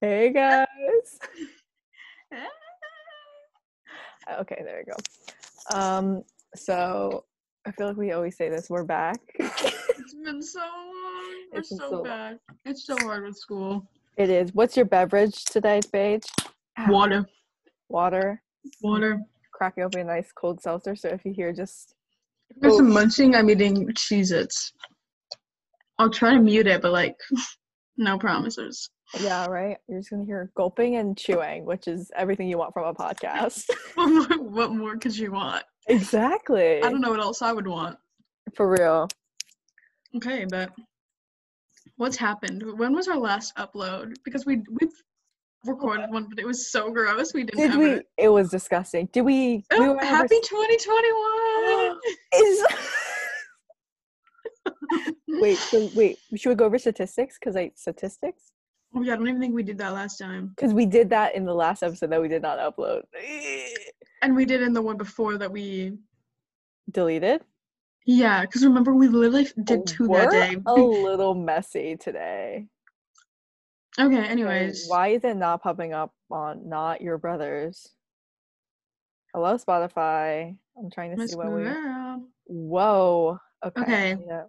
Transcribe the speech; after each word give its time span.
Hey 0.00 0.32
guys. 0.32 0.66
okay, 4.40 4.62
there 4.64 4.84
we 4.86 4.92
go. 4.92 5.76
Um, 5.78 6.22
so 6.54 7.24
I 7.66 7.72
feel 7.72 7.88
like 7.88 7.96
we 7.96 8.12
always 8.12 8.36
say 8.36 8.48
this. 8.48 8.70
We're 8.70 8.84
back. 8.84 9.18
It's 9.38 10.14
been 10.24 10.42
so 10.52 10.60
long. 10.60 11.34
We're 11.52 11.58
It's 11.60 11.70
so 11.70 11.76
so 11.78 11.90
long. 11.90 12.02
back. 12.04 12.36
It's 12.64 12.86
so 12.86 12.96
hard 12.98 13.24
with 13.24 13.36
school. 13.36 13.86
It 14.16 14.30
is. 14.30 14.52
What's 14.54 14.76
your 14.76 14.86
beverage 14.86 15.44
today, 15.44 15.80
Paige? 15.92 16.24
Water. 16.88 17.26
Water. 17.88 18.42
Water. 18.82 19.20
Cracking 19.52 19.84
open 19.84 20.00
a 20.02 20.04
nice 20.04 20.30
cold 20.32 20.62
seltzer. 20.62 20.94
So 20.94 21.08
if 21.08 21.24
you 21.24 21.32
hear 21.32 21.52
just 21.52 21.94
If 22.50 22.60
there's 22.60 22.74
Oh. 22.74 22.78
some 22.78 22.92
munching, 22.92 23.34
I'm 23.34 23.50
eating 23.50 23.88
Cheez 23.94 24.30
Its. 24.32 24.72
I'll 25.98 26.10
try 26.10 26.32
to 26.34 26.38
mute 26.38 26.68
it, 26.68 26.80
but 26.82 26.92
like, 26.92 27.16
no 27.96 28.16
promises. 28.18 28.88
Yeah, 29.20 29.46
right. 29.46 29.76
You're 29.88 30.00
just 30.00 30.10
gonna 30.10 30.24
hear 30.24 30.50
gulping 30.56 30.96
and 30.96 31.16
chewing, 31.16 31.64
which 31.64 31.88
is 31.88 32.10
everything 32.16 32.48
you 32.48 32.58
want 32.58 32.72
from 32.74 32.84
a 32.84 32.94
podcast. 32.94 33.64
What 33.94 34.08
more, 34.08 34.38
what 34.50 34.70
more 34.72 34.96
could 34.96 35.16
you 35.16 35.32
want? 35.32 35.64
exactly. 35.88 36.82
I 36.82 36.90
don't 36.90 37.00
know 37.00 37.10
what 37.10 37.20
else 37.20 37.42
I 37.42 37.52
would 37.52 37.66
want. 37.66 37.98
For 38.54 38.68
real. 38.70 39.08
Okay, 40.16 40.46
but 40.48 40.70
what's 41.96 42.16
happened? 42.16 42.62
When 42.78 42.92
was 42.94 43.08
our 43.08 43.16
last 43.18 43.56
upload? 43.56 44.14
Because 44.24 44.46
we 44.46 44.62
we've 44.80 44.92
recorded 45.66 46.10
one, 46.10 46.28
but 46.28 46.38
it 46.38 46.46
was 46.46 46.70
so 46.70 46.90
gross. 46.90 47.34
We 47.34 47.42
didn't 47.44 47.58
Did 47.60 47.70
have 47.72 47.80
we? 47.80 47.90
it. 47.90 48.06
It 48.16 48.28
was 48.28 48.50
disgusting. 48.50 49.08
Did 49.12 49.22
we? 49.22 49.64
Oh, 49.72 49.80
we 49.80 49.86
Oh, 49.88 49.94
were 49.94 50.04
happy 50.04 50.40
2021! 50.40 51.98
Is 52.34 52.64
wait. 55.28 55.56
So 55.58 55.90
wait. 55.94 56.18
Should 56.36 56.50
we 56.50 56.54
go 56.54 56.66
over 56.66 56.78
statistics? 56.78 57.36
Because 57.38 57.56
I 57.56 57.72
statistics. 57.74 58.52
Oh 58.98 59.02
yeah, 59.02 59.12
I 59.12 59.16
don't 59.16 59.28
even 59.28 59.40
think 59.40 59.54
we 59.54 59.62
did 59.62 59.78
that 59.78 59.92
last 59.92 60.16
time. 60.16 60.48
Because 60.48 60.74
we 60.74 60.84
did 60.84 61.08
that 61.10 61.36
in 61.36 61.44
the 61.44 61.54
last 61.54 61.84
episode 61.84 62.10
that 62.10 62.20
we 62.20 62.26
did 62.26 62.42
not 62.42 62.58
upload. 62.58 63.02
And 64.20 64.34
we 64.34 64.44
did 64.44 64.62
in 64.62 64.72
the 64.72 64.82
one 64.82 64.96
before 64.96 65.38
that 65.38 65.52
we 65.52 65.92
Deleted. 66.90 67.42
Yeah, 68.04 68.40
because 68.40 68.64
remember 68.64 68.92
we 68.92 69.06
literally 69.06 69.46
did 69.62 69.86
two 69.86 70.08
that 70.08 70.26
We're 70.26 70.30
day. 70.30 70.56
a 70.66 70.72
little 70.74 71.36
messy 71.36 71.96
today. 71.96 72.66
Okay, 74.00 74.26
anyways. 74.26 74.86
why 74.88 75.08
is 75.08 75.22
it 75.22 75.36
not 75.36 75.62
popping 75.62 75.92
up 75.92 76.12
on 76.32 76.68
not 76.68 77.00
your 77.00 77.16
brothers? 77.16 77.86
Hello, 79.32 79.56
Spotify. 79.56 80.56
I'm 80.76 80.90
trying 80.90 81.12
to 81.12 81.16
Miss 81.16 81.30
see 81.30 81.36
when 81.36 81.52
we. 81.52 81.70
Whoa. 82.46 83.38
Okay. 83.64 83.82
Okay. 83.82 84.16
Yeah. 84.26 84.44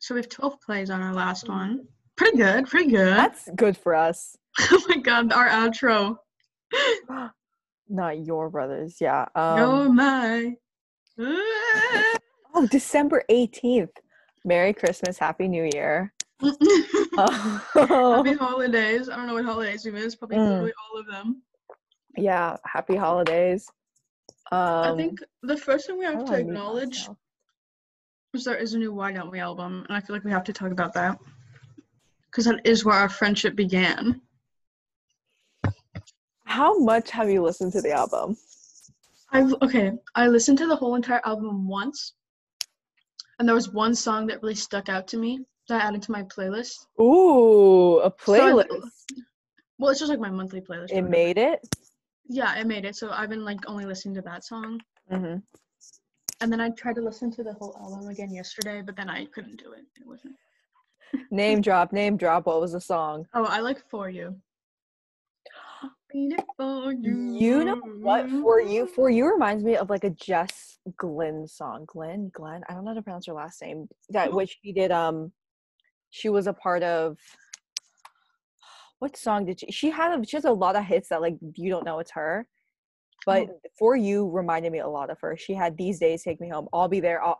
So 0.00 0.14
we 0.14 0.20
have 0.20 0.28
12 0.28 0.60
plays 0.60 0.90
on 0.90 1.00
our 1.00 1.14
last 1.14 1.44
mm-hmm. 1.44 1.54
one. 1.54 1.88
Pretty 2.16 2.36
good, 2.38 2.66
pretty 2.66 2.90
good. 2.90 3.06
That's 3.16 3.48
good 3.56 3.76
for 3.76 3.94
us. 3.94 4.36
oh 4.72 4.82
my 4.88 4.96
god, 4.98 5.32
our 5.32 5.48
outro. 5.48 6.16
not 7.88 8.24
your 8.24 8.48
brothers. 8.50 8.96
Yeah. 9.00 9.22
Um, 9.34 9.58
oh 9.60 9.88
my. 9.92 10.54
Oh, 12.58 12.66
December 12.68 13.22
18th. 13.30 13.90
Merry 14.46 14.72
Christmas. 14.72 15.18
Happy 15.18 15.46
New 15.46 15.68
Year. 15.74 16.10
Happy 16.40 18.32
holidays. 18.32 19.10
I 19.10 19.16
don't 19.16 19.26
know 19.26 19.34
what 19.34 19.44
holidays 19.44 19.84
we 19.84 19.90
missed. 19.90 20.18
Probably 20.18 20.38
Mm. 20.38 20.48
literally 20.48 20.72
all 20.90 20.98
of 21.00 21.06
them. 21.06 21.42
yeah. 22.16 22.56
Happy 22.64 22.96
holidays. 22.96 23.68
Um, 24.52 24.58
I 24.58 24.96
think 24.96 25.18
the 25.42 25.56
first 25.58 25.86
thing 25.86 25.98
we 25.98 26.06
have 26.06 26.24
to 26.24 26.32
acknowledge 26.34 27.10
is 28.32 28.44
there 28.44 28.56
is 28.56 28.72
a 28.72 28.78
new 28.78 28.94
Why 28.94 29.12
Don't 29.12 29.30
We 29.30 29.38
album, 29.40 29.84
and 29.88 29.94
I 29.96 30.00
feel 30.00 30.16
like 30.16 30.24
we 30.24 30.30
have 30.30 30.44
to 30.44 30.52
talk 30.54 30.70
about 30.72 30.94
that. 30.94 31.18
Because 32.26 32.44
that 32.46 32.60
is 32.64 32.84
where 32.84 32.94
our 32.94 33.08
friendship 33.08 33.56
began. 33.56 34.20
How 36.44 36.78
much 36.78 37.10
have 37.10 37.28
you 37.30 37.42
listened 37.42 37.72
to 37.72 37.80
the 37.82 37.92
album? 37.92 38.36
I've 39.32 39.54
okay. 39.62 39.92
I 40.14 40.28
listened 40.28 40.58
to 40.58 40.66
the 40.66 40.76
whole 40.76 40.94
entire 40.94 41.20
album 41.24 41.66
once, 41.68 42.12
and 43.38 43.48
there 43.48 43.54
was 43.54 43.70
one 43.70 43.94
song 43.94 44.26
that 44.28 44.42
really 44.42 44.54
stuck 44.54 44.88
out 44.88 45.08
to 45.08 45.16
me 45.16 45.40
that 45.68 45.82
I 45.82 45.86
added 45.88 46.02
to 46.02 46.12
my 46.12 46.22
playlist. 46.22 46.86
Ooh, 47.00 47.98
a 47.98 48.12
So 48.24 48.34
I- 48.34 48.52
playlist. 48.52 48.90
Well, 49.78 49.90
it's 49.90 49.98
just 50.00 50.08
like 50.08 50.20
my 50.20 50.30
monthly 50.30 50.60
playlist. 50.60 50.90
It 50.92 51.02
made 51.02 51.36
it. 51.36 51.60
Yeah, 52.28 52.46
I 52.48 52.62
made 52.64 52.84
it. 52.84 52.96
So 52.96 53.10
I've 53.10 53.28
been 53.28 53.44
like 53.44 53.58
only 53.68 53.84
listening 53.84 54.14
to 54.14 54.22
that 54.22 54.44
song, 54.44 54.80
hmm 55.10 55.36
and 56.42 56.52
then 56.52 56.60
I 56.60 56.68
tried 56.70 56.96
to 56.96 57.00
listen 57.00 57.30
to 57.32 57.42
the 57.42 57.54
whole 57.54 57.74
album 57.80 58.08
again 58.08 58.30
yesterday, 58.30 58.82
but 58.82 58.94
then 58.94 59.08
I 59.08 59.24
couldn't 59.26 59.56
do 59.62 59.72
it. 59.72 59.84
It 60.00 60.06
wasn't. 60.06 60.36
Name 61.30 61.60
drop, 61.60 61.92
name 61.92 62.16
drop. 62.16 62.46
What 62.46 62.60
was 62.60 62.72
the 62.72 62.80
song? 62.80 63.26
Oh, 63.34 63.44
I 63.44 63.60
like 63.60 63.88
for 63.88 64.08
you. 64.10 64.36
For 66.56 66.92
you. 66.92 67.36
You 67.38 67.64
know 67.64 67.76
what? 68.00 68.30
For 68.30 68.60
you, 68.60 68.86
for 68.86 69.10
you 69.10 69.30
reminds 69.30 69.64
me 69.64 69.76
of 69.76 69.90
like 69.90 70.04
a 70.04 70.10
Jess 70.10 70.78
Glynne 70.96 71.46
song. 71.46 71.84
Glenn, 71.86 72.30
Glenn. 72.32 72.62
I 72.68 72.74
don't 72.74 72.84
know 72.84 72.92
how 72.92 72.94
to 72.94 73.02
pronounce 73.02 73.26
her 73.26 73.34
last 73.34 73.60
name. 73.60 73.88
That 74.10 74.32
which 74.32 74.56
she 74.62 74.72
did. 74.72 74.90
Um, 74.90 75.32
she 76.10 76.28
was 76.28 76.46
a 76.46 76.52
part 76.52 76.82
of. 76.82 77.18
What 78.98 79.16
song 79.16 79.44
did 79.44 79.60
she? 79.60 79.70
She 79.70 79.90
had. 79.90 80.18
A, 80.18 80.24
she 80.24 80.36
has 80.36 80.46
a 80.46 80.50
lot 80.50 80.76
of 80.76 80.84
hits 80.84 81.10
that 81.10 81.20
like 81.20 81.36
you 81.54 81.68
don't 81.68 81.84
know 81.84 81.98
it's 81.98 82.12
her. 82.12 82.46
But 83.26 83.48
for 83.78 83.96
you 83.96 84.30
reminded 84.30 84.72
me 84.72 84.78
a 84.78 84.88
lot 84.88 85.10
of 85.10 85.18
her. 85.20 85.36
She 85.36 85.52
had 85.52 85.76
these 85.76 85.98
days 85.98 86.22
take 86.22 86.40
me 86.40 86.48
home. 86.48 86.68
I'll 86.72 86.88
be 86.88 87.00
there. 87.00 87.22
I'll, 87.22 87.38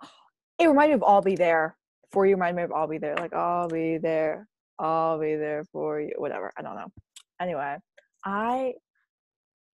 it 0.58 0.66
reminded 0.66 0.97
me 0.97 1.03
of 1.03 1.04
I'll 1.04 1.22
be 1.22 1.37
there. 1.37 1.76
For 2.12 2.27
you 2.27 2.34
remind 2.34 2.56
me 2.56 2.62
of 2.62 2.72
I'll 2.72 2.87
be 2.87 2.99
there. 2.99 3.17
Like 3.17 3.34
I'll 3.34 3.69
be 3.69 3.99
there. 3.99 4.47
I'll 4.78 5.19
be 5.19 5.37
there 5.37 5.65
for 5.72 6.00
you. 6.00 6.12
Whatever. 6.17 6.53
I 6.56 6.62
don't 6.62 6.77
know. 6.77 6.93
Anyway, 7.41 7.77
I 8.25 8.75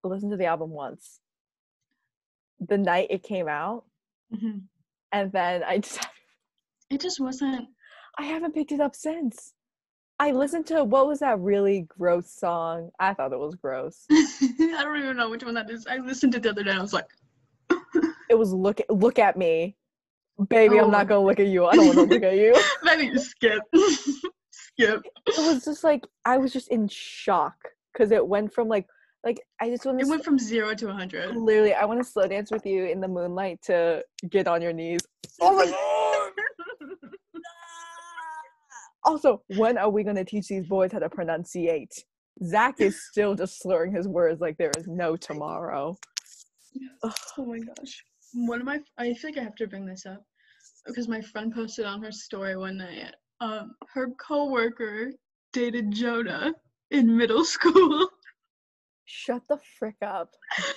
listened 0.03 0.31
to 0.31 0.37
the 0.37 0.45
album 0.45 0.69
once. 0.71 1.19
The 2.59 2.77
night 2.77 3.07
it 3.09 3.23
came 3.23 3.47
out, 3.47 3.85
Mhm. 4.33 4.63
and 5.11 5.31
then 5.31 5.63
I 5.63 5.77
just 5.79 6.05
It 6.89 7.01
just 7.01 7.19
wasn't. 7.19 7.67
I 8.17 8.23
haven't 8.23 8.53
picked 8.53 8.71
it 8.71 8.79
up 8.79 8.95
since. 8.95 9.53
I 10.19 10.31
listened 10.31 10.67
to 10.67 10.83
what 10.83 11.07
was 11.07 11.19
that 11.19 11.39
really 11.39 11.81
gross 11.89 12.31
song? 12.31 12.91
I 12.99 13.13
thought 13.13 13.33
it 13.33 13.39
was 13.39 13.55
gross. 13.55 14.05
I 14.11 14.79
don't 14.83 14.97
even 14.99 15.17
know 15.17 15.29
which 15.29 15.43
one 15.43 15.55
that 15.55 15.69
is. 15.69 15.87
I 15.87 15.97
listened 15.97 16.33
to 16.33 16.37
it 16.37 16.43
the 16.43 16.51
other 16.51 16.63
day. 16.63 16.69
and 16.69 16.79
I 16.79 16.81
was 16.81 16.93
like, 16.93 17.07
It 18.29 18.37
was 18.37 18.53
look 18.53 18.79
look 18.89 19.19
at 19.19 19.37
me. 19.37 19.75
Baby, 20.49 20.79
I'm 20.79 20.85
Oh. 20.85 20.89
not 20.89 21.07
gonna 21.07 21.25
look 21.25 21.39
at 21.39 21.47
you. 21.47 21.65
I 21.65 21.75
don't 21.75 21.85
want 21.87 21.97
to 21.99 22.05
look 22.15 22.23
at 22.23 22.35
you. 22.35 22.55
maybe 22.83 23.15
skip, 23.19 23.61
skip. 24.51 25.01
It 25.27 25.37
was 25.37 25.63
just 25.63 25.83
like 25.83 26.05
I 26.25 26.37
was 26.37 26.51
just 26.51 26.69
in 26.69 26.87
shock 26.87 27.55
because 27.93 28.11
it 28.11 28.25
went 28.27 28.51
from 28.53 28.67
like 28.67 28.87
like 29.23 29.39
I 29.61 29.69
just 29.69 29.85
want 29.85 30.01
It 30.01 30.07
went 30.07 30.25
from 30.25 30.39
zero 30.39 30.73
to 30.73 30.89
a 30.89 30.93
hundred. 30.93 31.35
literally 31.35 31.73
I 31.73 31.85
want 31.85 31.99
to 31.99 32.03
slow 32.03 32.27
dance 32.27 32.51
with 32.51 32.65
you 32.65 32.85
in 32.85 32.99
the 32.99 33.07
moonlight 33.07 33.61
to 33.65 34.03
get 34.29 34.47
on 34.47 34.61
your 34.61 34.73
knees. 34.73 35.01
Oh 35.39 35.55
my 35.55 35.65
god! 35.65 36.31
Also, 39.05 39.41
when 39.57 39.77
are 39.77 39.89
we 39.89 40.01
gonna 40.03 40.23
teach 40.23 40.47
these 40.47 40.65
boys 40.65 40.91
how 40.93 40.99
to 40.99 41.09
pronunciate? 41.09 41.91
Zach 42.45 42.79
is 42.79 43.03
still 43.11 43.35
just 43.35 43.61
slurring 43.61 43.93
his 43.93 44.07
words 44.07 44.39
like 44.39 44.57
there 44.57 44.71
is 44.77 44.87
no 44.87 45.17
tomorrow. 45.17 45.95
Oh 47.37 47.45
my 47.45 47.59
gosh. 47.59 48.03
One 48.33 48.59
of 48.59 48.65
my, 48.65 48.79
I 48.97 49.13
feel 49.13 49.31
like 49.31 49.37
I 49.39 49.43
have 49.43 49.55
to 49.55 49.67
bring 49.67 49.85
this 49.85 50.05
up 50.05 50.23
because 50.85 51.07
my 51.07 51.21
friend 51.21 51.53
posted 51.53 51.85
on 51.85 52.01
her 52.03 52.11
story 52.11 52.57
one 52.57 52.77
night. 52.77 53.13
Um, 53.41 53.75
her 53.93 54.09
coworker 54.19 55.11
dated 55.51 55.91
Jonah 55.91 56.53
in 56.91 57.15
middle 57.15 57.45
school. 57.55 58.09
Shut 59.05 59.41
the 59.49 59.59
frick 59.77 59.97
up, 60.01 60.31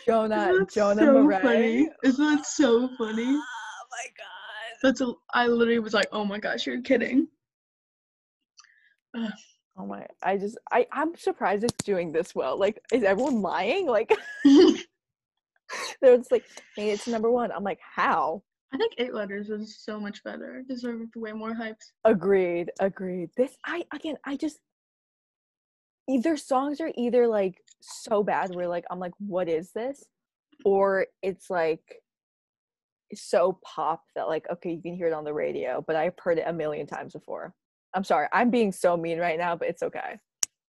Jonah. 0.04 0.52
Jonah 0.72 1.00
so 1.00 1.22
Marais. 1.22 1.40
funny? 1.42 1.88
Isn't 2.02 2.36
that 2.36 2.46
so 2.46 2.88
funny? 2.98 3.24
Oh 3.24 3.86
my 3.90 4.06
god. 4.18 4.78
That's 4.82 5.00
a. 5.00 5.12
I 5.32 5.46
literally 5.46 5.78
was 5.78 5.94
like, 5.94 6.08
oh 6.12 6.24
my 6.24 6.38
gosh, 6.38 6.66
you're 6.66 6.82
kidding. 6.82 7.28
Oh 9.78 9.86
my! 9.86 10.06
I 10.22 10.36
just 10.38 10.58
I 10.72 10.86
I'm 10.92 11.14
surprised 11.16 11.62
it's 11.64 11.84
doing 11.84 12.10
this 12.12 12.34
well. 12.34 12.58
Like, 12.58 12.78
is 12.92 13.02
everyone 13.04 13.42
lying? 13.42 13.86
Like, 13.86 14.12
they're 16.02 16.16
just 16.16 16.32
like, 16.32 16.44
hey, 16.76 16.90
it's 16.90 17.06
number 17.06 17.30
one. 17.30 17.52
I'm 17.52 17.64
like, 17.64 17.80
how? 17.80 18.42
I 18.72 18.78
think 18.78 18.94
eight 18.98 19.14
letters 19.14 19.48
is 19.48 19.78
so 19.78 20.00
much 20.00 20.22
better. 20.24 20.62
Deserved 20.68 21.14
way 21.16 21.32
more 21.32 21.54
hypes. 21.54 21.92
Agreed. 22.04 22.70
Agreed. 22.80 23.30
This 23.36 23.56
I 23.64 23.84
again 23.94 24.16
I 24.24 24.36
just 24.36 24.58
either 26.08 26.36
songs 26.36 26.80
are 26.80 26.90
either 26.96 27.26
like 27.28 27.62
so 27.80 28.22
bad 28.22 28.54
where 28.54 28.68
like 28.68 28.84
I'm 28.90 28.98
like, 28.98 29.14
what 29.18 29.48
is 29.48 29.70
this? 29.72 30.04
Or 30.64 31.06
it's 31.22 31.48
like 31.48 32.02
so 33.14 33.58
pop 33.64 34.02
that 34.14 34.28
like 34.28 34.46
okay 34.50 34.72
you 34.72 34.82
can 34.82 34.96
hear 34.96 35.06
it 35.06 35.12
on 35.12 35.24
the 35.24 35.32
radio 35.32 35.82
but 35.86 35.96
i've 35.96 36.18
heard 36.18 36.38
it 36.38 36.44
a 36.46 36.52
million 36.52 36.86
times 36.86 37.12
before 37.12 37.54
i'm 37.94 38.04
sorry 38.04 38.26
i'm 38.32 38.50
being 38.50 38.72
so 38.72 38.96
mean 38.96 39.18
right 39.18 39.38
now 39.38 39.54
but 39.54 39.68
it's 39.68 39.82
okay 39.82 40.18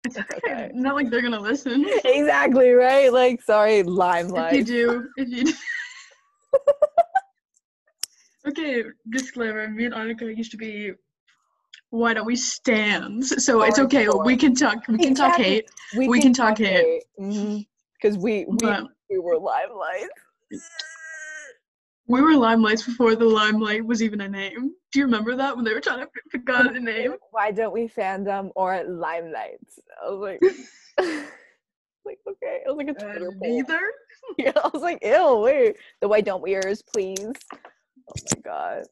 It's 0.07 0.19
okay. 0.19 0.37
okay. 0.37 0.71
Not 0.73 0.95
like 0.95 1.11
they're 1.11 1.23
gonna 1.23 1.41
listen. 1.41 1.85
exactly 2.05 2.71
right 2.71 3.13
like 3.13 3.43
sorry 3.43 3.83
limelight. 3.83 4.53
if 4.53 4.59
you 4.59 4.65
do, 4.65 5.09
if 5.17 5.29
you 5.29 5.45
do. 5.45 5.53
okay, 8.49 8.85
disclaimer, 9.11 9.69
me 9.69 9.87
and 9.87 9.95
Annika 9.95 10.37
used 10.37 10.53
to 10.53 10.57
be 10.57 10.93
Why 11.91 12.15
don't 12.15 12.27
we 12.27 12.37
stands? 12.37 13.45
So 13.45 13.61
oh, 13.61 13.65
it's 13.65 13.79
okay. 13.79 14.05
sure. 14.05 14.25
We 14.25 14.37
can 14.37 14.55
talk. 14.55 14.87
We 14.89 14.99
can 14.99 15.15
talk 15.15 15.39
Exactly. 15.39 15.45
hate. 15.45 16.09
We 16.09 16.21
can 16.21 16.33
talk 16.33 16.59
hate. 16.59 17.03
Because 17.19 18.17
mm-hmm. 18.17 18.23
we 18.23 18.47
we, 18.49 18.57
But 18.61 18.85
we 19.11 19.19
were 19.19 19.39
limelight. 19.39 20.09
we 22.09 22.21
were 22.21 22.33
limelights 22.33 22.85
before 22.87 23.17
the 23.17 23.25
limelight 23.25 23.85
was 23.85 24.03
even 24.03 24.21
a 24.21 24.29
name. 24.29 24.73
Do 24.93 24.99
you 24.99 25.05
remember 25.05 25.35
that 25.37 25.55
when 25.57 25.65
they 25.65 25.73
were 25.75 25.81
trying 25.81 26.01
to 26.01 26.09
figure 26.31 26.55
out 26.55 26.77
a 26.77 26.81
name? 26.81 27.15
Why 27.31 27.51
don't 27.51 27.73
we 27.73 27.89
fandom 27.89 28.51
or 28.55 28.83
limelight? 28.85 29.59
I 30.05 30.11
was 30.11 30.21
like, 30.21 30.41
like 32.05 32.19
okay. 32.29 32.61
It 32.65 32.69
was 32.69 32.77
like 32.77 32.89
a 32.89 32.91
Uh, 33.01 33.11
Twitter 33.13 33.31
poll. 33.33 33.57
neither. 33.57 33.81
Yeah, 34.39 34.53
I 34.57 34.69
was 34.75 34.83
like, 34.83 34.99
ew, 35.05 35.39
wait. 35.39 35.77
The 36.01 36.09
why 36.09 36.21
don't 36.21 36.43
weers, 36.43 36.83
please. 36.83 37.19
Oh 37.53 38.15
my 38.35 38.41
god. 38.45 38.83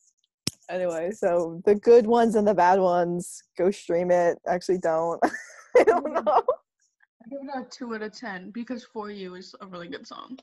Anyway, 0.70 1.10
so 1.10 1.60
the 1.64 1.74
good 1.74 2.06
ones 2.06 2.36
and 2.36 2.46
the 2.46 2.54
bad 2.54 2.78
ones, 2.78 3.42
go 3.58 3.70
stream 3.72 4.12
it. 4.12 4.38
Actually, 4.46 4.78
don't. 4.78 5.18
I 5.76 5.82
don't 5.84 6.12
know. 6.12 6.22
I 6.26 7.28
give 7.28 7.40
it 7.42 7.50
a 7.58 7.64
two 7.68 7.94
out 7.96 8.02
of 8.02 8.12
ten 8.16 8.50
because 8.52 8.84
"For 8.84 9.10
You" 9.10 9.34
is 9.34 9.54
a 9.60 9.66
really 9.66 9.88
good 9.88 10.06
song. 10.06 10.38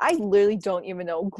I 0.00 0.14
literally 0.14 0.56
don't 0.56 0.84
even 0.84 1.06
know. 1.06 1.30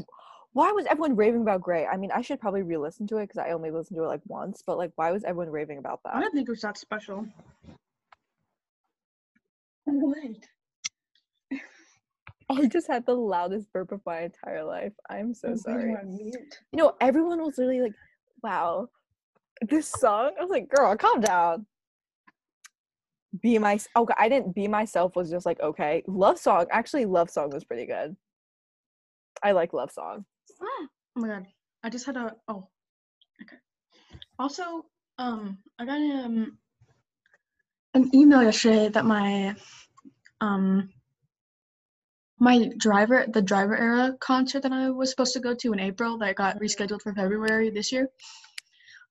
Why 0.55 0.71
was 0.71 0.87
everyone 0.87 1.17
raving 1.17 1.43
about 1.43 1.63
Gray? 1.63 1.87
I 1.87 1.97
mean, 1.97 2.11
I 2.11 2.21
should 2.21 2.41
probably 2.41 2.63
re-listen 2.63 3.07
to 3.09 3.17
it 3.19 3.29
because 3.29 3.39
I 3.39 3.53
only 3.53 3.71
listened 3.71 3.97
to 3.97 4.05
it 4.05 4.09
like 4.09 4.21
once. 4.27 4.63
But 4.67 4.77
like, 4.77 4.93
why 4.97 5.11
was 5.11 5.25
everyone 5.25 5.51
raving 5.51 5.79
about 5.79 6.01
that? 6.05 6.15
I 6.15 6.21
don't 6.21 6.33
think 6.33 6.49
it 6.49 6.53
was 6.53 6.61
that 6.61 6.77
special. 6.77 7.27
Wait. 9.87 10.47
I 12.51 12.67
just 12.67 12.87
had 12.87 13.07
the 13.07 13.15
loudest 13.15 13.73
burp 13.73 13.93
of 13.93 14.03
my 14.05 14.21
entire 14.21 14.63
life. 14.63 14.93
I'm 15.09 15.33
so 15.33 15.49
I'm 15.49 15.57
sorry. 15.57 15.97
You 16.21 16.33
know, 16.75 16.95
everyone 17.01 17.39
was 17.39 17.57
literally 17.57 17.81
like, 17.81 17.95
"Wow, 18.43 18.89
this 19.63 19.89
song." 19.89 20.33
I 20.39 20.43
was 20.43 20.51
like, 20.51 20.69
"Girl, 20.69 20.95
calm 20.97 21.23
down." 21.23 21.65
Be 23.41 23.59
my 23.59 23.79
okay. 23.97 24.15
I 24.19 24.29
didn't 24.29 24.55
be 24.55 24.69
myself. 24.69 25.17
Was 25.17 25.31
just 25.31 25.47
like 25.47 25.61
okay. 25.61 26.03
Love 26.07 26.39
song 26.39 26.67
actually. 26.71 27.07
Love 27.07 27.31
song 27.31 27.51
was 27.51 27.65
pretty 27.65 27.87
good. 27.87 28.17
I 29.43 29.53
like 29.53 29.73
love 29.73 29.91
song. 29.91 30.27
Oh 31.17 31.21
my 31.21 31.29
god. 31.29 31.47
I 31.83 31.91
just 31.91 32.07
had 32.07 32.17
a 32.17 32.37
oh. 32.49 32.69
Okay. 33.43 33.57
Also, 34.39 34.87
um, 35.19 35.59
I 35.79 35.85
got 35.85 35.97
um 35.97 36.59
an 37.95 38.11
email 38.15 38.43
yesterday 38.43 38.89
that 38.89 39.05
my 39.05 39.55
um 40.41 40.89
my 42.39 42.71
driver 42.77 43.27
the 43.33 43.43
driver 43.43 43.77
era 43.77 44.17
concert 44.19 44.63
that 44.63 44.73
I 44.73 44.91
was 44.91 45.11
supposed 45.11 45.35
to 45.35 45.41
go 45.41 45.55
to 45.55 45.73
in 45.73 45.81
April 45.81 46.19
that 46.19 46.35
got 46.35 46.59
rescheduled 46.59 47.03
for 47.03 47.15
February 47.15 47.71
this 47.71 47.93
year 47.93 48.09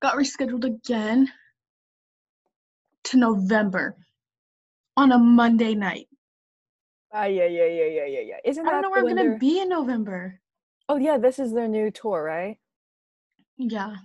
got 0.02 0.16
rescheduled 0.16 0.66
again 0.66 1.32
to 3.06 3.18
November 3.18 3.96
on 4.98 5.12
a 5.12 5.18
Monday 5.18 5.76
night. 5.76 6.08
Ah, 7.14 7.26
yeah, 7.26 7.46
yeah, 7.46 7.66
yeah, 7.66 7.86
yeah, 7.86 8.06
yeah, 8.06 8.20
yeah. 8.22 8.38
Isn't 8.44 8.68
I 8.68 8.72
don't 8.72 8.82
know 8.82 8.90
where 8.90 9.00
I'm 9.00 9.08
gonna 9.08 9.38
be 9.38 9.60
in 9.62 9.70
November. 9.70 10.41
Oh 10.92 10.98
yeah, 10.98 11.18
this 11.18 11.40
is 11.40 11.54
their 11.54 11.70
new 11.70 11.90
tour, 11.90 12.22
right? 12.22 12.58
Yeah. 13.58 13.96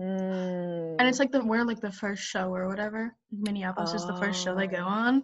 Mm. 0.00 0.96
And 0.98 1.08
it's 1.08 1.20
like 1.20 1.30
the 1.30 1.44
we're 1.44 1.62
like 1.64 1.80
the 1.80 1.92
first 1.92 2.24
show 2.24 2.52
or 2.52 2.66
whatever. 2.66 3.14
Minneapolis 3.30 3.94
is 3.94 4.04
the 4.04 4.16
first 4.16 4.42
show 4.42 4.56
they 4.56 4.66
go 4.66 4.78
Oh. 4.78 4.88
on. 4.88 5.22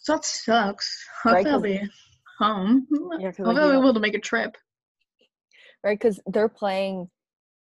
So 0.00 0.14
that 0.14 0.24
sucks. 0.24 1.06
Right, 1.26 1.44
Hopefully 1.46 1.78
I'll 1.78 1.80
'cause- 1.82 1.88
be 1.88 1.92
home. 2.38 2.86
Yeah, 3.20 3.32
'cause, 3.32 3.40
like, 3.40 3.46
Hopefully 3.48 3.54
you 3.54 3.60
I'll 3.60 3.70
be 3.72 3.76
able 3.88 3.94
to 3.94 4.00
make 4.00 4.14
a 4.14 4.18
trip. 4.18 4.56
right? 5.84 5.98
Because 5.98 6.18
they're 6.26 6.48
playing 6.48 7.10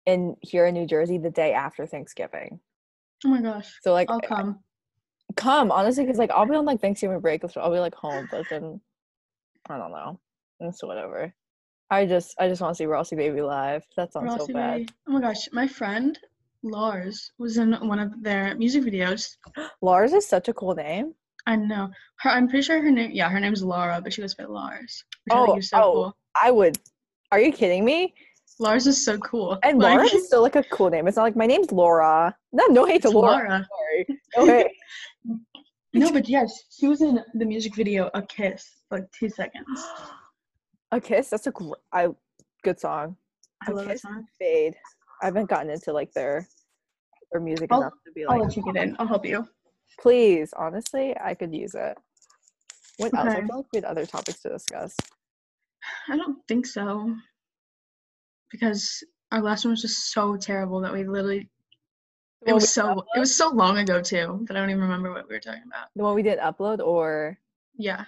in 0.05 0.35
here 0.41 0.67
in 0.67 0.75
New 0.75 0.85
Jersey 0.85 1.17
the 1.17 1.31
day 1.31 1.53
after 1.53 1.87
Thanksgiving. 1.87 2.59
Oh 3.25 3.29
my 3.29 3.41
gosh. 3.41 3.79
So 3.81 3.91
like, 3.91 4.11
I'll 4.11 4.19
come. 4.21 4.63
come 5.35 5.71
honestly, 5.71 6.03
because 6.03 6.19
like 6.19 6.29
I'll 6.29 6.45
be 6.45 6.53
on 6.55 6.65
like 6.65 6.79
Thanksgiving 6.79 7.21
break, 7.21 7.41
so 7.49 7.59
I'll 7.59 7.71
be 7.71 7.79
like 7.79 7.95
home, 7.95 8.27
but 8.29 8.45
then 8.51 8.79
I 9.67 9.79
don't 9.79 9.91
know. 9.91 10.19
It's 10.63 10.83
whatever. 10.83 11.33
I 11.89 12.05
just 12.05 12.35
I 12.39 12.47
just 12.47 12.61
want 12.61 12.73
to 12.73 12.77
see 12.77 12.85
Rossi 12.85 13.15
Baby 13.15 13.41
live. 13.41 13.85
That 13.97 14.13
sounds 14.13 14.33
so 14.45 14.53
bad. 14.53 14.77
Baby. 14.77 14.89
Oh 15.07 15.11
my 15.11 15.21
gosh. 15.21 15.47
My 15.51 15.67
friend 15.67 16.17
Lars 16.63 17.31
was 17.37 17.57
in 17.57 17.73
one 17.73 17.99
of 17.99 18.23
their 18.23 18.55
music 18.55 18.83
videos. 18.83 19.35
Lars 19.81 20.13
is 20.13 20.25
such 20.25 20.47
a 20.47 20.53
cool 20.53 20.73
name. 20.73 21.13
I 21.45 21.55
know. 21.57 21.89
Her 22.19 22.29
I'm 22.29 22.47
pretty 22.47 22.63
sure 22.63 22.81
her 22.81 22.89
name 22.89 23.11
yeah, 23.11 23.29
her 23.29 23.39
name's 23.39 23.63
Laura, 23.63 23.99
but 24.01 24.13
she 24.13 24.21
goes 24.21 24.33
by 24.33 24.45
Lars. 24.45 25.03
I 25.31 25.35
Oh, 25.35 25.57
is 25.57 25.69
so 25.69 25.77
oh. 25.77 25.93
cool. 25.93 26.17
I 26.41 26.51
would. 26.51 26.79
Are 27.31 27.39
you 27.39 27.51
kidding 27.51 27.83
me? 27.83 28.13
Lars 28.59 28.87
is 28.87 29.03
so 29.03 29.17
cool. 29.19 29.59
And 29.63 29.79
Like, 29.79 29.95
Laura 29.95 30.05
is 30.05 30.25
still 30.27 30.41
like 30.41 30.55
a 30.55 30.63
cool 30.63 30.89
name. 30.89 31.07
It's 31.07 31.17
not 31.17 31.23
like 31.23 31.35
my 31.35 31.47
name's 31.47 31.71
Laura. 31.71 32.35
No, 32.53 32.65
no 32.67 32.85
hate 32.85 33.01
to 33.01 33.09
Laura. 33.09 33.33
Laura. 33.33 33.67
Sorry. 34.35 34.69
No. 35.25 35.35
No, 35.95 36.11
but 36.11 36.27
yes, 36.27 36.63
she 36.75 36.87
was 36.87 37.03
in 37.03 37.23
the 37.35 37.45
music 37.45 37.75
video 37.75 38.09
A 38.15 38.21
Kiss, 38.23 38.67
for 38.89 38.97
like 38.97 39.11
two 39.11 39.29
seconds. 39.29 39.79
a 40.97 41.01
kiss. 41.01 41.29
That's 41.29 41.47
a 41.47 41.51
gr- 41.51 41.73
I 41.91 42.09
good 42.63 42.79
song. 42.79 43.17
I 43.67 43.71
A 43.71 43.75
love 43.75 43.85
that 43.85 43.91
Kiss 43.93 44.01
song. 44.03 44.25
Fade. 44.39 44.75
I 45.21 45.25
haven't 45.25 45.49
gotten 45.49 45.69
into 45.69 45.93
like 45.93 46.11
their 46.13 46.47
their 47.31 47.41
music 47.41 47.69
I'll- 47.71 47.81
enough 47.81 47.93
to 48.05 48.11
be 48.13 48.25
like. 48.25 48.35
I'll 48.39 48.43
let 48.45 48.55
you 48.57 48.63
get 48.63 48.75
in. 48.83 48.95
I'll 48.99 49.07
help 49.07 49.25
you. 49.25 49.47
please. 49.99 50.53
Honestly, 50.57 51.15
I 51.19 51.33
could 51.33 51.53
use 51.53 51.75
it. 51.75 51.97
What 52.97 53.13
else? 53.15 53.27
I 53.29 53.41
feel 53.41 53.57
like 53.57 53.65
we 53.73 53.77
had 53.77 53.85
other 53.85 54.05
topics 54.05 54.41
to 54.41 54.49
discuss. 54.49 54.95
I 56.09 56.15
don't 56.17 56.37
think 56.47 56.65
so. 56.65 57.15
Because 58.51 59.03
our 59.31 59.41
last 59.41 59.65
one 59.65 59.71
was 59.71 59.81
just 59.81 60.11
so 60.13 60.35
terrible 60.37 60.79
that 60.81 60.93
we 60.93 61.03
literally 61.05 61.49
it 62.45 62.53
was 62.53 62.69
so 62.69 62.87
didn't 62.89 63.03
it 63.15 63.19
was 63.19 63.33
so 63.35 63.49
long 63.49 63.77
ago 63.79 64.01
too 64.01 64.43
that 64.47 64.55
I 64.55 64.59
don't 64.59 64.69
even 64.69 64.81
remember 64.81 65.11
what 65.11 65.27
we 65.27 65.33
were 65.35 65.39
talking 65.39 65.63
about. 65.65 65.87
The 65.95 66.03
one 66.03 66.13
we 66.13 66.21
didn't 66.23 66.41
upload, 66.43 66.79
or 66.85 67.37
Yeah. 67.77 68.05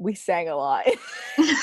We 0.00 0.14
sang 0.14 0.48
a 0.48 0.56
lot. 0.56 0.86
it 1.38 1.58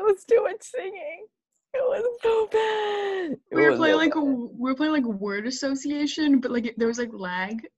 was 0.00 0.24
too 0.24 0.42
much 0.42 0.62
singing. 0.62 1.26
It 1.72 1.78
was 1.78 2.18
so 2.22 2.46
bad. 2.50 3.38
We 3.52 3.62
were 3.62 3.76
playing 3.76 3.96
like 3.96 4.14
bad. 4.14 4.22
we 4.22 4.70
were 4.70 4.74
playing 4.74 4.92
like 4.92 5.04
word 5.04 5.46
association, 5.46 6.40
but 6.40 6.50
like 6.50 6.66
it- 6.66 6.78
there 6.78 6.88
was 6.88 6.98
like 6.98 7.10
lag. 7.12 7.66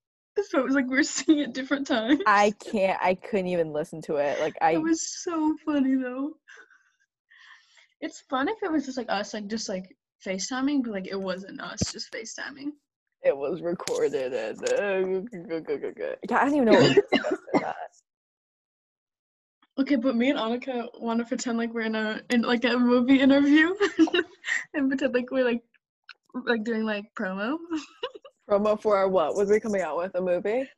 So 0.51 0.61
it 0.61 0.65
was 0.67 0.75
like 0.77 0.87
we 0.89 0.95
were 0.95 1.03
singing 1.03 1.43
at 1.43 1.53
different 1.53 1.85
times. 1.89 2.21
I 2.25 2.53
can't. 2.71 2.97
I 3.03 3.17
couldn't 3.17 3.49
even 3.49 3.73
listen 3.73 4.01
to 4.03 4.17
it. 4.19 4.39
Like 4.41 4.55
I. 4.61 4.75
It 4.75 4.83
was 4.83 5.03
so 5.25 5.57
funny 5.67 5.97
though. 5.97 6.35
It's 8.01 8.21
fun 8.31 8.47
if 8.49 8.63
it 8.63 8.71
was 8.71 8.87
just 8.87 8.97
like 8.97 9.11
us, 9.11 9.35
like 9.35 9.49
just 9.49 9.69
like 9.69 9.97
FaceTiming, 10.25 10.85
but 10.85 10.93
like 10.93 11.09
it 11.09 11.21
wasn't 11.21 11.61
us 11.61 11.81
just 11.91 12.13
FaceTiming. 12.13 12.69
it 13.25 13.37
was 13.37 13.63
recorded 13.63 14.33
and 14.33 14.63
uh, 14.79 15.59
yeah, 16.31 16.39
I 16.39 16.45
don't 16.45 16.55
even 16.55 16.67
know 16.67 16.73
what 16.79 16.83
we 16.89 16.95
discussed 16.95 17.43
in 17.55 17.61
that. 17.61 17.77
Okay, 19.79 19.95
but 19.95 20.17
me 20.17 20.31
and 20.31 20.39
Annika 20.39 20.89
want 21.01 21.21
to 21.21 21.25
pretend 21.25 21.57
like 21.57 21.73
we're 21.73 21.83
in 21.83 21.95
a 21.95 22.21
in 22.31 22.43
like 22.43 22.65
a 22.65 22.77
movie 22.77 23.21
interview, 23.21 23.73
and 24.75 24.89
pretend 24.89 25.15
like 25.15 25.31
we're 25.31 25.45
like 25.45 25.63
like 26.47 26.65
doing 26.65 26.85
like 26.85 27.05
promo, 27.17 27.59
promo 28.51 28.81
for 28.81 28.97
our 28.97 29.09
what? 29.09 29.37
Was 29.37 29.51
we 29.51 29.61
coming 29.61 29.83
out 29.83 29.97
with 29.97 30.13
a 30.17 30.21
movie, 30.21 30.69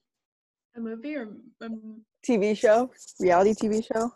a 0.77 0.81
movie 0.81 1.17
or 1.17 1.29
um, 1.63 2.03
TV 2.27 2.55
show, 2.57 2.91
reality 3.19 3.55
TV 3.55 3.83
show, 3.83 4.13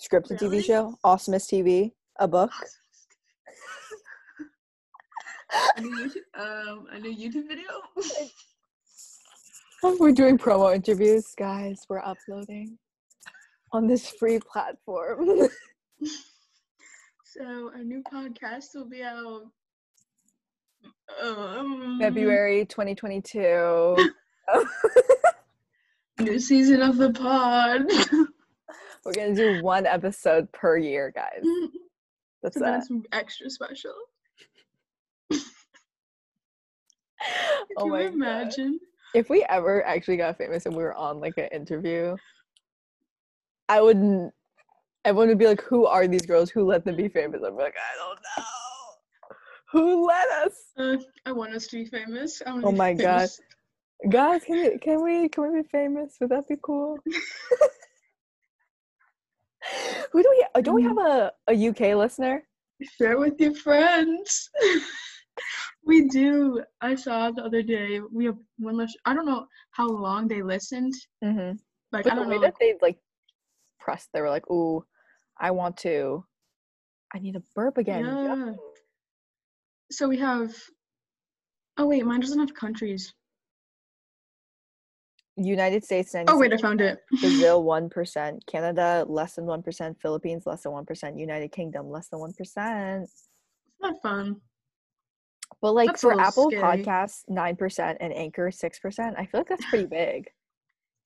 scripted 0.00 0.40
Really? 0.40 0.60
TV 0.60 0.64
show, 0.64 0.94
Awesomest 1.04 1.50
TV, 1.52 1.90
a 2.20 2.28
book. 2.28 2.52
a 5.76 5.80
new 5.80 5.90
YouTube, 5.90 6.40
um 6.40 6.86
a 6.92 7.00
new 7.00 7.12
YouTube 7.12 7.48
video. 7.48 7.68
We're 9.98 10.12
doing 10.12 10.38
promo 10.38 10.72
interviews, 10.72 11.34
guys. 11.36 11.80
We're 11.88 11.98
uploading 12.04 12.78
on 13.72 13.86
this 13.86 14.10
free 14.10 14.38
platform. 14.40 15.26
so 17.24 17.70
our 17.74 17.84
new 17.84 18.02
podcast 18.12 18.66
will 18.74 18.88
be 18.88 19.02
out 19.02 19.42
um, 21.22 21.98
February 22.00 22.64
2022. 22.66 23.96
New 26.20 26.38
season 26.38 26.82
of 26.82 26.96
the 26.96 27.12
pod. 27.12 27.82
We're 29.04 29.12
gonna 29.12 29.34
do 29.34 29.62
one 29.62 29.86
episode 29.86 30.50
per 30.52 30.76
year, 30.76 31.12
guys. 31.14 31.44
That's 32.42 32.58
so 32.58 32.64
that. 32.64 32.82
extra 33.12 33.48
special. 33.50 33.94
Oh 37.76 37.82
Can 37.82 37.90
my 37.90 38.02
you 38.02 38.08
god. 38.08 38.14
imagine? 38.14 38.80
if 39.14 39.30
we 39.30 39.44
ever 39.48 39.84
actually 39.86 40.16
got 40.16 40.36
famous 40.36 40.66
and 40.66 40.76
we 40.76 40.82
were 40.82 40.94
on 40.94 41.20
like 41.20 41.38
an 41.38 41.48
interview, 41.52 42.16
I 43.68 43.80
wouldn't. 43.80 44.32
Everyone 45.04 45.28
would 45.28 45.38
be 45.38 45.46
like, 45.46 45.62
"Who 45.62 45.86
are 45.86 46.06
these 46.06 46.26
girls? 46.26 46.50
Who 46.50 46.64
let 46.64 46.84
them 46.84 46.96
be 46.96 47.08
famous?" 47.08 47.42
I'm 47.42 47.56
like, 47.56 47.76
"I 47.76 47.96
don't 47.98 48.20
know. 48.36 48.44
Who 49.72 50.06
let 50.06 50.28
us?" 50.44 50.72
Uh, 50.76 50.96
I 51.26 51.32
want 51.32 51.54
us 51.54 51.66
to 51.68 51.76
be 51.76 51.84
famous. 51.84 52.42
Oh 52.46 52.72
my 52.72 52.94
God. 52.94 53.28
Guys, 54.10 54.44
can 54.44 54.56
we 54.62 54.78
can 54.78 55.02
we 55.02 55.28
can 55.28 55.52
we 55.52 55.62
be 55.62 55.68
famous? 55.68 56.16
Would 56.20 56.30
that 56.30 56.46
be 56.48 56.56
cool? 56.62 56.98
Who 60.12 60.22
do 60.22 60.28
we? 60.30 60.46
uh, 60.54 60.60
Don't 60.60 60.74
we 60.76 60.82
have 60.84 60.98
a 60.98 61.32
a 61.48 61.68
UK 61.68 61.94
listener? 61.96 62.44
Share 62.96 63.18
with 63.18 63.40
your 63.40 63.54
friends. 63.54 64.50
We 65.84 66.08
do. 66.08 66.62
I 66.82 66.94
saw 66.94 67.30
the 67.30 67.42
other 67.44 67.62
day. 67.62 68.00
We 68.12 68.26
have 68.26 68.36
one 68.58 68.76
less. 68.76 68.92
I 69.06 69.14
don't 69.14 69.24
know 69.24 69.46
how 69.70 69.88
long 69.88 70.28
they 70.28 70.42
listened. 70.42 70.92
Mm-hmm. 71.24 71.56
Like 71.92 72.04
But 72.04 72.12
I 72.12 72.16
don't 72.16 72.28
know. 72.28 72.40
that 72.40 72.56
they 72.60 72.74
like 72.82 72.98
pressed, 73.78 74.10
they 74.12 74.20
were 74.20 74.30
like, 74.30 74.48
"Ooh, 74.50 74.84
I 75.38 75.50
want 75.50 75.76
to. 75.78 76.24
I 77.14 77.18
need 77.18 77.36
a 77.36 77.42
burp 77.54 77.78
again." 77.78 78.04
Yeah. 78.04 78.52
So 79.90 80.08
we 80.08 80.18
have. 80.18 80.54
Oh 81.76 81.86
wait, 81.86 82.04
mine 82.04 82.20
doesn't 82.20 82.38
have 82.38 82.54
countries. 82.54 83.14
United 85.38 85.84
States, 85.84 86.14
Oh 86.26 86.36
wait, 86.38 86.52
I 86.52 86.56
found 86.56 86.80
it. 86.80 86.98
Brazil, 87.20 87.62
one 87.62 87.88
percent. 87.88 88.44
Canada, 88.46 89.04
less 89.08 89.34
than 89.34 89.46
one 89.46 89.62
percent. 89.62 89.96
Philippines, 90.00 90.46
less 90.46 90.62
than 90.62 90.72
one 90.72 90.84
percent. 90.84 91.18
United 91.18 91.52
Kingdom, 91.52 91.88
less 91.90 92.08
than 92.08 92.18
one 92.18 92.32
percent. 92.32 93.04
It's 93.04 93.28
not 93.80 94.02
fun. 94.02 94.40
But 95.60 95.72
like 95.72 95.88
That's 95.88 96.02
for 96.02 96.20
Apple 96.20 96.50
scary. 96.50 96.84
Podcasts, 96.84 97.22
nine 97.28 97.56
percent, 97.56 97.98
and 98.00 98.12
Anchor, 98.12 98.50
six 98.50 98.78
percent. 98.80 99.16
I 99.16 99.26
feel 99.26 99.40
like 99.40 99.48
that's 99.48 99.66
pretty 99.66 99.86
big. 99.86 100.28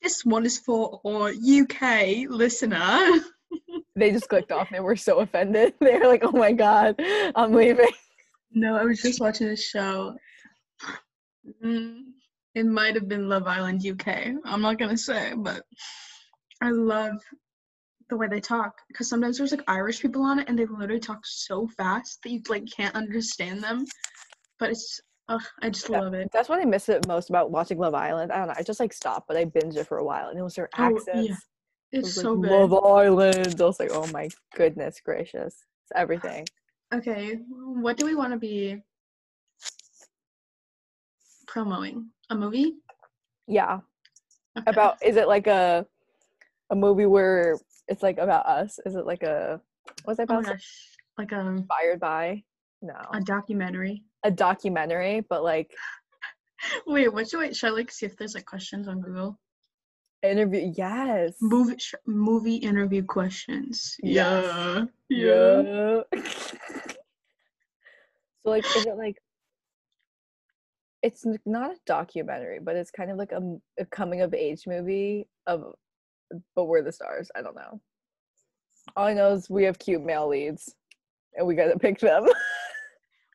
This 0.02 0.25
one 0.25 0.44
is 0.44 0.59
for 0.59 1.00
our 1.06 1.28
UK 1.30 2.28
listener. 2.28 3.21
They 3.94 4.11
just 4.11 4.30
clicked 4.30 4.50
off. 4.50 4.71
They 4.71 4.80
were 4.80 4.97
so 4.97 5.18
offended. 5.18 5.75
They 5.80 5.99
were 5.99 6.06
like, 6.06 6.25
"Oh 6.25 6.32
my 6.32 6.52
god, 6.52 6.94
I'm 7.35 7.52
leaving." 7.52 7.90
No, 8.50 8.76
I 8.76 8.85
was 8.85 9.02
just 9.02 9.21
watching 9.21 9.49
a 9.49 9.56
show. 9.56 10.16
Mm, 11.62 12.00
it 12.54 12.64
might 12.64 12.94
have 12.94 13.09
been 13.09 13.28
Love 13.28 13.47
Island 13.47 13.87
UK. 13.87 14.09
I'm 14.47 14.62
not 14.62 14.78
gonna 14.78 14.97
say, 14.97 15.35
but 15.37 15.62
I 16.62 16.71
love 16.71 17.16
the 18.09 18.16
way 18.16 18.28
they 18.28 18.40
talk 18.40 18.73
because 18.88 19.09
sometimes 19.09 19.37
there's 19.37 19.52
like 19.52 19.64
Irish 19.68 20.00
people 20.00 20.23
on 20.23 20.38
it 20.38 20.49
and 20.49 20.59
they 20.59 20.66
literally 20.66 21.00
talk 21.00 21.21
so 21.25 21.68
fast 21.76 22.18
that 22.23 22.30
you 22.30 22.40
like 22.49 22.64
can't 22.75 22.94
understand 22.94 23.62
them. 23.62 23.85
But 24.59 24.71
it's, 24.71 25.00
ugh, 25.28 25.42
I 25.60 25.70
just 25.70 25.88
Yeah. 25.88 26.00
love 26.00 26.14
it. 26.14 26.30
That's 26.32 26.48
what 26.48 26.60
I 26.60 26.64
miss 26.64 26.88
it 26.88 27.06
most 27.06 27.30
about 27.30 27.50
watching 27.50 27.78
Love 27.78 27.94
Island. 27.94 28.32
I 28.32 28.38
don't 28.38 28.48
know. 28.48 28.54
I 28.56 28.62
just 28.62 28.80
like 28.80 28.92
stopped, 28.92 29.28
but 29.28 29.36
I 29.36 29.44
binged 29.44 29.76
it 29.76 29.86
for 29.86 29.98
a 29.98 30.04
while, 30.04 30.28
and 30.28 30.38
it 30.38 30.42
was 30.42 30.54
their 30.54 30.68
Oh, 30.78 30.82
yeah. 30.88 30.94
accents. 30.94 31.46
It 31.92 31.98
It's 31.98 32.04
was 32.04 32.14
so 32.14 32.32
like, 32.32 32.42
good. 32.42 32.50
Love 32.50 32.84
Island. 32.84 33.60
I 33.60 33.64
was 33.64 33.78
like, 33.80 33.90
"Oh 33.92 34.06
my 34.08 34.28
goodness 34.54 35.00
gracious, 35.04 35.64
it's 35.84 35.92
everything." 35.94 36.46
Okay, 36.92 37.34
what 37.34 37.96
do 37.96 38.04
we 38.04 38.14
want 38.14 38.32
to 38.32 38.38
be 38.38 38.82
promoting? 41.46 42.10
A 42.30 42.34
movie? 42.34 42.76
Yeah. 43.46 43.80
Okay. 44.58 44.70
About 44.70 45.02
is 45.02 45.16
it 45.16 45.28
like 45.28 45.46
a 45.46 45.86
a 46.70 46.76
movie 46.76 47.06
where 47.06 47.58
it's 47.88 48.02
like 48.02 48.18
about 48.18 48.46
us? 48.46 48.78
Is 48.86 48.94
it 48.94 49.06
like 49.06 49.22
a 49.22 49.60
what's 50.04 50.18
that 50.18 50.30
oh 50.30 50.38
about? 50.38 50.44
gosh, 50.44 50.88
like 51.18 51.32
a 51.32 51.40
Inspired 51.40 52.00
by? 52.00 52.42
No, 52.80 52.94
a 53.12 53.20
documentary. 53.20 54.02
A 54.24 54.30
documentary, 54.30 55.20
but 55.28 55.42
like 55.42 55.72
Wait, 56.86 57.12
what 57.12 57.28
should 57.28 57.40
I 57.40 57.52
should 57.52 57.68
I 57.68 57.70
like 57.70 57.90
see 57.90 58.06
if 58.06 58.16
there's 58.16 58.34
like 58.34 58.46
questions 58.46 58.88
on 58.88 59.00
Google? 59.00 59.38
interview. 60.22 60.72
Yes. 60.76 61.34
Movie 61.40 61.76
sh- 61.78 61.94
movie 62.06 62.56
interview 62.56 63.02
questions. 63.04 63.96
Yes. 64.02 64.86
Yeah. 65.08 65.62
Yeah. 65.62 66.02
so 68.40 68.50
like, 68.50 68.64
is 68.76 68.86
it 68.86 68.96
like? 68.96 69.16
It's 71.02 71.26
not 71.44 71.72
a 71.72 71.76
documentary, 71.84 72.60
but 72.60 72.76
it's 72.76 72.92
kind 72.92 73.10
of 73.10 73.16
like 73.16 73.32
a 73.32 73.84
coming 73.86 74.20
of 74.20 74.32
age 74.34 74.68
movie 74.68 75.26
of, 75.48 75.74
but 76.54 76.66
we're 76.66 76.82
the 76.82 76.92
stars. 76.92 77.28
I 77.34 77.42
don't 77.42 77.56
know. 77.56 77.80
All 78.94 79.06
I 79.06 79.14
know 79.14 79.32
is 79.32 79.50
we 79.50 79.64
have 79.64 79.80
cute 79.80 80.04
male 80.04 80.28
leads, 80.28 80.72
and 81.34 81.44
we 81.46 81.56
gotta 81.56 81.76
pick 81.76 81.98
them. 81.98 82.26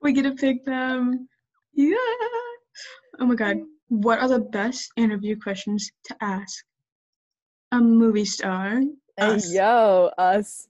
We 0.01 0.13
get 0.13 0.23
to 0.23 0.31
pick 0.31 0.65
them. 0.65 1.27
Yeah. 1.73 1.95
Oh 3.19 3.25
my 3.25 3.35
god. 3.35 3.57
What 3.89 4.19
are 4.19 4.27
the 4.27 4.39
best 4.39 4.91
interview 4.97 5.39
questions 5.39 5.89
to 6.05 6.15
ask 6.21 6.63
a 7.71 7.79
movie 7.79 8.25
star? 8.25 8.81
Hey, 9.17 9.39
yo, 9.47 10.11
us. 10.17 10.67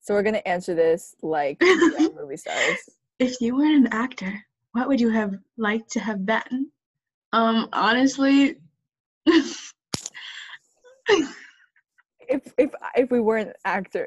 So 0.00 0.14
we're 0.14 0.22
gonna 0.22 0.42
answer 0.46 0.74
this 0.74 1.14
like 1.22 1.60
movie 1.62 2.36
stars. 2.36 2.78
If 3.18 3.40
you 3.40 3.56
were 3.56 3.64
an 3.64 3.88
actor, 3.90 4.44
what 4.72 4.88
would 4.88 5.00
you 5.00 5.10
have 5.10 5.34
liked 5.56 5.90
to 5.92 6.00
have 6.00 6.24
been? 6.24 6.70
Um, 7.32 7.68
honestly, 7.72 8.56
If 12.28 12.52
if 12.58 12.74
if 12.94 13.10
we 13.10 13.20
weren't 13.20 13.48
an 13.48 13.54
actor, 13.64 14.06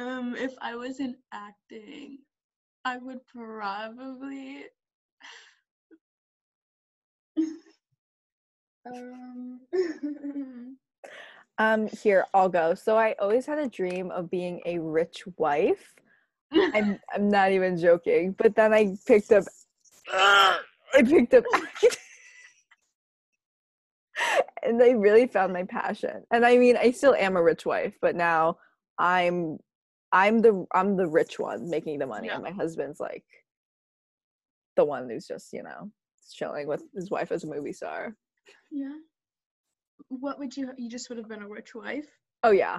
um, 0.00 0.34
if 0.36 0.52
I 0.60 0.76
wasn't 0.76 1.16
acting, 1.32 2.18
I 2.84 2.96
would 2.98 3.20
probably 3.26 4.64
um 8.86 9.60
um, 11.58 11.88
here 11.88 12.26
I'll 12.32 12.48
go. 12.48 12.74
So 12.74 12.96
I 12.96 13.14
always 13.20 13.44
had 13.46 13.58
a 13.58 13.68
dream 13.68 14.10
of 14.10 14.30
being 14.30 14.60
a 14.64 14.78
rich 14.78 15.24
wife. 15.36 15.94
I'm 16.52 16.98
I'm 17.14 17.28
not 17.28 17.52
even 17.52 17.76
joking. 17.76 18.34
But 18.36 18.56
then 18.56 18.72
I 18.72 18.96
picked 19.06 19.32
up, 19.32 19.44
I 20.10 20.58
picked 21.04 21.34
up, 21.34 21.44
and 24.62 24.82
I 24.82 24.90
really 24.90 25.26
found 25.26 25.52
my 25.52 25.64
passion. 25.64 26.24
And 26.30 26.46
I 26.46 26.56
mean, 26.56 26.78
I 26.78 26.90
still 26.92 27.14
am 27.14 27.36
a 27.36 27.42
rich 27.42 27.66
wife, 27.66 27.94
but 28.00 28.16
now 28.16 28.56
I'm 28.98 29.58
I'm 30.12 30.40
the 30.40 30.66
I'm 30.74 30.96
the 30.96 31.06
rich 31.06 31.38
one 31.38 31.70
making 31.70 31.98
the 31.98 32.06
money, 32.06 32.28
and 32.28 32.42
my 32.42 32.50
husband's 32.50 33.00
like 33.00 33.24
the 34.76 34.84
one 34.84 35.08
who's 35.08 35.26
just 35.26 35.52
you 35.52 35.62
know 35.62 35.90
chilling 36.32 36.66
with 36.66 36.82
his 36.94 37.10
wife 37.10 37.32
as 37.32 37.44
a 37.44 37.46
movie 37.46 37.72
star. 37.72 38.14
Yeah. 38.70 38.96
What 40.08 40.38
would 40.38 40.56
you 40.56 40.70
you 40.76 40.88
just 40.90 41.08
would 41.08 41.18
have 41.18 41.28
been 41.28 41.42
a 41.42 41.48
rich 41.48 41.74
wife? 41.74 42.06
Oh 42.42 42.50
yeah, 42.50 42.78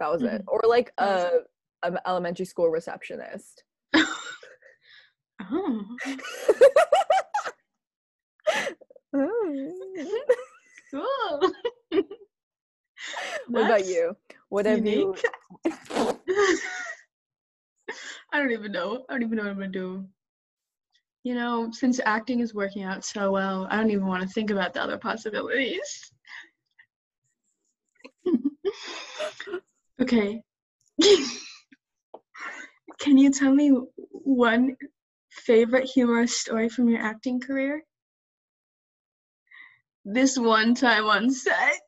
that 0.00 0.10
was 0.10 0.22
it. 0.22 0.26
Mm-hmm. 0.26 0.48
Or 0.48 0.60
like 0.66 0.92
a 0.98 1.40
an 1.82 1.98
elementary 2.06 2.46
school 2.46 2.68
receptionist. 2.68 3.64
Oh. 5.50 5.84
Cool. 10.92 11.40
what 13.48 13.64
about 13.64 13.86
you? 13.86 14.14
What 14.52 14.66
have 14.66 14.84
you? 14.84 15.16
I 15.64 16.12
don't 18.34 18.50
even 18.50 18.70
know. 18.72 19.02
I 19.08 19.14
don't 19.14 19.22
even 19.22 19.38
know 19.38 19.44
what 19.44 19.52
I'm 19.52 19.56
gonna 19.56 19.68
do. 19.68 20.04
You 21.24 21.34
know, 21.36 21.70
since 21.72 21.98
acting 22.04 22.40
is 22.40 22.52
working 22.52 22.82
out 22.82 23.02
so 23.02 23.30
well, 23.32 23.66
I 23.70 23.78
don't 23.78 23.90
even 23.90 24.06
want 24.06 24.22
to 24.24 24.28
think 24.28 24.50
about 24.50 24.74
the 24.74 24.82
other 24.82 24.98
possibilities. 24.98 26.12
okay. 30.02 30.42
Can 33.00 33.16
you 33.16 33.30
tell 33.30 33.54
me 33.54 33.70
one 34.10 34.76
favorite 35.30 35.88
humorous 35.88 36.36
story 36.36 36.68
from 36.68 36.90
your 36.90 37.00
acting 37.00 37.40
career? 37.40 37.82
This 40.04 40.38
one 40.38 40.74
time 40.74 41.06
on 41.06 41.30
set. 41.30 41.80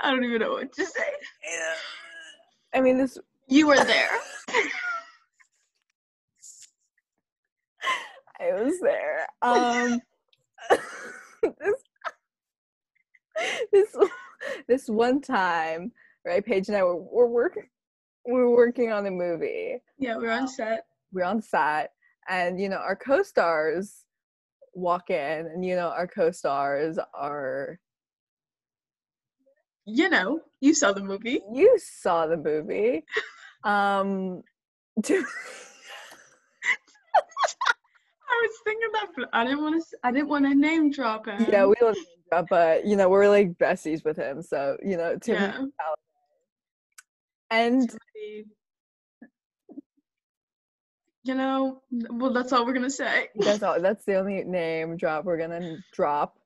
I 0.00 0.10
don't 0.10 0.24
even 0.24 0.40
know 0.40 0.52
what 0.52 0.72
to 0.72 0.84
say. 0.86 1.02
I 2.74 2.80
mean, 2.80 2.98
this 2.98 3.18
You 3.48 3.66
were 3.68 3.82
there. 3.84 4.10
I 8.40 8.52
was 8.52 8.78
there. 8.80 9.26
Um, 9.42 10.00
this, 11.42 11.82
this 13.72 13.96
this 14.68 14.88
one 14.88 15.20
time, 15.20 15.92
right? 16.24 16.44
Paige 16.44 16.68
and 16.68 16.76
I 16.76 16.84
were, 16.84 16.96
were 16.96 17.26
working. 17.28 17.68
We 18.26 18.34
were 18.34 18.50
working 18.50 18.92
on 18.92 19.06
a 19.06 19.10
movie. 19.10 19.78
Yeah, 19.98 20.16
we're 20.18 20.30
on 20.30 20.46
set. 20.46 20.86
We're 21.12 21.24
on 21.24 21.42
set, 21.42 21.92
and 22.28 22.60
you 22.60 22.68
know 22.68 22.76
our 22.76 22.96
co-stars 22.96 24.04
walk 24.74 25.10
in, 25.10 25.46
and 25.46 25.64
you 25.64 25.74
know 25.74 25.88
our 25.88 26.06
co-stars 26.06 26.98
are. 27.14 27.80
You 29.90 30.10
know, 30.10 30.40
you 30.60 30.74
saw 30.74 30.92
the 30.92 31.02
movie. 31.02 31.40
You 31.52 31.78
saw 31.78 32.26
the 32.26 32.36
movie. 32.36 33.04
Um, 33.64 34.42
to, 35.02 35.14
I 35.16 35.24
was 38.42 38.50
thinking 38.64 38.88
that, 38.92 39.08
but 39.16 39.28
I 39.32 39.42
didn't 39.42 39.62
want 39.62 39.82
to. 39.82 39.98
I 40.04 40.12
didn't 40.12 40.28
want 40.28 40.44
to 40.44 40.54
name 40.54 40.92
drop 40.92 41.26
him. 41.26 41.40
yeah, 41.50 41.66
we 41.66 41.74
don't 41.80 41.96
name 41.96 42.04
drop, 42.30 42.46
but 42.48 42.86
you 42.86 42.94
know 42.94 43.08
we're 43.08 43.28
like 43.28 43.58
besties 43.58 44.04
with 44.04 44.16
him. 44.16 44.42
So 44.42 44.76
you 44.80 44.96
know 44.96 45.18
Tim 45.18 45.34
Yeah. 45.34 45.64
and 47.50 47.90
You 51.24 51.34
know, 51.34 51.82
well, 52.10 52.32
that's 52.32 52.52
all 52.52 52.64
we're 52.64 52.74
gonna 52.74 52.88
say. 52.88 53.28
that's 53.34 53.64
all. 53.64 53.82
That's 53.82 54.04
the 54.04 54.14
only 54.14 54.44
name 54.44 54.96
drop 54.96 55.24
we're 55.24 55.36
gonna 55.36 55.78
drop. 55.92 56.38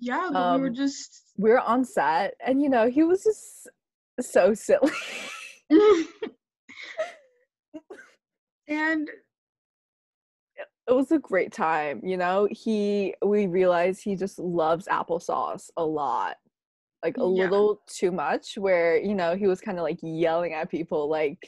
Yeah, 0.00 0.30
but 0.32 0.56
we 0.56 0.60
were 0.62 0.68
Um, 0.68 0.74
just. 0.74 1.22
We 1.36 1.50
were 1.50 1.60
on 1.60 1.84
set, 1.84 2.34
and 2.44 2.60
you 2.62 2.68
know 2.68 2.88
he 2.90 3.02
was 3.04 3.22
just 3.24 3.68
so 4.20 4.54
silly. 4.54 4.90
and 8.68 9.08
it 10.88 10.92
was 10.92 11.10
a 11.12 11.18
great 11.18 11.52
time, 11.52 12.00
you 12.04 12.16
know. 12.16 12.48
He 12.50 13.14
we 13.24 13.46
realized 13.46 14.02
he 14.02 14.16
just 14.16 14.38
loves 14.38 14.86
applesauce 14.86 15.70
a 15.76 15.84
lot. 15.84 16.36
Like 17.02 17.16
a 17.16 17.20
Yeah. 17.20 17.26
little 17.26 17.80
too 17.86 18.10
much 18.12 18.58
where, 18.58 18.98
you 18.98 19.14
know, 19.14 19.34
he 19.36 19.46
was 19.46 19.60
kind 19.60 19.78
of 19.78 19.84
like 19.84 19.98
yelling 20.02 20.52
at 20.52 20.70
people 20.70 21.08
like 21.08 21.38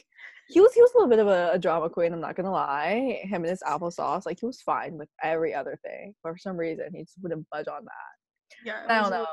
he 0.49 0.59
was 0.61 0.73
he 0.73 0.81
was 0.81 0.91
a 0.93 0.97
little 0.97 1.09
bit 1.09 1.19
of 1.19 1.27
a, 1.27 1.51
a 1.53 1.59
drama 1.59 1.89
queen, 1.89 2.13
I'm 2.13 2.21
not 2.21 2.35
gonna 2.35 2.51
lie. 2.51 3.19
Him 3.23 3.43
and 3.43 3.49
his 3.51 3.61
applesauce, 3.63 4.25
like 4.25 4.39
he 4.39 4.45
was 4.47 4.61
fine 4.61 4.97
with 4.97 5.09
every 5.23 5.53
other 5.53 5.77
thing. 5.83 6.15
But 6.23 6.31
for 6.33 6.37
some 6.39 6.57
reason 6.57 6.89
he 6.93 7.03
just 7.03 7.17
wouldn't 7.21 7.47
budge 7.51 7.67
on 7.67 7.85
that. 7.85 8.22
Yeah, 8.65 8.83
I 8.87 9.01
don't 9.01 9.11
know. 9.11 9.27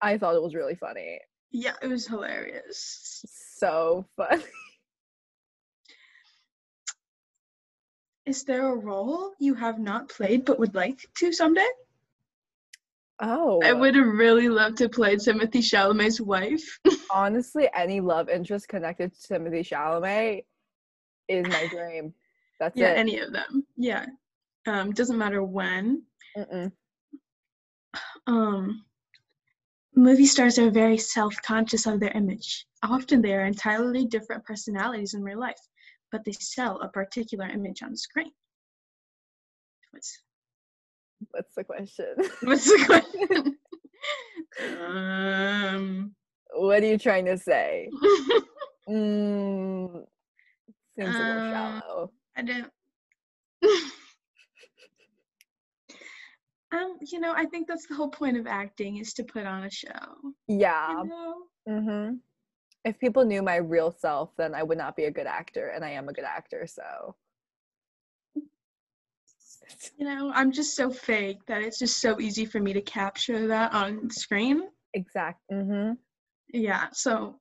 I 0.00 0.18
thought 0.18 0.36
it 0.36 0.42
was 0.42 0.54
really 0.54 0.74
funny. 0.74 1.18
yeah, 1.50 1.74
it 1.82 1.88
was 1.88 2.06
hilarious. 2.06 3.24
So 3.58 4.06
funny. 4.16 4.42
Is 8.26 8.42
there 8.44 8.66
a 8.72 8.76
role 8.76 9.32
you 9.38 9.54
have 9.54 9.78
not 9.78 10.08
played 10.08 10.44
but 10.44 10.58
would 10.58 10.74
like 10.74 10.98
to 11.18 11.32
someday? 11.32 11.66
Oh 13.20 13.60
I 13.64 13.72
would 13.72 13.96
really 13.96 14.48
love 14.48 14.74
to 14.76 14.88
play 14.88 15.16
Timothée 15.16 15.62
Chalamet's 15.62 16.20
wife. 16.20 16.78
honestly, 17.10 17.68
any 17.74 18.00
love 18.00 18.28
interest 18.28 18.68
connected 18.68 19.14
to 19.14 19.28
Timothy 19.28 19.62
Chalamet 19.62 20.44
is 21.28 21.46
my 21.46 21.66
dream. 21.68 22.12
That's 22.60 22.76
yeah, 22.76 22.92
it. 22.92 22.98
any 22.98 23.18
of 23.20 23.32
them. 23.32 23.64
Yeah. 23.76 24.06
Um, 24.66 24.92
doesn't 24.92 25.16
matter 25.18 25.42
when. 25.42 26.02
Mm-mm. 26.36 26.72
Um, 28.26 28.84
movie 29.94 30.26
stars 30.26 30.58
are 30.58 30.70
very 30.70 30.98
self-conscious 30.98 31.86
of 31.86 32.00
their 32.00 32.10
image. 32.12 32.66
Often 32.82 33.22
they 33.22 33.34
are 33.34 33.44
entirely 33.46 34.04
different 34.06 34.44
personalities 34.44 35.14
in 35.14 35.22
real 35.22 35.40
life, 35.40 35.60
but 36.12 36.24
they 36.24 36.32
sell 36.32 36.80
a 36.80 36.88
particular 36.88 37.46
image 37.48 37.82
on 37.82 37.96
screen. 37.96 38.30
What's 39.92 40.20
What's 41.30 41.54
the 41.56 41.64
question? 41.64 42.14
what's 42.42 42.64
the 42.66 42.84
question? 42.86 43.56
um, 44.84 46.14
what 46.54 46.82
are 46.82 46.86
you 46.86 46.98
trying 46.98 47.24
to 47.26 47.38
say? 47.38 47.90
Mm, 48.88 50.04
seems 50.96 51.16
a 51.16 51.22
little 51.22 51.38
Uh, 51.38 51.50
shallow. 51.50 52.12
I 52.36 52.42
don't. 52.42 52.70
um, 56.72 56.98
you 57.00 57.20
know, 57.20 57.32
I 57.34 57.44
think 57.46 57.68
that's 57.68 57.86
the 57.86 57.94
whole 57.94 58.10
point 58.10 58.36
of 58.36 58.46
acting 58.46 58.96
is 58.98 59.12
to 59.14 59.24
put 59.24 59.46
on 59.46 59.64
a 59.64 59.70
show. 59.70 60.34
Yeah. 60.48 61.02
You 61.02 61.08
know? 61.08 61.34
hmm 61.68 62.14
If 62.84 62.98
people 62.98 63.24
knew 63.24 63.42
my 63.42 63.56
real 63.56 63.92
self, 63.92 64.30
then 64.36 64.54
I 64.54 64.62
would 64.62 64.78
not 64.78 64.96
be 64.96 65.04
a 65.04 65.10
good 65.10 65.26
actor, 65.26 65.68
and 65.68 65.84
I 65.84 65.90
am 65.90 66.08
a 66.08 66.12
good 66.12 66.24
actor. 66.24 66.66
So 66.66 67.14
You 69.98 70.06
know, 70.06 70.30
I'm 70.34 70.52
just 70.52 70.76
so 70.76 70.90
fake 70.90 71.38
that 71.46 71.62
it's 71.62 71.78
just 71.78 72.00
so 72.00 72.20
easy 72.20 72.46
for 72.46 72.60
me 72.60 72.72
to 72.72 72.80
capture 72.80 73.48
that 73.48 73.72
on 73.72 74.10
screen. 74.10 74.68
exact. 74.94 75.40
hmm 75.50 75.92
Yeah, 76.52 76.88
so 76.92 77.40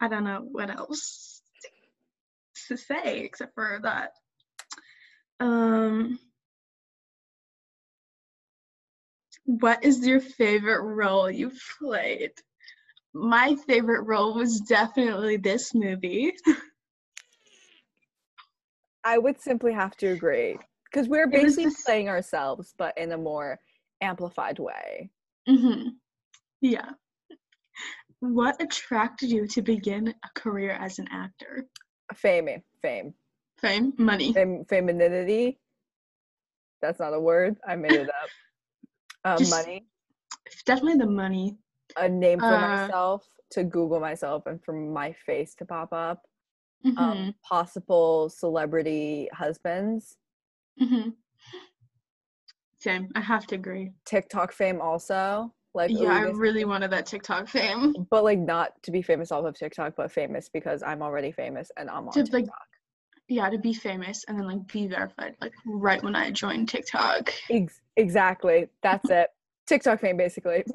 I 0.00 0.08
don't 0.08 0.24
know 0.24 0.46
what 0.50 0.70
else 0.70 1.42
to 2.68 2.76
say 2.76 3.20
except 3.20 3.54
for 3.54 3.78
that. 3.82 4.12
Um, 5.40 6.18
what 9.46 9.82
is 9.84 10.06
your 10.06 10.20
favorite 10.20 10.82
role 10.82 11.30
you've 11.30 11.60
played? 11.78 12.32
My 13.14 13.56
favorite 13.66 14.02
role 14.02 14.34
was 14.34 14.60
definitely 14.60 15.38
this 15.38 15.74
movie. 15.74 16.32
I 19.04 19.18
would 19.18 19.40
simply 19.40 19.72
have 19.72 19.96
to 19.98 20.08
agree 20.08 20.58
because 20.84 21.08
we're 21.08 21.28
basically 21.28 21.64
this- 21.66 21.82
playing 21.84 22.08
ourselves, 22.08 22.74
but 22.76 22.96
in 22.98 23.12
a 23.12 23.16
more 23.18 23.58
amplified 24.00 24.58
way. 24.58 25.10
hmm 25.46 25.88
Yeah. 26.60 26.90
What 28.20 28.60
attracted 28.60 29.30
you 29.30 29.46
to 29.48 29.62
begin 29.62 30.08
a 30.08 30.28
career 30.34 30.72
as 30.72 30.98
an 30.98 31.06
actor? 31.10 31.66
Fame, 32.14 32.48
fame, 32.82 33.14
Fame, 33.58 33.92
money. 33.96 34.32
fame, 34.32 34.64
femininity. 34.64 35.58
That's 36.80 36.98
not 36.98 37.14
a 37.14 37.20
word. 37.20 37.56
I 37.66 37.76
made 37.76 37.92
it 37.92 38.08
up. 38.08 38.30
Um, 39.26 39.38
Just- 39.38 39.50
money. 39.50 39.86
Definitely 40.64 40.98
the 40.98 41.10
money. 41.10 41.58
a 41.96 42.08
name 42.08 42.38
for 42.40 42.54
Uh, 42.56 42.60
myself 42.60 43.26
to 43.50 43.62
Google 43.64 44.00
myself 44.00 44.46
and 44.46 44.62
for 44.64 44.72
my 44.72 45.12
face 45.12 45.54
to 45.54 45.64
pop 45.64 45.92
up. 45.92 46.26
Mhm, 46.84 46.98
Um, 46.98 47.34
possible 47.42 48.28
celebrity 48.28 49.28
husbands, 49.32 50.18
mhm. 50.80 51.14
Same. 52.78 53.10
I 53.14 53.20
have 53.20 53.46
to 53.48 53.54
agree. 53.54 53.92
TikTok 54.04 54.52
fame 54.52 54.80
also. 54.80 55.54
Like, 55.74 55.90
Yeah, 55.90 56.12
I 56.12 56.22
really 56.30 56.64
wanted 56.64 56.90
that 56.90 57.06
TikTok 57.06 57.48
fame. 57.48 57.94
but 58.10 58.24
like 58.24 58.38
not 58.38 58.80
to 58.82 58.90
be 58.90 59.00
famous 59.02 59.32
off 59.32 59.44
of 59.44 59.56
TikTok, 59.56 59.94
but 59.96 60.10
famous 60.12 60.48
because 60.48 60.82
I'm 60.82 61.02
already 61.02 61.32
famous 61.32 61.70
and 61.76 61.88
I'm 61.90 62.06
on 62.08 62.12
To, 62.14 62.22
TikTok. 62.24 62.32
like, 62.34 62.50
Yeah, 63.28 63.50
to 63.50 63.58
be 63.58 63.74
famous 63.74 64.24
and 64.28 64.38
then 64.38 64.46
like 64.46 64.66
be 64.72 64.86
verified, 64.86 65.34
like 65.40 65.52
right 65.66 66.00
when 66.02 66.14
I 66.14 66.30
joined 66.30 66.68
TikTok. 66.68 67.32
Ex- 67.50 67.80
exactly. 67.96 68.68
That's 68.82 69.10
it. 69.10 69.28
TikTok 69.66 70.00
fame, 70.00 70.16
basically. 70.16 70.64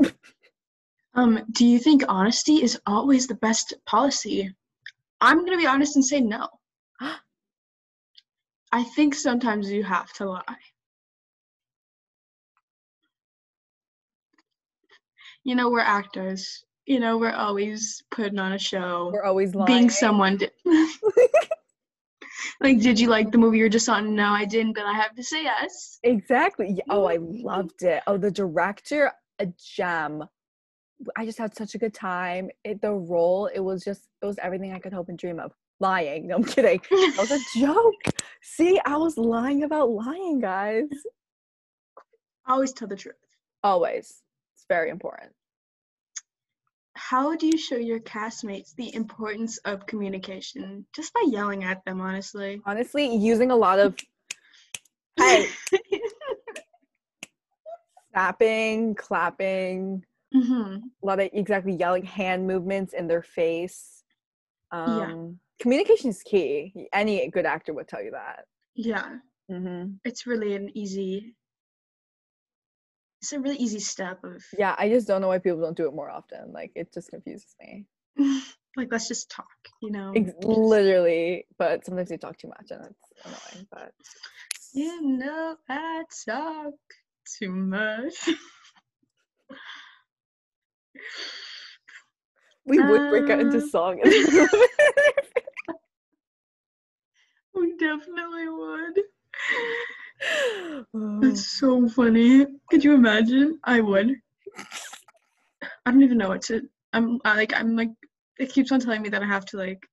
Um, 1.14 1.42
do 1.52 1.66
you 1.66 1.78
think 1.78 2.04
honesty 2.08 2.64
is 2.64 2.80
always 2.86 3.28
the 3.28 3.36
best 3.36 3.74
policy? 3.86 4.50
I'm 5.20 5.44
gonna 5.44 5.58
be 5.58 5.68
honest 5.68 5.98
and 5.98 6.06
say 6.06 6.22
no. 6.22 6.48
I 8.72 8.84
think 8.96 9.14
sometimes 9.16 9.70
you 9.70 9.84
have 9.84 10.14
to 10.14 10.30
lie. 10.30 10.42
You 15.44 15.56
know, 15.56 15.70
we're 15.70 15.82
actors. 15.82 16.64
You 16.86 17.02
know, 17.02 17.18
we're 17.18 17.34
always 17.34 18.02
putting 18.10 18.40
on 18.40 18.54
a 18.54 18.58
show, 18.58 19.10
We're 19.14 19.26
always 19.26 19.54
lying. 19.54 19.66
being 19.68 19.90
someone. 19.90 20.38
Di- 20.38 20.50
like, 22.62 22.80
did 22.80 23.00
you 23.00 23.08
like 23.10 23.32
the 23.32 23.38
movie 23.38 23.58
you're 23.58 23.70
just 23.70 23.90
on? 23.90 24.16
No, 24.16 24.30
I 24.30 24.46
didn't, 24.46 24.74
but 24.74 24.86
I 24.86 24.94
have 24.94 25.16
to 25.16 25.24
say 25.24 25.44
yes. 25.44 26.00
Exactly. 26.04 26.80
Oh, 26.90 27.06
I 27.06 27.18
loved 27.20 27.84
it. 27.84 28.04
Oh, 28.08 28.18
the 28.18 28.32
director, 28.32 29.12
a 29.40 29.48
gem. 29.76 30.24
I 31.18 31.26
just 31.26 31.40
had 31.40 31.56
such 31.56 31.74
a 31.74 31.80
good 31.80 31.94
time. 31.94 32.50
It, 32.64 32.82
the 32.82 32.92
role, 32.94 33.48
it 33.48 33.60
was 33.60 33.84
just, 33.84 34.08
it 34.22 34.26
was 34.26 34.38
everything 34.40 34.74
I 34.74 34.80
could 34.80 34.94
hope 34.94 35.10
and 35.10 35.18
dream 35.18 35.40
of. 35.40 35.52
Lying. 35.80 36.28
No, 36.28 36.36
I'm 36.36 36.44
kidding. 36.44 36.80
That 36.92 37.18
was 37.18 37.32
a 37.32 37.60
joke. 37.60 38.22
See, 38.44 38.80
I 38.86 38.98
was 38.98 39.18
lying 39.18 39.64
about 39.64 39.90
lying, 39.90 40.40
guys. 40.40 40.86
always 42.48 42.72
tell 42.72 42.88
the 42.88 42.96
truth. 42.96 43.16
Always. 43.64 44.22
It's 44.56 44.66
very 44.70 44.92
important. 44.92 45.32
How 47.12 47.36
do 47.36 47.46
you 47.46 47.58
show 47.58 47.76
your 47.76 48.00
castmates 48.00 48.74
the 48.74 48.96
importance 48.96 49.58
of 49.66 49.86
communication? 49.86 50.86
Just 50.96 51.14
by 51.14 51.26
yelling 51.28 51.66
at 51.66 51.84
them, 51.84 52.00
honestly. 52.00 52.62
Honestly, 52.66 53.14
using 53.14 53.52
a 53.52 53.56
lot 53.58 53.80
of 53.80 53.98
hey, 55.18 55.50
snapping, 58.14 58.96
clapping, 58.96 60.06
hmm 60.32 60.78
a 61.04 61.06
lot 61.06 61.20
of 61.20 61.30
exactly 61.34 61.74
yelling 61.74 62.06
hand 62.06 62.48
movements 62.48 62.94
in 62.94 63.08
their 63.08 63.24
face. 63.24 64.06
Um, 64.72 64.98
Yeah. 64.98 65.14
Communication 65.60 66.12
is 66.12 66.24
key. 66.24 66.88
Any 66.94 67.28
good 67.28 67.46
actor 67.46 67.74
would 67.74 67.90
tell 67.90 68.02
you 68.02 68.12
that. 68.12 68.46
Yeah, 68.74 69.18
hmm 69.50 69.96
it's 70.06 70.26
really 70.26 70.56
an 70.56 70.70
easy. 70.78 71.36
It's 73.22 73.34
a 73.34 73.40
really 73.40 73.58
easy 73.58 73.80
step 73.80 74.24
of 74.24 74.44
Yeah, 74.58 74.76
I 74.78 74.90
just 74.90 75.08
don't 75.08 75.22
know 75.22 75.28
why 75.28 75.38
people 75.40 75.62
don't 75.62 75.78
do 75.78 75.88
it 75.88 75.94
more 75.94 76.10
often. 76.10 76.52
Like, 76.52 76.72
it 76.76 76.92
just 76.94 77.10
confuses 77.12 77.56
me. 77.62 77.86
like 78.78 78.88
let's 78.92 79.08
just 79.08 79.30
talk, 79.30 79.48
you 79.82 79.92
know. 79.92 80.14
Literally, 80.44 81.46
but 81.58 81.86
sometimes 81.86 82.10
they 82.10 82.18
talk 82.18 82.38
too 82.38 82.48
much 82.48 82.72
and 82.72 82.86
it's 82.86 83.12
annoying. 83.26 83.68
But 83.72 83.92
You 84.74 85.02
know 85.02 85.56
I 85.70 86.04
talk 86.26 86.74
too 87.40 87.52
much. 87.52 88.16
we 92.66 92.80
would 92.80 93.10
break 93.10 93.30
out 93.30 93.42
into 93.42 93.58
Uh, 93.58 93.68
song. 93.68 94.00
we 97.56 97.76
definitely 97.78 98.48
would. 98.50 99.00
Oh, 100.94 101.20
That's 101.22 101.58
so 101.58 101.88
funny. 101.88 102.46
Could 102.70 102.84
you 102.84 102.94
imagine? 102.94 103.60
I 103.64 103.80
would. 103.80 104.14
I 105.86 105.92
don't 105.92 106.04
even 106.04 106.18
know 106.18 106.30
what 106.30 106.42
to. 106.44 106.62
I'm 106.94 107.20
I, 107.24 107.36
like 107.36 107.54
I'm 107.56 107.76
like 107.76 107.92
it 108.38 108.52
keeps 108.52 108.72
on 108.72 108.80
telling 108.80 109.02
me 109.02 109.10
that 109.10 109.22
I 109.22 109.26
have 109.26 109.46
to 109.48 109.58
like 109.58 109.88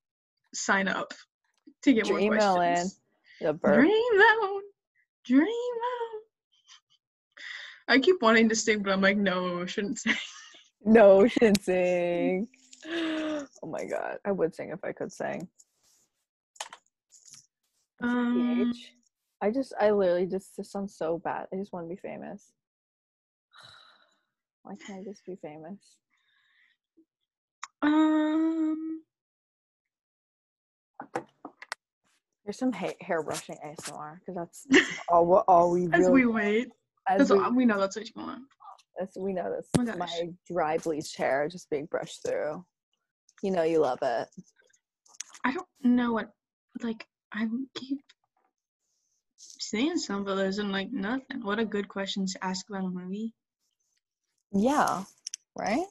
sign 0.55 0.89
up 0.89 1.13
to 1.83 1.93
get 1.93 2.07
more 2.07 2.19
Dream 2.19 2.33
Ellen. 2.33 2.75
questions. 2.75 3.01
the 3.41 3.53
burp. 3.53 3.81
Dream 3.81 3.93
on, 3.93 4.63
dream 5.25 5.43
on. 5.43 6.21
I 7.89 7.99
keep 7.99 8.21
wanting 8.21 8.49
to 8.49 8.57
sing, 8.57 8.83
but 8.83 8.93
I'm 8.93 9.01
like, 9.01 9.17
no, 9.17 9.63
I 9.63 9.67
shouldn't 9.67 9.99
sing. 9.99 10.15
No, 10.85 11.27
she 11.27 11.41
didn't 11.41 11.65
sing. 11.65 12.49
oh 12.89 13.47
my 13.67 13.85
god, 13.85 14.19
I 14.25 14.31
would 14.31 14.55
sing 14.55 14.71
if 14.71 14.79
I 14.85 14.93
could 14.93 15.13
sing. 15.13 15.49
Um. 18.01 18.73
I 19.41 19.51
just, 19.51 19.73
I 19.81 19.91
literally 19.91 20.27
just, 20.27 20.57
this 20.57 20.71
sounds 20.73 20.97
so 20.97 21.19
bad. 21.19 21.47
I 21.53 21.57
just 21.57 21.73
want 21.73 21.89
to 21.89 21.95
be 21.95 22.01
famous. 22.01 22.53
Why 24.63 24.75
can't 24.85 25.01
I 25.01 25.05
just 25.05 25.25
be 25.25 25.37
famous? 25.37 25.97
um, 27.83 29.03
There's 32.45 32.59
some 32.59 32.73
ha- 32.73 32.97
hair 33.01 33.23
brushing 33.23 33.57
ASMR 33.65 34.19
because 34.19 34.35
that's, 34.35 34.67
all, 35.09 35.45
all 35.47 35.71
we 35.71 35.85
as 35.93 36.01
really. 36.01 36.13
we 36.13 36.27
wait, 36.27 36.69
as 37.09 37.19
that's 37.19 37.31
we, 37.31 37.39
all, 37.39 37.55
we 37.55 37.65
know 37.65 37.79
that's 37.79 37.97
what 37.97 38.07
you 38.07 38.13
want. 38.17 38.43
that's, 38.99 39.17
we 39.17 39.33
know 39.33 39.55
this. 39.55 39.69
Oh 39.79 39.85
my 39.85 39.97
my 39.97 40.31
dry 40.51 40.79
bleached 40.79 41.17
hair 41.17 41.47
just 41.49 41.71
being 41.71 41.87
brushed 41.87 42.27
through. 42.27 42.65
You 43.43 43.51
know 43.53 43.63
you 43.63 43.79
love 43.79 43.99
it. 44.03 44.29
I 45.45 45.53
don't 45.53 45.67
know 45.85 46.13
what, 46.13 46.31
like, 46.83 47.07
I 47.33 47.47
keep 47.75 48.01
seeing 49.69 49.99
some 49.99 50.27
of 50.27 50.37
those 50.37 50.59
and 50.59 50.73
like 50.73 50.91
nothing. 50.93 51.43
What 51.43 51.59
a 51.59 51.65
good 51.65 51.89
question 51.89 52.27
to 52.27 52.45
ask 52.45 52.69
about 52.69 52.85
a 52.85 52.89
movie. 52.89 53.35
Yeah, 54.53 55.05
right. 55.55 55.87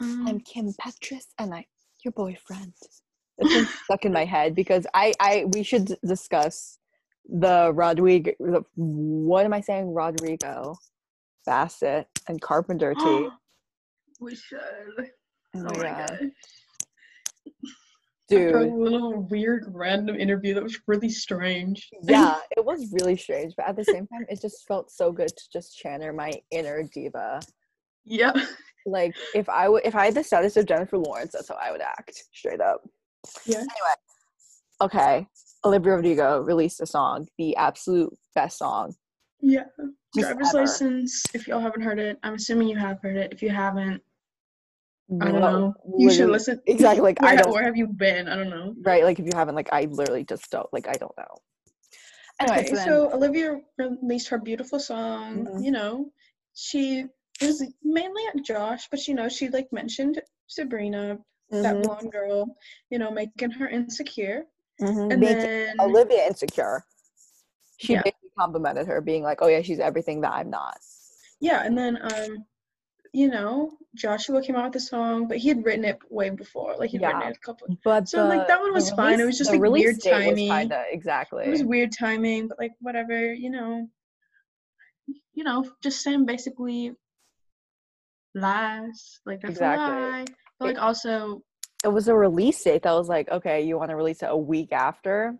Um, 0.00 0.26
I'm 0.26 0.40
Kim 0.40 0.72
Petras 0.72 1.26
and 1.38 1.54
I 1.54 1.66
your 2.04 2.12
boyfriend. 2.12 2.72
It's 3.38 3.52
been 3.54 3.66
stuck 3.84 4.04
in 4.04 4.12
my 4.12 4.24
head 4.24 4.54
because 4.54 4.86
I 4.94 5.12
I 5.20 5.44
we 5.52 5.62
should 5.62 5.96
discuss 6.06 6.78
the 7.28 7.72
Rodrigo 7.74 8.32
the, 8.40 8.62
what 8.76 9.44
am 9.44 9.52
I 9.52 9.60
saying 9.60 9.92
Rodrigo 9.92 10.76
Bassett 11.44 12.08
and 12.28 12.40
Carpenter 12.40 12.94
T. 13.04 13.28
we 14.20 14.34
should. 14.34 14.60
Oh 15.54 15.64
Oh 15.68 15.76
my 15.76 15.76
my 15.76 15.90
god. 15.90 16.30
God. 18.30 18.36
After 18.36 18.58
a 18.58 18.74
little 18.74 19.22
weird 19.22 19.64
random 19.68 20.16
interview 20.16 20.54
that 20.54 20.62
was 20.62 20.78
really 20.86 21.08
strange. 21.08 21.90
Yeah, 22.02 22.36
it 22.56 22.64
was 22.64 22.92
really 22.92 23.16
strange, 23.16 23.54
but 23.56 23.68
at 23.68 23.76
the 23.76 23.84
same 23.84 24.06
time 24.06 24.26
it 24.28 24.40
just 24.40 24.66
felt 24.66 24.90
so 24.90 25.12
good 25.12 25.28
to 25.28 25.42
just 25.52 25.76
channel 25.76 26.12
my 26.12 26.32
inner 26.50 26.82
diva. 26.92 27.40
yeah. 28.04 28.32
Like 28.86 29.14
if 29.34 29.48
I 29.48 29.68
would 29.68 29.82
if 29.86 29.94
I 29.94 30.06
had 30.06 30.14
the 30.14 30.22
status 30.22 30.56
of 30.58 30.66
Jennifer 30.66 30.98
Lawrence, 30.98 31.32
that's 31.32 31.48
how 31.48 31.54
I 31.54 31.72
would 31.72 31.80
act, 31.80 32.22
straight 32.32 32.60
up. 32.60 32.82
Yeah. 33.46 33.56
Anyway, 33.58 33.96
okay. 34.82 35.26
Olivia 35.64 35.92
Rodrigo 35.92 36.40
released 36.40 36.82
a 36.82 36.86
song, 36.86 37.26
the 37.38 37.56
absolute 37.56 38.12
best 38.34 38.58
song. 38.58 38.94
Yeah. 39.40 39.64
Driver's 40.14 40.48
ever. 40.48 40.60
license. 40.60 41.22
If 41.34 41.48
y'all 41.48 41.60
haven't 41.60 41.82
heard 41.82 41.98
it, 41.98 42.18
I'm 42.22 42.34
assuming 42.34 42.68
you 42.68 42.76
have 42.76 43.00
heard 43.02 43.16
it. 43.16 43.32
If 43.32 43.42
you 43.42 43.50
haven't, 43.50 44.02
I 45.20 45.30
don't 45.30 45.40
know. 45.40 45.74
You 45.98 46.10
should 46.10 46.30
listen. 46.30 46.60
Exactly. 46.66 47.02
Like 47.02 47.20
Where, 47.20 47.32
I 47.32 47.36
don't 47.36 47.52
where 47.52 47.64
have 47.64 47.76
you 47.76 47.86
been? 47.86 48.28
I 48.28 48.36
don't 48.36 48.50
know. 48.50 48.74
right. 48.82 49.04
Like 49.04 49.18
if 49.18 49.26
you 49.26 49.32
haven't, 49.34 49.54
like 49.54 49.68
I 49.72 49.84
literally 49.90 50.24
just 50.24 50.50
don't. 50.50 50.68
Like 50.72 50.88
I 50.88 50.94
don't 50.94 51.16
know. 51.16 51.42
Anyway, 52.40 52.58
okay, 52.60 52.68
so, 52.70 52.74
then, 52.74 52.86
so 52.86 53.12
Olivia 53.14 53.60
released 53.78 54.28
her 54.28 54.38
beautiful 54.38 54.80
song. 54.80 55.46
Mhm. 55.46 55.64
You 55.64 55.70
know, 55.70 56.12
she 56.54 57.06
was 57.40 57.62
mainly 57.82 58.22
at 58.34 58.44
Josh, 58.44 58.88
but 58.90 59.06
you 59.06 59.14
know, 59.14 59.28
she 59.28 59.48
like 59.50 59.72
mentioned 59.72 60.20
Sabrina, 60.48 61.18
that 61.50 61.76
mhm, 61.76 61.82
blonde 61.82 62.10
girl. 62.12 62.56
You 62.90 62.98
know, 62.98 63.10
making 63.10 63.52
her 63.52 63.68
insecure, 63.68 64.46
mhm, 64.80 65.10
and 65.12 65.20
making 65.20 65.48
then 65.48 65.76
Olivia 65.80 66.26
insecure. 66.26 66.84
She 67.76 67.94
Yeah. 67.94 68.02
basically 68.02 68.30
complimented 68.38 68.86
her, 68.88 69.00
being 69.00 69.22
like, 69.22 69.38
"Oh 69.42 69.48
yeah, 69.48 69.62
she's 69.62 69.78
everything 69.80 70.22
that 70.22 70.32
I'm 70.32 70.50
not." 70.50 70.78
yeah, 71.40 71.62
and 71.64 71.76
then 71.76 71.98
um, 72.02 72.46
you 73.14 73.28
know, 73.28 73.70
Joshua 73.94 74.42
came 74.42 74.56
out 74.56 74.64
with 74.64 74.72
the 74.72 74.80
song, 74.80 75.28
but 75.28 75.36
he 75.38 75.46
had 75.48 75.64
written 75.64 75.84
it 75.84 75.98
way 76.10 76.30
before. 76.30 76.74
Like 76.76 76.90
he'd 76.90 77.00
written 77.00 77.22
it 77.22 77.36
a 77.36 77.40
couple. 77.40 77.68
But 77.84 78.08
So, 78.08 78.26
like, 78.26 78.48
that 78.48 78.58
one 78.58 78.70
the 78.70 78.74
was 78.74 78.90
fine. 78.90 79.20
It 79.20 79.24
was 79.24 79.38
just, 79.38 79.52
the 79.52 79.58
like, 79.58 79.70
weird 79.70 80.02
timing. 80.02 80.48
kinda- 80.48 80.84
exactly. 80.90 81.44
It 81.44 81.50
was 81.50 81.62
weird 81.62 81.92
timing, 81.96 82.48
but 82.48 82.58
like 82.58 82.72
whatever, 82.80 83.32
you 83.32 83.50
know. 83.50 83.88
You 85.34 85.44
know, 85.44 85.64
just 85.80 86.02
saying 86.02 86.26
basically 86.26 86.92
lies. 88.34 89.20
Like 89.24 89.40
that's 89.42 89.52
Exactly. 89.52 89.84
a 89.86 89.90
lie. 90.10 90.24
But 90.58 90.64
like 90.66 90.76
It- 90.76 90.80
also 90.80 91.42
it 91.84 91.88
was 91.92 92.08
a 92.08 92.14
release 92.16 92.62
date 92.64 92.82
that 92.82 92.92
was 92.92 93.08
like, 93.08 93.28
okay, 93.30 93.60
you 93.62 93.76
want 93.78 93.90
to 93.90 93.96
release 93.96 94.22
it 94.22 94.30
a 94.30 94.36
week 94.36 94.72
after, 94.72 95.36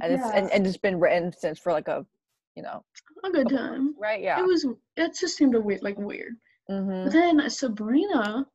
and 0.00 0.12
it's 0.14 0.24
and, 0.32 0.50
and 0.52 0.64
it's 0.66 0.76
been 0.76 1.00
written 1.00 1.32
since 1.36 1.58
for 1.58 1.72
like 1.72 1.88
a, 1.88 2.06
you 2.54 2.62
know, 2.62 2.84
a 3.24 3.30
good 3.30 3.48
time. 3.48 3.86
months, 3.86 3.98
right? 4.00 4.22
Yeah. 4.22 4.38
It 4.40 4.46
was 4.46 4.64
it 4.96 5.16
just 5.18 5.36
seemed 5.36 5.54
a 5.56 5.60
weird 5.60 5.82
like 5.82 5.98
weird. 5.98 6.34
Hmm 6.68 7.04
But 7.04 7.12
then 7.12 7.50
Sabrina 7.50 8.46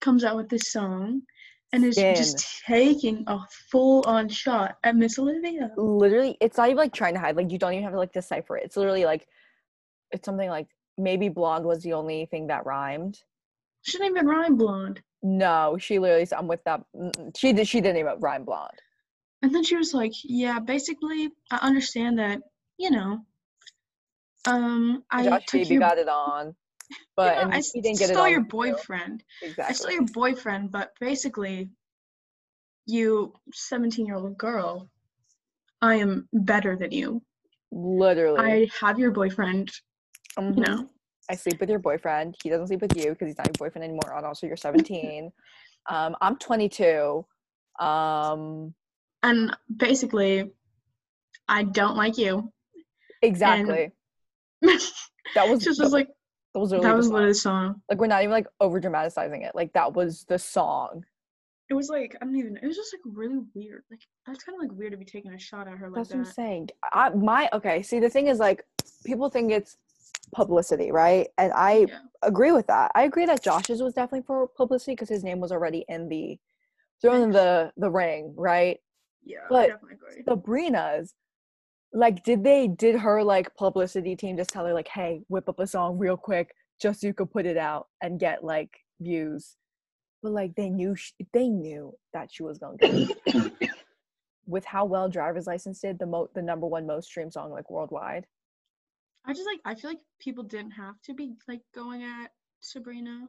comes 0.00 0.24
out 0.24 0.36
with 0.36 0.48
this 0.48 0.72
song 0.72 1.22
and 1.72 1.84
is 1.84 1.96
just 1.96 2.62
taking 2.66 3.24
a 3.26 3.38
full 3.70 4.04
on 4.06 4.28
shot 4.28 4.76
at 4.84 4.96
Miss 4.96 5.18
Olivia. 5.18 5.70
Literally, 5.76 6.36
it's 6.40 6.56
not 6.56 6.68
even 6.68 6.78
like 6.78 6.94
trying 6.94 7.14
to 7.14 7.20
hide. 7.20 7.36
Like 7.36 7.50
you 7.52 7.58
don't 7.58 7.72
even 7.72 7.84
have 7.84 7.92
to 7.92 7.98
like 7.98 8.12
decipher 8.12 8.56
it. 8.56 8.64
It's 8.64 8.76
literally 8.76 9.04
like, 9.04 9.26
it's 10.10 10.24
something 10.24 10.48
like 10.48 10.68
maybe 10.96 11.28
blonde 11.28 11.64
was 11.64 11.82
the 11.82 11.92
only 11.92 12.26
thing 12.26 12.46
that 12.48 12.64
rhymed. 12.64 13.20
She 13.82 13.98
didn't 13.98 14.16
even 14.16 14.26
rhyme 14.26 14.56
blonde. 14.56 15.02
No, 15.22 15.76
she 15.78 15.98
literally 15.98 16.26
said, 16.26 16.38
"I'm 16.38 16.46
with 16.48 16.62
that." 16.64 16.82
She 17.36 17.52
did. 17.52 17.66
She 17.68 17.80
didn't 17.80 17.98
even 17.98 18.20
rhyme 18.20 18.44
blonde. 18.44 18.80
And 19.42 19.54
then 19.54 19.64
she 19.64 19.76
was 19.76 19.94
like, 19.94 20.12
Yeah, 20.24 20.58
basically 20.58 21.30
I 21.50 21.58
understand 21.62 22.18
that, 22.18 22.40
you 22.78 22.90
know. 22.90 23.18
Um 24.46 25.04
I 25.10 25.24
Josh 25.24 25.46
took 25.46 25.60
Baby 25.62 25.74
your 25.74 25.80
got 25.80 25.98
it 25.98 26.08
on, 26.08 26.54
but 27.16 27.34
Yeah, 27.36 27.42
and 27.42 27.54
I 27.54 27.60
he 27.60 27.80
didn't 27.80 27.98
get 27.98 28.10
it 28.10 28.14
stole 28.14 28.24
on. 28.24 28.30
your 28.30 28.44
boyfriend. 28.44 29.22
Exactly. 29.42 29.72
I 29.72 29.72
stole 29.72 29.92
your 29.92 30.06
boyfriend, 30.12 30.70
but 30.70 30.92
basically, 31.00 31.70
you 32.86 33.34
17 33.52 34.06
year 34.06 34.16
old 34.16 34.38
girl, 34.38 34.88
I 35.82 35.96
am 35.96 36.28
better 36.32 36.76
than 36.76 36.92
you. 36.92 37.22
Literally. 37.70 38.40
I 38.40 38.70
have 38.80 38.98
your 38.98 39.10
boyfriend, 39.10 39.70
Mhm. 40.38 40.56
you 40.56 40.62
know. 40.62 40.88
I 41.30 41.34
sleep 41.36 41.60
with 41.60 41.68
your 41.68 41.78
boyfriend. 41.78 42.36
He 42.42 42.48
doesn't 42.48 42.68
sleep 42.68 42.80
with 42.80 42.96
you 42.96 43.10
because 43.10 43.28
he's 43.28 43.36
not 43.36 43.48
your 43.48 43.58
boyfriend 43.58 43.84
anymore. 43.84 44.16
And 44.16 44.24
also, 44.24 44.46
you're 44.46 44.56
17. 44.56 45.30
um, 45.90 46.16
I'm 46.20 46.36
22. 46.38 47.26
Um, 47.78 48.74
And 49.22 49.56
basically, 49.76 50.50
I 51.48 51.64
don't 51.64 51.96
like 51.96 52.16
you. 52.16 52.52
exactly. 53.20 53.92
that 54.62 55.48
was 55.48 55.62
just 55.62 55.80
was 55.80 55.92
like, 55.92 56.08
that 56.66 56.70
was 56.70 56.82
that 56.82 56.96
was 56.96 57.08
what 57.08 57.26
the 57.26 57.34
song. 57.34 57.82
like 57.88 57.98
we're 57.98 58.06
not 58.06 58.22
even 58.22 58.32
like 58.32 58.46
over 58.60 58.80
dramatizing 58.80 59.42
it. 59.42 59.54
Like 59.54 59.72
that 59.74 59.94
was 59.94 60.24
the 60.28 60.38
song. 60.38 61.04
It 61.70 61.74
was 61.74 61.90
like, 61.90 62.16
I 62.22 62.24
don't 62.24 62.34
even, 62.36 62.56
it 62.56 62.66
was 62.66 62.76
just 62.76 62.94
like 62.94 63.02
really 63.14 63.40
weird. 63.54 63.84
Like, 63.90 64.00
that's 64.26 64.42
kind 64.42 64.56
of 64.56 64.62
like 64.62 64.76
weird 64.78 64.92
to 64.92 64.96
be 64.96 65.04
taking 65.04 65.32
a 65.34 65.38
shot 65.38 65.68
at 65.68 65.76
her 65.76 65.90
like 65.90 65.96
That's 65.96 66.10
what 66.10 66.20
I'm 66.20 66.24
saying. 66.24 66.70
I 66.94 67.10
my 67.10 67.50
okay. 67.52 67.82
See, 67.82 68.00
the 68.00 68.08
thing 68.08 68.28
is 68.28 68.38
like 68.38 68.64
people 69.04 69.28
think 69.28 69.52
it's 69.52 69.76
publicity, 70.32 70.90
right? 70.90 71.28
And 71.36 71.52
I 71.54 71.86
Yeah. 71.88 71.98
agree 72.22 72.52
with 72.52 72.66
that. 72.68 72.90
I 72.94 73.02
agree 73.02 73.26
that 73.26 73.42
Josh's 73.42 73.82
was 73.82 73.94
definitely 73.94 74.24
for 74.26 74.48
publicity 74.48 74.92
because 74.92 75.10
his 75.10 75.24
name 75.24 75.40
was 75.40 75.52
already 75.52 75.84
in 75.88 76.08
the 76.08 76.38
thrown 77.00 77.22
in 77.22 77.30
the 77.30 77.72
the 77.76 77.90
ring, 77.90 78.34
right? 78.36 78.78
Yeah, 79.24 79.40
I 79.44 79.48
But 79.50 79.68
definitely 79.68 79.94
agree. 79.96 80.24
Sabrina's 80.26 81.14
like 81.92 82.22
did 82.22 82.44
they 82.44 82.68
did 82.68 82.96
her 82.96 83.22
like 83.22 83.54
publicity 83.56 84.14
team 84.14 84.36
just 84.36 84.50
tell 84.50 84.66
her 84.66 84.74
like 84.74 84.88
hey 84.88 85.22
whip 85.28 85.48
up 85.48 85.58
a 85.58 85.66
song 85.66 85.98
real 85.98 86.16
quick 86.16 86.54
just 86.80 87.00
so 87.00 87.06
you 87.06 87.14
could 87.14 87.30
put 87.30 87.46
it 87.46 87.56
out 87.56 87.88
and 88.02 88.20
get 88.20 88.44
like 88.44 88.70
views? 89.00 89.56
But 90.22 90.32
like 90.32 90.54
they 90.54 90.68
knew 90.68 90.94
sh- 90.96 91.12
they 91.32 91.48
knew 91.48 91.92
that 92.12 92.28
she 92.30 92.42
was 92.42 92.58
gonna 92.58 92.76
get 92.78 93.70
with 94.46 94.64
how 94.64 94.84
well 94.84 95.08
driver's 95.08 95.46
license 95.46 95.80
did 95.80 95.98
the 95.98 96.06
mo 96.06 96.28
the 96.34 96.42
number 96.42 96.66
one 96.66 96.86
most 96.86 97.06
streamed 97.06 97.32
song 97.32 97.50
like 97.50 97.70
worldwide. 97.70 98.26
I 99.26 99.32
just 99.34 99.46
like, 99.46 99.60
I 99.64 99.74
feel 99.74 99.90
like 99.90 100.00
people 100.20 100.42
didn't 100.42 100.70
have 100.70 100.94
to 101.04 101.14
be 101.14 101.34
like 101.46 101.60
going 101.74 102.02
at 102.02 102.30
Sabrina, 102.60 103.28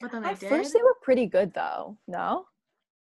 but 0.00 0.10
then 0.10 0.24
at 0.24 0.40
did. 0.40 0.48
first 0.48 0.72
they 0.72 0.82
were 0.82 0.96
pretty 1.02 1.26
good 1.26 1.52
though 1.54 1.96
no? 2.06 2.44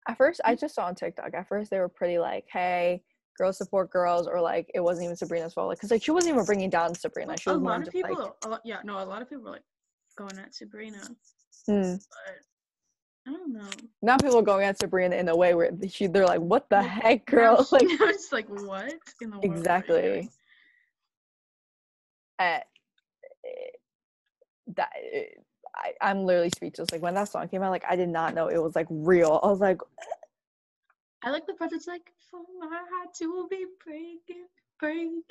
At 0.08 0.18
first 0.18 0.40
i 0.44 0.54
mm. 0.54 0.60
just 0.60 0.74
saw 0.74 0.86
on 0.86 0.94
tiktok 0.94 1.34
at 1.34 1.48
first 1.48 1.70
they 1.70 1.78
were 1.78 1.88
pretty 1.88 2.18
like 2.18 2.44
hey 2.52 3.02
girls 3.38 3.56
support 3.58 3.90
girls 3.90 4.26
or 4.26 4.40
like 4.40 4.70
it 4.74 4.80
wasn't 4.80 5.04
even 5.04 5.16
sabrina's 5.16 5.54
fault 5.54 5.70
because 5.70 5.90
like 5.90 6.02
she 6.02 6.10
wasn't 6.10 6.32
even 6.32 6.44
bringing 6.44 6.70
down 6.70 6.94
sabrina 6.94 7.36
she 7.36 7.50
a 7.50 7.54
was 7.54 7.62
lot 7.62 7.86
of 7.86 7.92
people, 7.92 8.14
like 8.16 8.32
a 8.44 8.48
lot, 8.48 8.60
yeah, 8.64 8.78
no, 8.84 8.98
a 8.98 9.04
lot 9.04 9.22
of 9.22 9.28
people 9.28 9.44
were 9.44 9.50
like 9.52 9.62
going 10.16 10.38
at 10.38 10.54
Sabrina, 10.54 10.98
hmm. 11.66 11.94
but 11.94 12.36
I 13.26 13.30
don't 13.32 13.52
know. 13.52 13.68
now 14.02 14.16
people 14.16 14.38
are 14.38 14.42
going 14.42 14.64
at 14.64 14.78
Sabrina 14.78 15.16
in 15.16 15.28
a 15.28 15.36
way 15.36 15.54
where 15.54 15.70
she 15.88 16.06
they're 16.06 16.26
like, 16.26 16.40
"What 16.40 16.68
the 16.70 16.76
Like, 16.76 16.86
heck, 16.86 17.26
girl?" 17.26 17.64
she- 17.64 17.76
Like 17.76 17.86
it's 17.88 18.32
like 18.32 18.48
what 18.48 18.92
in 19.20 19.30
the 19.30 19.38
world? 19.38 19.44
exactly. 19.44 20.30
Uh, 22.38 22.58
that 24.76 24.90
eh, 25.12 25.24
I, 25.74 25.92
I'm 26.00 26.24
literally 26.24 26.50
speechless. 26.54 26.90
Like 26.92 27.02
when 27.02 27.14
that 27.14 27.28
song 27.28 27.48
came 27.48 27.62
out, 27.62 27.70
like 27.70 27.84
I 27.88 27.96
did 27.96 28.08
not 28.08 28.34
know 28.34 28.48
it 28.48 28.62
was 28.62 28.74
like 28.76 28.86
real. 28.90 29.40
I 29.42 29.46
was 29.48 29.60
like, 29.60 29.78
I 31.24 31.30
like 31.30 31.46
the 31.46 31.54
part 31.54 31.70
that's 31.70 31.86
like, 31.86 32.12
for 32.30 32.40
my 32.58 32.66
heart 32.68 33.14
to 33.18 33.46
be 33.50 33.66
breaking, 33.84 34.46
breaking. 34.80 35.22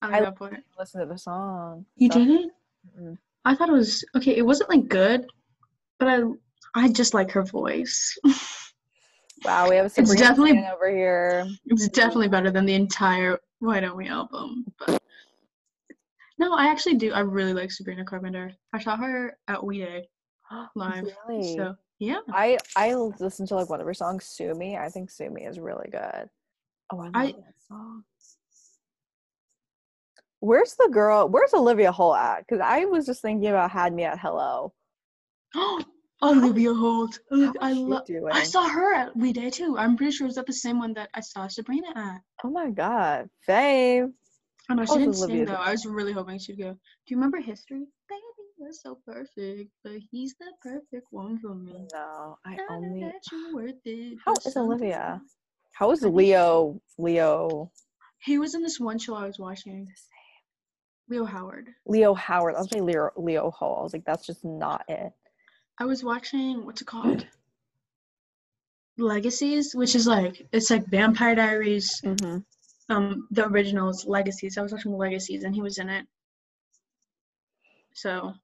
I 0.00 0.06
I 0.06 0.10
like 0.10 0.22
that 0.24 0.36
part. 0.36 0.56
listen 0.78 1.00
to 1.00 1.06
the 1.06 1.18
song. 1.18 1.84
You 1.96 2.10
So- 2.12 2.18
didn't? 2.18 2.52
Mm-mm. 2.98 3.18
I 3.44 3.54
thought 3.56 3.68
it 3.68 3.72
was 3.72 4.04
okay. 4.16 4.36
It 4.36 4.46
wasn't 4.46 4.70
like 4.70 4.88
good, 4.88 5.26
but 5.98 6.08
I 6.08 6.22
I 6.74 6.88
just 6.92 7.12
like 7.14 7.30
her 7.32 7.42
voice. 7.42 8.16
Wow, 9.44 9.68
we 9.68 9.74
have 9.74 9.86
a 9.86 10.00
It's 10.00 10.14
definitely- 10.14 10.64
over 10.72 10.88
here. 10.88 11.44
it's 11.66 11.88
definitely 11.88 12.28
better 12.28 12.52
than 12.52 12.64
the 12.64 12.74
entire 12.74 13.40
Why 13.58 13.80
Don't 13.80 13.96
We 13.96 14.06
album. 14.06 14.64
But 14.78 15.02
no, 16.38 16.52
I 16.54 16.66
actually 16.68 16.94
do. 16.94 17.12
I 17.12 17.18
really 17.20 17.52
like 17.52 17.72
Sabrina 17.72 18.04
Carpenter. 18.04 18.52
I 18.72 18.78
saw 18.78 18.96
her 18.96 19.36
at 19.48 19.64
We 19.64 19.78
Day 19.80 20.08
live. 20.76 21.08
Really? 21.28 21.56
So 21.56 21.74
yeah. 22.02 22.18
I 22.32 22.58
I 22.74 22.94
listened 22.94 23.48
to 23.48 23.54
like 23.54 23.70
one 23.70 23.80
of 23.80 23.86
her 23.86 23.94
songs, 23.94 24.24
"Sue 24.24 24.54
Me." 24.54 24.76
I 24.76 24.88
think 24.88 25.08
"Sue 25.08 25.30
Me" 25.30 25.46
is 25.46 25.60
really 25.60 25.88
good. 25.90 26.28
Oh, 26.90 26.98
I 26.98 27.04
love 27.04 27.12
I- 27.14 27.26
that 27.32 27.54
song. 27.68 28.04
Where's 30.40 30.74
the 30.74 30.88
girl? 30.90 31.28
Where's 31.28 31.54
Olivia 31.54 31.92
Holt 31.92 32.16
at? 32.16 32.40
Because 32.40 32.60
I 32.60 32.86
was 32.86 33.06
just 33.06 33.22
thinking 33.22 33.48
about 33.48 33.70
"Had 33.70 33.92
Me 33.94 34.04
at 34.04 34.18
Hello." 34.18 34.72
Oh, 36.24 36.38
Olivia 36.38 36.72
Holt. 36.72 37.18
I 37.60 37.72
love. 37.72 38.06
I 38.30 38.44
saw 38.44 38.68
her 38.68 38.94
at 38.94 39.16
We 39.16 39.32
Day 39.32 39.50
too. 39.50 39.76
I'm 39.76 39.96
pretty 39.96 40.12
sure 40.12 40.24
it 40.26 40.28
was 40.28 40.38
at 40.38 40.46
the 40.46 40.52
same 40.52 40.78
one 40.78 40.94
that 40.94 41.10
I 41.14 41.20
saw 41.20 41.48
Sabrina 41.48 41.88
at. 41.96 42.20
Oh 42.44 42.50
my 42.50 42.70
god, 42.70 43.28
fame! 43.44 44.14
I 44.70 44.74
know 44.74 44.84
she 44.84 44.98
didn't 44.98 45.16
Olivia 45.16 45.36
sing 45.36 45.44
though. 45.46 45.54
I 45.54 45.72
was 45.72 45.84
really 45.84 46.12
hoping 46.12 46.38
she'd 46.38 46.58
go. 46.58 46.70
Do 46.72 46.78
you 47.08 47.16
remember 47.16 47.38
History? 47.38 47.86
Baby, 48.08 48.22
you're 48.62 48.72
so 48.72 48.98
perfect, 49.04 49.70
but 49.82 49.94
he's 50.10 50.34
the 50.38 50.46
perfect 50.62 51.08
one 51.10 51.38
for 51.38 51.54
me. 51.54 51.86
No, 51.92 52.38
I 52.46 52.54
know 52.54 52.64
only. 52.70 53.00
that 53.00 53.52
worth 53.52 53.74
it. 53.84 54.18
How 54.24 54.34
is 54.46 54.56
Olivia? 54.56 55.20
How 55.72 55.90
is 55.90 56.02
Leo? 56.02 56.80
Leo? 56.96 57.72
He 58.20 58.38
was 58.38 58.54
in 58.54 58.62
this 58.62 58.78
one 58.78 58.98
show 58.98 59.16
I 59.16 59.26
was 59.26 59.38
watching. 59.38 59.88
Leo 61.08 61.24
Howard. 61.24 61.70
Leo 61.86 62.14
Howard. 62.14 62.54
I 62.54 62.60
was 62.60 62.72
like 62.72 62.82
Leo 62.82 63.10
Leo 63.16 63.50
Holt. 63.50 63.80
I 63.80 63.82
was 63.82 63.92
like, 63.92 64.04
that's 64.04 64.24
just 64.24 64.44
not 64.44 64.84
it. 64.88 65.12
I 65.78 65.84
was 65.84 66.04
watching 66.04 66.64
what's 66.64 66.82
it 66.82 66.86
called? 66.86 67.26
Legacies, 68.96 69.74
which 69.74 69.96
is 69.96 70.06
like 70.06 70.46
it's 70.52 70.70
like 70.70 70.86
Vampire 70.86 71.34
Diaries. 71.34 72.00
Mm-hmm. 72.04 72.38
Um, 72.88 73.26
the 73.32 73.48
original 73.48 73.88
is 73.90 74.04
Legacies. 74.06 74.56
I 74.56 74.62
was 74.62 74.72
watching 74.72 74.96
Legacies, 74.96 75.42
and 75.42 75.52
he 75.54 75.62
was 75.62 75.78
in 75.78 75.88
it. 75.88 76.06
So. 77.94 78.34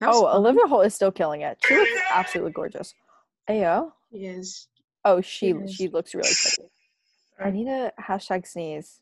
That 0.00 0.08
was 0.08 0.16
Oh, 0.16 0.22
fun. 0.26 0.36
Olivia 0.36 0.66
Holt 0.66 0.86
is 0.86 0.94
still 0.94 1.12
killing 1.12 1.42
it. 1.42 1.58
She 1.66 1.76
looks 1.76 1.90
absolutely 2.12 2.52
gorgeous. 2.52 2.94
Ayo. 3.48 3.92
He 4.10 4.26
is. 4.26 4.68
Oh, 5.04 5.20
she 5.20 5.50
is. 5.50 5.74
she 5.74 5.88
looks 5.88 6.14
really 6.14 6.28
pretty. 6.42 6.70
I 7.44 7.50
need 7.50 7.68
a 7.68 7.92
hashtag 8.00 8.46
sneeze. 8.46 9.00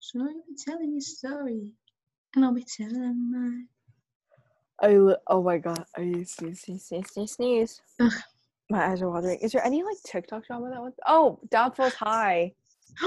So 0.00 0.18
you'll 0.18 0.42
be 0.48 0.56
telling 0.56 0.92
your 0.92 1.00
story, 1.00 1.70
and 2.34 2.44
I'll 2.44 2.54
be 2.54 2.64
telling 2.64 3.30
mine. 3.32 3.68
I 4.82 4.96
li- 4.96 5.16
oh 5.26 5.42
my 5.42 5.58
god. 5.58 5.84
Are 5.96 6.02
you 6.02 6.24
sneeze 6.24 6.62
sneeze 6.62 6.84
sneeze 6.86 7.10
sneeze 7.12 7.32
sneeze? 7.32 7.80
Ugh. 8.00 8.12
My 8.70 8.86
eyes 8.90 9.02
are 9.02 9.10
watering. 9.10 9.38
Is 9.40 9.52
there 9.52 9.64
any 9.64 9.82
like 9.82 9.96
TikTok 10.04 10.46
drama 10.46 10.70
that 10.70 10.80
was? 10.80 10.94
Oh, 11.06 11.38
Downfalls 11.50 11.94
High. 11.94 12.54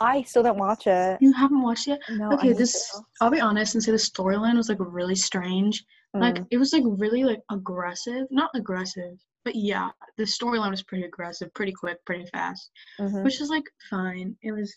I 0.00 0.22
still 0.22 0.42
don't 0.42 0.58
watch 0.58 0.86
it. 0.86 1.18
you 1.20 1.32
haven't 1.32 1.62
watched 1.62 1.88
it? 1.88 2.00
No. 2.10 2.32
Okay, 2.32 2.52
this 2.52 2.90
to. 2.92 3.02
I'll 3.20 3.30
be 3.30 3.40
honest 3.40 3.74
and 3.74 3.82
say 3.82 3.90
the 3.92 3.98
storyline 3.98 4.56
was 4.56 4.68
like 4.68 4.78
really 4.80 5.14
strange. 5.16 5.84
Like 6.14 6.36
Mm, 6.36 6.46
it 6.50 6.56
was 6.58 6.72
like 6.72 6.84
really 6.86 7.24
like 7.24 7.40
aggressive. 7.50 8.26
Not 8.30 8.50
aggressive, 8.54 9.18
but 9.44 9.54
yeah, 9.54 9.90
the 10.16 10.24
storyline 10.24 10.70
was 10.70 10.82
pretty 10.82 11.04
aggressive, 11.04 11.52
pretty 11.54 11.72
quick, 11.72 12.02
pretty 12.06 12.26
fast. 12.32 12.70
mhm. 12.98 13.24
Which 13.24 13.40
is 13.40 13.50
like 13.50 13.64
fine. 13.90 14.36
It 14.42 14.52
was 14.52 14.74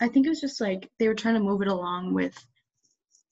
I 0.00 0.08
think 0.08 0.26
it 0.26 0.30
was 0.30 0.40
just 0.40 0.60
like 0.60 0.88
they 0.98 1.08
were 1.08 1.14
trying 1.14 1.34
to 1.34 1.40
move 1.40 1.62
it 1.62 1.68
along 1.68 2.14
with 2.14 2.34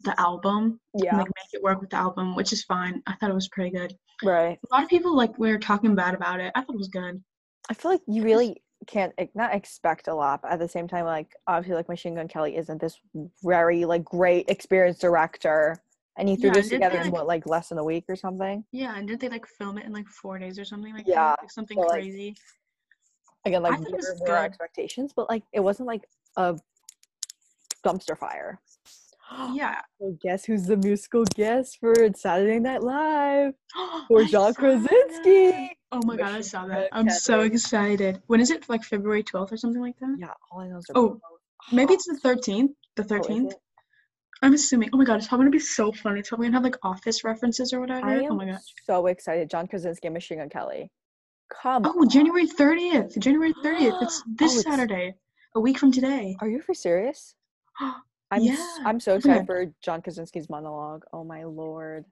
the 0.03 0.19
album. 0.21 0.81
yeah. 0.95 1.17
Like 1.17 1.27
make 1.27 1.53
it 1.53 1.63
work 1.63 1.81
with 1.81 1.91
the 1.91 1.97
album, 1.97 2.35
which 2.37 2.53
is 2.53 2.65
fine. 2.65 3.03
I 3.07 3.15
thought 3.15 3.31
it 3.31 3.35
was 3.35 3.49
pretty 3.49 3.71
good. 3.77 3.95
right. 4.23 4.59
A 4.71 4.75
lot 4.75 4.83
of 4.83 4.89
people 4.91 5.17
like 5.17 5.39
were 5.39 5.59
talking 5.59 5.95
bad 5.95 6.15
about 6.15 6.41
it. 6.41 6.53
I 6.55 6.61
thought 6.61 6.75
it 6.75 6.79
was 6.79 6.89
good. 6.89 7.23
I 7.71 7.75
feel 7.75 7.91
like 7.93 8.01
you 8.07 8.23
really 8.23 8.63
can't 8.87 9.13
not 9.35 9.55
expect 9.55 10.09
a 10.09 10.15
lot, 10.15 10.43
but 10.43 10.51
at 10.53 10.59
the 10.59 10.69
same 10.69 10.89
time, 10.89 11.05
like 11.05 11.35
obviously, 11.47 11.75
like 11.77 11.89
Machine 11.89 12.15
Gun 12.15 12.29
Kelly 12.29 12.57
isn't 12.57 12.81
this 12.81 12.99
very 13.43 13.85
like 13.85 14.05
great 14.05 14.49
experienced 14.49 15.01
director, 15.01 15.77
and 16.17 16.29
he 16.29 16.37
threw 16.37 16.49
Yeah, 16.49 16.55
this 16.55 16.69
didn't 16.69 16.81
they, 16.81 16.87
together 16.89 17.01
in 17.01 17.05
like- 17.07 17.13
what 17.13 17.27
like 17.27 17.47
less 17.47 17.69
than 17.69 17.79
a 17.79 17.85
week 17.85 18.05
or 18.09 18.17
something. 18.17 18.65
Yeah, 18.73 18.97
and 18.97 19.07
didn't 19.07 19.21
they 19.21 19.29
like 19.29 19.47
film 19.47 19.79
it 19.79 19.85
in 19.87 19.93
like 19.93 20.09
four 20.09 20.39
days 20.39 20.59
or 20.59 20.65
something 20.65 20.95
like 20.95 21.07
Yeah? 21.07 21.35
Like 21.41 21.51
something 21.51 21.77
so, 21.77 21.83
like, 21.83 22.03
crazy. 22.03 22.37
Again, 23.47 23.63
like 23.63 23.81
there 23.81 24.15
were 24.21 24.37
expectations, 24.37 25.13
but 25.15 25.29
like 25.29 25.43
it 25.53 25.61
wasn't 25.61 25.87
like 25.87 26.09
a 26.37 26.59
dumpster 27.85 28.17
fire. 28.17 28.61
Yeah. 29.53 29.81
So 30.01 30.17
guess 30.23 30.47
who's 30.47 30.65
the 30.65 30.79
musical 30.79 31.25
guest 31.35 31.77
for 31.79 31.95
Saturday 32.17 32.59
Night 32.59 32.83
Live? 32.83 33.53
For 34.09 34.25
John. 34.25 34.55
Krasinski. 34.55 35.77
Oh 35.93 36.01
my 36.07 36.17
god, 36.17 36.35
I 36.37 36.41
saw 36.41 36.67
that. 36.69 36.89
I'm 36.93 37.11
so 37.11 37.41
excited. 37.43 38.23
When 38.29 38.41
is 38.41 38.51
it? 38.51 38.67
Like 38.71 38.83
February 38.83 39.23
12th 39.23 39.53
or 39.53 39.57
something 39.59 39.83
like 39.83 39.99
that? 40.01 40.17
Yeah, 40.19 40.29
all 40.51 40.61
I 40.63 40.69
know 40.69 40.79
is 40.79 40.87
Oh, 40.95 41.21
Maybe 41.71 41.93
it's 41.93 42.07
the 42.07 42.19
13th. 42.25 42.71
The 42.97 43.03
Oh, 43.03 43.07
13th. 43.21 43.51
it? 43.51 43.57
I'm 44.43 44.55
assuming. 44.55 44.89
Oh 44.95 44.97
my 44.97 45.05
god, 45.05 45.17
it's 45.19 45.29
probably 45.29 45.45
gonna 45.45 45.51
be 45.51 45.59
so 45.59 45.93
funny. 45.93 46.21
It's 46.21 46.31
probably 46.31 46.47
gonna 46.47 46.57
have 46.57 46.65
like 46.65 46.79
office 46.83 47.23
references 47.23 47.75
or 47.75 47.81
whatever. 47.81 48.07
I 48.07 48.27
oh 48.27 48.35
my 48.35 48.47
god. 48.47 48.59
so 48.87 49.07
excited. 49.07 49.51
John 49.51 49.67
Krasinski 49.67 50.07
and 50.09 50.15
Machine 50.15 50.39
Gun 50.39 50.49
Kelly. 50.49 50.91
Come 51.63 51.85
Oh, 51.85 51.91
on. 52.01 52.09
January 52.09 52.47
30th. 52.47 53.19
January 53.19 53.53
30th. 53.63 54.03
It's 54.03 54.23
this 54.27 54.57
Oh, 54.57 54.61
it's- 54.61 54.63
Saturday. 54.63 55.15
A 55.55 55.61
week 55.61 55.77
from 55.79 55.93
today. 55.93 56.37
Are 56.41 56.49
you 56.49 56.63
for 56.63 56.73
serious? 56.73 57.35
Oh 57.83 58.01
I'm 58.31 58.43
Yeah. 58.43 58.77
I'm 58.85 59.01
so 59.01 59.17
excited 59.17 59.47
for 59.47 59.67
John 59.83 60.03
Krasinski's 60.03 60.49
monologue. 60.49 61.05
Oh 61.13 61.25
my 61.25 61.45
lord. 61.45 62.05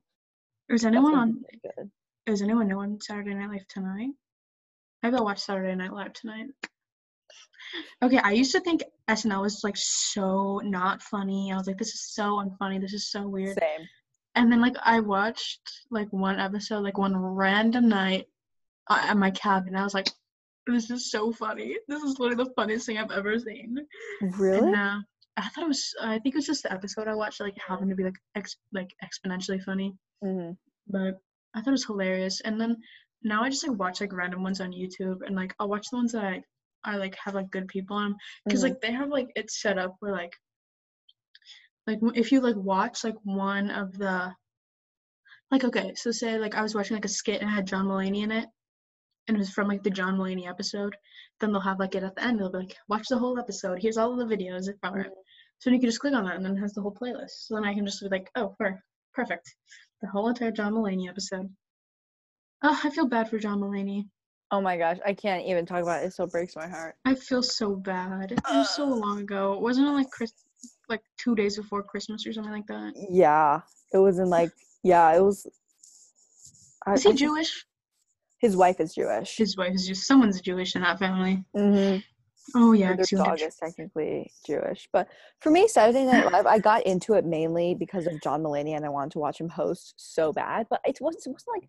Is 0.68 0.84
anyone 0.84 1.14
on 1.14 1.44
good. 1.62 1.90
is 2.26 2.42
anyone 2.42 2.68
new 2.68 2.78
on 2.80 3.00
Saturday 3.00 3.34
Night 3.34 3.50
Live 3.50 3.68
tonight? 3.68 4.10
Maybe 5.02 5.16
I'll 5.16 5.24
watch 5.24 5.38
Saturday 5.38 5.74
Night 5.74 5.92
Live 5.92 6.12
tonight. 6.12 6.46
Okay, 8.02 8.18
I 8.18 8.32
used 8.32 8.52
to 8.52 8.60
think 8.60 8.82
SNL 9.08 9.42
was 9.42 9.62
like 9.62 9.76
so 9.76 10.60
not 10.64 11.02
funny. 11.02 11.52
I 11.52 11.56
was 11.56 11.66
like, 11.66 11.78
this 11.78 11.94
is 11.94 12.14
so 12.14 12.42
unfunny. 12.42 12.80
This 12.80 12.92
is 12.92 13.10
so 13.10 13.26
weird. 13.26 13.58
Same. 13.58 13.86
And 14.34 14.50
then 14.52 14.60
like 14.60 14.76
I 14.82 15.00
watched 15.00 15.60
like 15.90 16.08
one 16.12 16.38
episode, 16.38 16.80
like 16.80 16.98
one 16.98 17.16
random 17.16 17.88
night 17.88 18.26
uh, 18.88 19.06
at 19.08 19.16
my 19.16 19.30
cabin. 19.30 19.76
I 19.76 19.84
was 19.84 19.94
like, 19.94 20.08
this 20.66 20.90
is 20.90 21.10
so 21.10 21.32
funny. 21.32 21.76
This 21.88 22.02
is 22.02 22.18
literally 22.18 22.44
the 22.44 22.52
funniest 22.54 22.86
thing 22.86 22.98
I've 22.98 23.10
ever 23.10 23.38
seen. 23.38 23.78
Really? 24.20 24.58
And 24.58 24.76
uh, 24.76 24.98
I 25.38 25.48
thought 25.48 25.64
it 25.64 25.68
was. 25.68 25.94
I 26.00 26.18
think 26.18 26.34
it 26.34 26.38
was 26.38 26.46
just 26.46 26.62
the 26.64 26.72
episode 26.72 27.08
I 27.08 27.14
watched. 27.14 27.40
Like 27.40 27.56
happened 27.58 27.90
to 27.90 27.96
be 27.96 28.04
like 28.04 28.18
ex 28.34 28.56
like 28.72 28.90
exponentially 29.04 29.62
funny. 29.62 29.94
hmm 30.22 30.52
But 30.88 31.20
I 31.54 31.60
thought 31.60 31.68
it 31.68 31.80
was 31.80 31.86
hilarious. 31.86 32.40
And 32.40 32.60
then 32.60 32.76
now 33.22 33.42
I 33.42 33.50
just 33.50 33.66
like 33.66 33.78
watch 33.78 34.00
like 34.00 34.12
random 34.12 34.42
ones 34.42 34.60
on 34.60 34.72
YouTube, 34.72 35.18
and 35.26 35.36
like 35.36 35.54
I'll 35.58 35.68
watch 35.68 35.88
the 35.90 35.96
ones 35.96 36.12
that 36.12 36.24
I 36.24 36.42
I 36.84 36.96
like 36.96 37.16
have 37.24 37.34
like 37.34 37.50
good 37.50 37.68
people 37.68 37.96
on 37.96 38.16
because 38.46 38.60
Mhm. 38.60 38.64
like 38.70 38.80
they 38.80 38.92
have 38.92 39.08
like 39.08 39.28
it's 39.36 39.60
set 39.60 39.78
up 39.78 39.96
where 40.00 40.12
like 40.12 40.32
like 41.86 41.98
if 42.14 42.30
you 42.32 42.40
like 42.40 42.56
watch 42.56 43.04
like 43.04 43.16
one 43.24 43.70
of 43.70 43.96
the 43.98 44.32
like 45.50 45.64
okay 45.64 45.94
so 45.94 46.10
say 46.10 46.38
like 46.38 46.54
i 46.54 46.62
was 46.62 46.74
watching 46.74 46.94
like 46.96 47.04
a 47.04 47.08
skit 47.08 47.40
and 47.40 47.50
it 47.50 47.54
had 47.54 47.66
john 47.66 47.86
mulaney 47.86 48.22
in 48.22 48.30
it 48.30 48.46
and 49.28 49.36
it 49.36 49.38
was 49.38 49.50
from 49.50 49.68
like 49.68 49.82
the 49.82 49.90
john 49.90 50.16
mulaney 50.16 50.48
episode 50.48 50.96
then 51.40 51.52
they'll 51.52 51.60
have 51.60 51.78
like 51.78 51.94
it 51.94 52.02
at 52.02 52.14
the 52.16 52.24
end 52.24 52.38
they'll 52.38 52.50
be 52.50 52.58
like 52.58 52.76
watch 52.88 53.06
the 53.08 53.18
whole 53.18 53.38
episode. 53.38 53.78
Here's 53.80 53.96
all 53.96 54.18
of 54.18 54.28
the 54.28 54.36
videos 54.36 54.68
from 54.80 54.98
it. 54.98 55.06
Mm-hmm. 55.06 55.12
So 55.60 55.70
then 55.70 55.74
you 55.74 55.80
can 55.80 55.88
just 55.88 56.00
click 56.00 56.14
on 56.14 56.24
that 56.24 56.36
and 56.36 56.44
then 56.44 56.56
it 56.56 56.60
has 56.60 56.74
the 56.74 56.82
whole 56.82 56.94
playlist. 56.94 57.46
So 57.46 57.54
then 57.54 57.64
i 57.64 57.74
can 57.74 57.84
just 57.84 58.00
be 58.00 58.08
like 58.08 58.30
oh 58.36 58.54
perfect. 59.14 59.54
The 60.02 60.08
whole 60.08 60.28
entire 60.28 60.50
john 60.50 60.74
mulaney 60.74 61.08
episode. 61.08 61.48
Oh 62.62 62.78
i 62.84 62.90
feel 62.90 63.06
bad 63.06 63.28
for 63.28 63.38
john 63.38 63.60
mulaney. 63.60 64.04
Oh 64.50 64.62
my 64.62 64.78
gosh, 64.78 64.96
I 65.04 65.12
can't 65.12 65.44
even 65.44 65.66
talk 65.66 65.82
about 65.82 66.02
it. 66.02 66.06
It 66.06 66.12
still 66.14 66.26
breaks 66.26 66.56
my 66.56 66.66
heart. 66.66 66.94
i 67.04 67.14
feel 67.14 67.42
so 67.42 67.76
bad. 67.76 68.32
It 68.32 68.40
was 68.48 68.74
so 68.74 68.86
long 68.86 69.20
ago. 69.20 69.58
Wasn't 69.58 69.86
it 69.86 69.90
like 69.90 70.10
chris 70.10 70.32
like 70.88 71.02
two 71.18 71.34
days 71.34 71.56
before 71.56 71.82
christmas 71.82 72.26
or 72.26 72.32
something 72.32 72.52
like 72.52 72.66
that? 72.66 72.94
Yeah, 73.10 73.60
it 73.92 73.98
was 73.98 74.18
in 74.18 74.30
like 74.30 74.50
yeah, 74.82 75.14
it 75.14 75.20
was. 75.20 75.46
I, 76.86 76.94
is 76.94 77.02
he 77.02 77.10
I 77.10 77.14
jewish 77.14 77.66
His 78.38 78.56
wife 78.56 78.80
is 78.80 78.94
Jewish. 78.94 79.36
his 79.36 79.56
wife 79.56 79.74
is 79.74 79.86
just 79.86 80.06
someone's 80.06 80.40
Jewish 80.40 80.74
in 80.76 80.82
that 80.82 80.98
family. 80.98 81.44
hmm 81.54 81.96
Oh 82.54 82.72
yeah, 82.72 82.94
their 82.96 83.04
dog 83.10 83.42
is 83.42 83.56
technically 83.56 84.32
Jewish. 84.46 84.88
But 84.90 85.06
for 85.40 85.50
me, 85.50 85.68
Saturday 85.68 86.04
Night 86.06 86.32
Live, 86.32 86.46
I 86.46 86.58
got 86.58 86.86
into 86.86 87.12
it 87.12 87.26
mainly 87.26 87.74
because 87.74 88.06
of 88.06 88.18
John 88.22 88.42
Mulaney 88.42 88.74
and 88.74 88.86
I 88.86 88.88
wanted 88.88 89.10
to 89.12 89.18
watch 89.18 89.38
him 89.38 89.50
host 89.50 89.92
so 89.98 90.32
bad. 90.32 90.66
But 90.70 90.80
it 90.86 90.96
wasn't, 90.98 91.26
it 91.26 91.30
wasn't 91.32 91.48
like, 91.56 91.68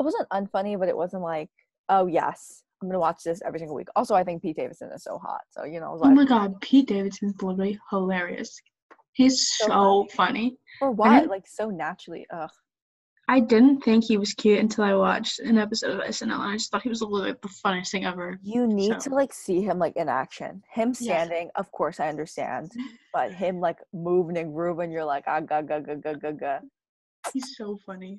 it 0.00 0.02
wasn't 0.02 0.28
unfunny, 0.30 0.76
but 0.76 0.88
it 0.88 0.96
wasn't 0.96 1.22
like, 1.22 1.48
oh, 1.90 2.06
yes, 2.08 2.64
I'm 2.82 2.88
going 2.88 2.94
to 2.94 2.98
watch 2.98 3.22
this 3.24 3.40
every 3.44 3.60
single 3.60 3.76
week. 3.76 3.86
Also, 3.94 4.16
I 4.16 4.24
think 4.24 4.42
Pete 4.42 4.56
Davidson 4.56 4.90
is 4.92 5.04
so 5.04 5.16
hot. 5.18 5.42
So, 5.50 5.62
you 5.64 5.78
know, 5.78 5.90
I 5.90 5.92
was 5.92 6.00
Oh 6.02 6.10
my 6.10 6.24
God, 6.24 6.60
Pete 6.60 6.88
Davidson's 6.88 7.40
literally 7.40 7.78
hilarious. 7.90 8.60
He's 9.12 9.48
So 9.48 9.66
so 9.68 10.06
funny. 10.12 10.56
for 10.80 10.90
what? 10.90 11.10
didn't- 11.10 11.30
Like, 11.30 11.46
so 11.46 11.68
naturally. 11.70 12.26
Ugh. 12.32 12.50
I 13.30 13.38
didn't 13.38 13.82
think 13.84 14.02
he 14.02 14.16
was 14.16 14.34
cute 14.34 14.58
until 14.58 14.82
I 14.82 14.92
watched 14.94 15.38
an 15.38 15.56
episode 15.56 15.92
of 15.92 16.00
SNL, 16.00 16.32
and 16.34 16.50
I 16.50 16.54
just 16.54 16.68
thought 16.72 16.82
he 16.82 16.88
was 16.88 17.00
literally 17.00 17.36
the 17.40 17.48
funniest 17.48 17.92
thing 17.92 18.04
ever. 18.04 18.40
You 18.42 18.66
need 18.66 19.00
So- 19.00 19.10
to 19.10 19.14
like 19.14 19.32
see 19.32 19.62
him 19.62 19.78
like 19.78 19.94
in 19.94 20.08
action. 20.08 20.64
Him 20.68 20.92
standing, 20.94 21.48
of 21.54 21.70
course, 21.70 22.00
I 22.00 22.08
understand. 22.08 22.72
But 23.14 23.32
him 23.32 23.60
like 23.60 23.78
moving 23.92 24.36
and 24.36 24.52
grooving, 24.52 24.90
you're 24.90 25.04
like, 25.04 25.24
ah, 25.28 25.38
ga, 25.40 25.62
ga, 25.62 25.78
ga, 25.78 25.94
ga, 25.94 26.14
ga, 26.14 26.32
ga. 26.32 26.58
He's 27.32 27.56
so 27.56 27.76
funny. 27.86 28.18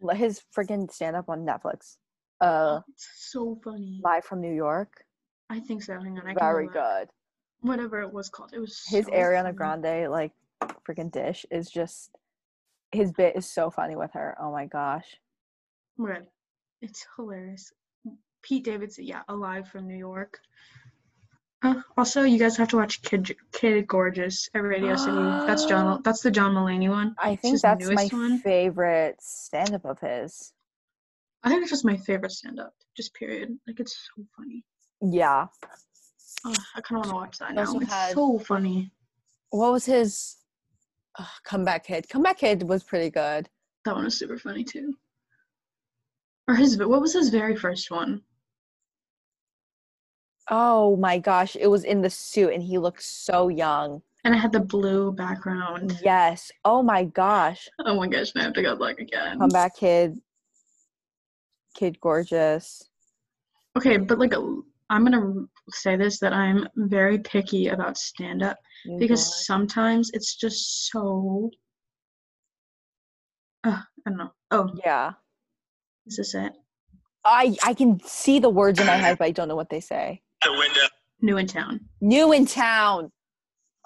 Li- 0.00 0.16
His 0.16 0.42
freaking 0.56 0.90
stand 0.90 1.14
up 1.14 1.28
on 1.28 1.46
Netflix. 1.46 1.96
Uh, 2.40 2.80
It's 2.88 3.08
so 3.32 3.58
funny. 3.62 4.00
live 4.02 4.24
from 4.24 4.40
New 4.40 4.52
York. 4.54 5.04
I 5.48 5.60
think 5.60 5.82
so. 5.82 5.94
Hang 6.00 6.18
on. 6.18 6.26
I 6.26 6.34
Very 6.34 6.66
go 6.66 6.72
good. 6.74 7.08
Whatever 7.60 8.00
it 8.02 8.12
was 8.12 8.28
called. 8.28 8.50
It 8.52 8.58
was 8.60 8.84
His 8.88 9.06
so 9.06 9.12
Ariana 9.12 9.54
funny. 9.56 9.80
Grande 9.80 10.10
like 10.10 10.32
freaking 10.86 11.10
dish 11.12 11.46
is 11.52 11.70
just 11.70 12.10
his 12.92 13.12
bit 13.12 13.36
is 13.36 13.50
so 13.50 13.70
funny 13.70 13.96
with 13.96 14.12
her. 14.14 14.36
Oh 14.40 14.52
my 14.52 14.66
gosh. 14.66 15.06
Right. 15.96 16.24
It's 16.80 17.04
hilarious. 17.16 17.72
Pete 18.42 18.64
Davidson, 18.64 19.04
yeah, 19.04 19.22
alive 19.28 19.68
from 19.68 19.86
New 19.88 19.96
York. 19.96 20.38
Uh, 21.60 21.74
also, 21.96 22.22
you 22.22 22.38
guys 22.38 22.56
have 22.56 22.68
to 22.68 22.76
watch 22.76 23.02
Kid 23.02 23.34
Kid 23.52 23.86
Gorgeous 23.88 24.48
at 24.54 24.60
Radio 24.60 24.94
City. 24.94 25.16
That's 25.16 25.64
John. 25.64 26.00
That's 26.04 26.22
the 26.22 26.30
John 26.30 26.54
Mulaney 26.54 26.88
one. 26.88 27.16
I 27.18 27.34
think 27.34 27.60
that's 27.60 27.84
my 27.90 28.06
one. 28.12 28.38
favorite 28.38 29.16
stand 29.20 29.74
up 29.74 29.84
of 29.84 29.98
his. 29.98 30.52
I 31.42 31.48
think 31.48 31.62
it's 31.62 31.70
just 31.70 31.84
my 31.84 31.96
favorite 31.96 32.30
stand-up. 32.32 32.74
Just 32.96 33.12
period. 33.14 33.58
Like 33.66 33.80
it's 33.80 33.96
so 34.16 34.24
funny. 34.36 34.64
Yeah. 35.02 35.46
Oh, 36.44 36.54
I 36.76 36.80
kind 36.80 37.04
of 37.04 37.06
want 37.06 37.08
to 37.10 37.14
watch 37.14 37.38
that 37.38 37.48
He 37.50 37.54
now. 37.56 37.80
It's 37.80 37.92
had- 37.92 38.12
so 38.14 38.38
funny. 38.38 38.92
What 39.50 39.72
was 39.72 39.84
his 39.84 40.36
uh, 41.18 41.24
comeback 41.44 41.86
kid? 41.86 42.08
Comeback 42.08 42.38
kid 42.38 42.62
was 42.62 42.82
pretty 42.82 43.10
good. 43.10 43.48
That 43.84 43.94
one 43.94 44.04
was 44.04 44.18
super 44.18 44.38
funny 44.38 44.64
too. 44.64 44.94
Or 46.46 46.54
his 46.54 46.78
what 46.78 47.00
was 47.00 47.12
his 47.12 47.28
very 47.28 47.56
first 47.56 47.90
one? 47.90 48.22
Oh 50.50 50.96
my 50.96 51.18
gosh, 51.18 51.56
it 51.56 51.66
was 51.66 51.84
in 51.84 52.00
the 52.00 52.08
suit 52.10 52.54
and 52.54 52.62
he 52.62 52.78
looked 52.78 53.02
so 53.02 53.48
young. 53.48 54.02
And 54.24 54.34
it 54.34 54.38
had 54.38 54.52
the 54.52 54.60
blue 54.60 55.12
background. 55.12 55.98
Yes. 56.02 56.50
Oh 56.64 56.82
my 56.82 57.04
gosh. 57.04 57.68
Oh 57.84 57.94
my 57.96 58.08
gosh, 58.08 58.34
now 58.34 58.42
I 58.42 58.44
have 58.44 58.54
to 58.54 58.62
go 58.62 58.72
look 58.72 58.98
again. 58.98 59.38
Comeback 59.38 59.76
kid. 59.76 60.18
Kid 61.74 62.00
gorgeous. 62.00 62.88
Okay, 63.76 63.98
but 63.98 64.18
like 64.18 64.34
I'm 64.90 65.04
gonna 65.04 65.46
say 65.70 65.96
this 65.96 66.18
that 66.20 66.32
I'm 66.32 66.66
very 66.76 67.18
picky 67.18 67.68
about 67.68 67.98
stand 67.98 68.42
up 68.42 68.58
New 68.86 68.98
because 68.98 69.46
sometimes 69.46 70.10
it's 70.14 70.36
just 70.36 70.90
so. 70.90 71.50
Uh, 73.64 73.82
I 74.06 74.10
don't 74.10 74.18
know. 74.18 74.32
Oh, 74.50 74.70
yeah. 74.84 75.12
is 76.06 76.16
this 76.16 76.34
it? 76.34 76.52
I 77.24 77.56
I 77.64 77.74
can 77.74 78.00
see 78.00 78.38
the 78.38 78.48
words 78.48 78.80
in 78.80 78.86
my 78.86 78.96
head, 78.96 79.18
but 79.18 79.26
I 79.26 79.30
don't 79.30 79.48
know 79.48 79.56
what 79.56 79.68
they 79.68 79.80
say. 79.80 80.22
the 80.42 80.52
window. 80.52 80.80
New 81.20 81.36
in 81.36 81.46
town. 81.46 81.80
New 82.00 82.32
in 82.32 82.46
town. 82.46 83.10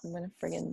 I'm 0.04 0.12
gonna 0.12 0.30
friggin' 0.42 0.72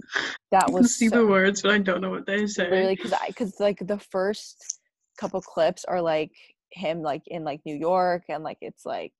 that 0.51 0.63
was. 0.63 0.63
I 0.63 0.65
can 0.65 0.73
was 0.73 0.95
see 0.95 1.07
so, 1.07 1.17
the 1.17 1.25
words, 1.25 1.61
but 1.61 1.71
I 1.71 1.77
don't 1.79 2.01
know 2.01 2.09
what 2.09 2.25
they 2.27 2.45
say. 2.45 2.69
Really, 2.69 2.95
because 2.95 3.13
I 3.13 3.27
because 3.27 3.59
like 3.59 3.79
the 3.81 3.97
first 3.97 4.79
couple 5.17 5.41
clips 5.41 5.85
are 5.85 6.01
like 6.01 6.31
him 6.71 7.01
like 7.01 7.23
in 7.27 7.43
like 7.43 7.61
New 7.65 7.75
York 7.75 8.23
and 8.29 8.43
like 8.43 8.57
it's 8.61 8.85
like. 8.85 9.13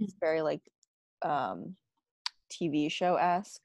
It's 0.00 0.14
very 0.20 0.42
like 0.42 0.60
um 1.22 1.76
TV 2.50 2.90
show 2.90 3.16
esque. 3.16 3.60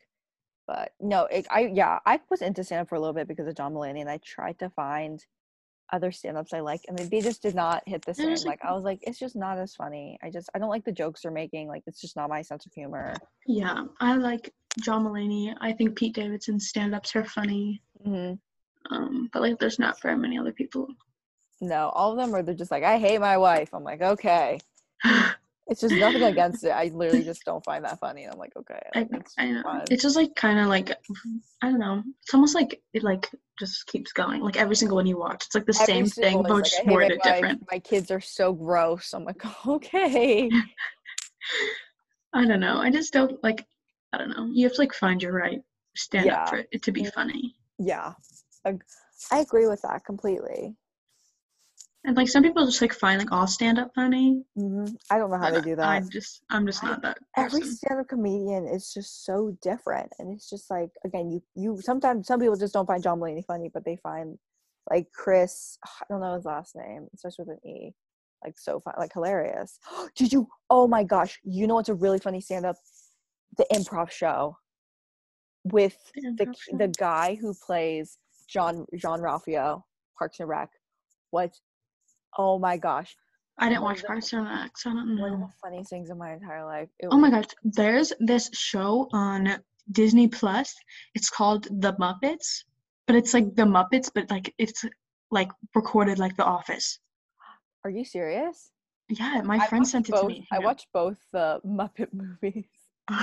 But 0.67 0.91
no, 0.99 1.25
it, 1.25 1.47
I 1.49 1.71
yeah 1.73 1.99
I 2.05 2.19
was 2.29 2.41
into 2.41 2.63
stand 2.63 2.81
up 2.81 2.89
for 2.89 2.95
a 2.95 2.99
little 2.99 3.13
bit 3.13 3.27
because 3.27 3.47
of 3.47 3.55
John 3.55 3.73
Mulaney 3.73 4.01
and 4.01 4.09
I 4.09 4.17
tried 4.17 4.59
to 4.59 4.69
find 4.69 5.25
other 5.93 6.11
stand-ups 6.11 6.51
I 6.51 6.59
like 6.59 6.81
and 6.89 6.97
they- 6.97 7.05
they 7.05 7.21
just 7.21 7.41
did 7.41 7.55
not 7.55 7.81
hit 7.87 8.01
the 8.05 8.13
same. 8.13 8.35
Like 8.45 8.59
I 8.63 8.73
was 8.73 8.83
like 8.83 8.99
it's 9.03 9.17
just 9.17 9.37
not 9.37 9.57
as 9.57 9.73
funny. 9.73 10.19
I 10.21 10.29
just 10.29 10.49
I 10.53 10.59
don't 10.59 10.69
like 10.69 10.83
the 10.83 10.91
jokes 10.91 11.21
they're 11.21 11.31
making. 11.31 11.69
Like 11.69 11.83
it's 11.87 12.01
just 12.01 12.17
not 12.17 12.29
my 12.29 12.41
sense 12.41 12.65
of 12.65 12.73
humor. 12.73 13.13
Yeah, 13.45 13.85
I 14.01 14.15
like 14.17 14.53
John 14.81 15.05
Mulaney. 15.05 15.55
I 15.61 15.71
think 15.71 15.95
Pete 15.97 16.15
Davidson's 16.15 16.67
stand-ups 16.67 17.15
are 17.15 17.23
funny. 17.23 17.81
hmm 18.03 18.33
Um, 18.91 19.29
but 19.31 19.41
like, 19.41 19.59
there's 19.59 19.79
not 19.79 20.01
very 20.01 20.17
many 20.17 20.37
other 20.37 20.51
people. 20.51 20.87
No, 21.61 21.89
all 21.89 22.11
of 22.11 22.17
them 22.17 22.35
are 22.35 22.43
they're 22.43 22.53
just 22.53 22.69
like 22.71 22.83
I 22.83 22.97
hate 22.99 23.21
my 23.21 23.37
wife. 23.37 23.73
I'm 23.73 23.83
like 23.85 24.01
okay. 24.01 24.59
It's 25.69 25.82
just 25.82 25.95
nothing 25.95 26.23
against 26.23 26.63
it. 26.63 26.69
I 26.69 26.86
literally 26.93 27.23
just 27.25 27.43
don't 27.43 27.63
find 27.63 27.84
that 27.86 27.99
funny. 27.99 28.25
I'm 28.25 28.38
like, 28.38 28.56
okay, 28.56 28.80
I, 28.95 28.99
like, 28.99 29.10
it's 29.12 29.34
I 29.38 29.51
know. 29.51 29.63
fine. 29.63 29.86
It's 29.89 30.03
just 30.03 30.15
like 30.15 30.34
kind 30.36 30.60
of 30.60 30.67
like 30.67 30.91
I 31.62 31.69
don't 31.69 31.80
know. 31.80 32.03
It's 32.23 32.34
almost 32.34 32.56
like 32.56 32.82
it 32.93 33.03
like 33.03 33.30
just 33.60 33.86
keeps 33.88 34.13
going. 34.13 34.41
Like 34.41 34.58
every 34.58 34.75
single 34.75 34.95
one 34.97 35.08
you 35.08 35.17
watch, 35.17 35.45
it's 35.45 35.56
like 35.56 35.65
the 35.65 35.77
Every 35.82 35.93
same 35.93 36.06
thing, 36.06 36.43
but 36.43 36.63
just 36.63 36.75
hate 36.75 36.91
worded 36.93 37.19
different. 37.23 37.63
My 37.71 37.80
kids 37.80 38.12
are 38.12 38.21
so 38.21 38.53
gross. 38.53 39.13
I'm 39.13 39.25
like, 39.25 39.41
okay. 39.67 40.49
I 42.34 42.45
don't 42.45 42.60
know. 42.60 42.77
I 42.77 42.89
just 42.91 43.13
don't 43.13 43.41
like. 43.43 43.65
I 44.13 44.17
don't 44.17 44.30
know. 44.30 44.47
You 44.51 44.65
have 44.67 44.75
to 44.75 44.82
like 44.82 44.93
find 44.93 45.21
your 45.21 45.34
right 45.34 45.60
stand 45.95 46.27
Yeah. 46.27 46.43
up 46.43 46.49
for 46.49 46.63
it 46.71 46.84
to 46.84 46.91
be 46.91 47.03
funny. 47.06 47.56
yeah, 47.80 48.13
I 48.65 49.39
agree 49.39 49.67
with 49.67 49.82
that 49.82 50.06
completely. 50.06 50.75
And 52.08 52.15
like 52.15 52.30
some 52.30 52.41
people 52.41 52.65
just 52.65 52.82
like 52.82 52.93
find 52.93 53.20
like 53.20 53.34
all 53.34 53.48
stand 53.48 53.78
up 53.78 53.91
funny. 53.93 54.41
hmm 54.56 54.86
I 55.12 55.17
don't 55.17 55.30
know 55.30 55.38
how 55.38 55.50
to 55.50 55.62
do 55.62 55.76
that. 55.76 55.86
I 55.86 56.00
just 56.00 56.41
I'm 56.50 56.65
just 56.65 56.82
not 56.82 57.02
that 57.02 57.17
Every 57.36 57.63
stand-up 57.63 58.08
comedian 58.08 58.65
is 58.65 58.93
just 58.93 59.26
so 59.26 59.58
different, 59.62 60.13
and 60.17 60.34
it's 60.34 60.50
just 60.50 60.72
like 60.72 60.89
again, 61.04 61.30
you 61.30 61.43
you 61.56 61.82
sometimes 61.82 62.28
some 62.28 62.39
people 62.39 62.56
just 62.56 62.74
don't 62.74 62.88
find 62.88 63.04
John 63.04 63.20
Mulaney 63.20 63.46
funny, 63.46 63.70
but 63.74 63.84
they 63.84 63.98
find 63.98 64.39
like 64.89 65.08
Chris. 65.13 65.78
I 65.86 66.06
don't 66.10 66.22
know 66.22 66.34
his 66.34 66.46
last 66.46 66.78
name. 66.78 67.08
It 67.12 67.20
starts 67.20 67.38
with 67.38 67.50
an 67.50 67.60
E. 67.70 67.93
Like 68.41 68.58
so 68.58 68.80
fun, 68.80 68.93
like 68.98 69.12
hilarious. 69.12 69.78
Did 70.15 70.32
you? 70.32 70.48
Oh 70.70 70.88
my 70.88 71.04
gosh! 71.04 71.38
You 71.43 71.67
know 71.67 71.76
what's 71.76 71.89
a 71.89 71.93
really 71.93 72.20
funny 72.20 72.39
stand-up? 72.39 72.78
The 73.58 73.65
improv 73.74 74.12
show 74.12 74.58
with 75.65 75.98
The 76.15 76.56
the 76.72 76.78
the 76.78 76.88
guy 76.88 77.36
who 77.36 77.54
plays 77.54 78.17
John 78.48 78.86
Jean-Ralphio, 78.96 79.84
Parks 80.17 80.39
and 80.39 80.48
Rec. 80.48 80.70
What? 81.32 81.52
Oh 82.38 82.60
my 82.60 82.78
gosh! 82.78 83.15
I 83.60 83.69
didn't 83.69 83.84
watch 83.84 84.04
Parks 84.04 84.32
and 84.34 84.45
Rec, 84.45 84.78
so 84.78 84.91
I 84.91 84.93
don't 84.93 85.15
know. 85.15 85.23
One 85.23 85.34
of 85.34 85.39
the 85.39 85.54
funniest 85.62 85.89
things 85.89 86.10
in 86.10 86.17
my 86.17 86.34
entire 86.34 86.63
life. 86.65 86.89
It 87.00 87.08
Oh 87.12 87.17
my 87.17 87.32
gosh, 87.32 87.45
there's 87.63 88.13
this 88.19 88.50
show 88.54 89.10
on 89.13 89.58
Disney 89.91 90.28
Plus. 90.28 90.76
It's 91.15 91.30
called 91.30 91.63
The 91.82 91.93
Muppets, 91.93 92.63
but 93.08 93.15
it's 93.15 93.34
like 93.34 93.56
The 93.56 93.63
Muppets, 93.63 94.12
but 94.13 94.30
like 94.30 94.54
it's 94.58 94.86
like 95.32 95.50
recorded 95.73 96.19
like 96.19 96.38
The 96.38 96.45
Office. 96.45 97.00
Are 97.84 97.89
you 97.89 98.06
serious? 98.06 98.71
Yeah, 99.10 99.41
my 99.41 99.58
I 99.58 99.67
friend 99.67 99.88
sent 99.88 100.10
it 100.10 100.12
both, 100.12 100.21
to 100.23 100.28
me. 100.28 100.47
I 100.52 100.58
on. 100.58 100.63
watched 100.63 100.88
both 100.93 101.17
the 101.32 101.60
Muppet 101.65 102.10
movies. 102.13 102.65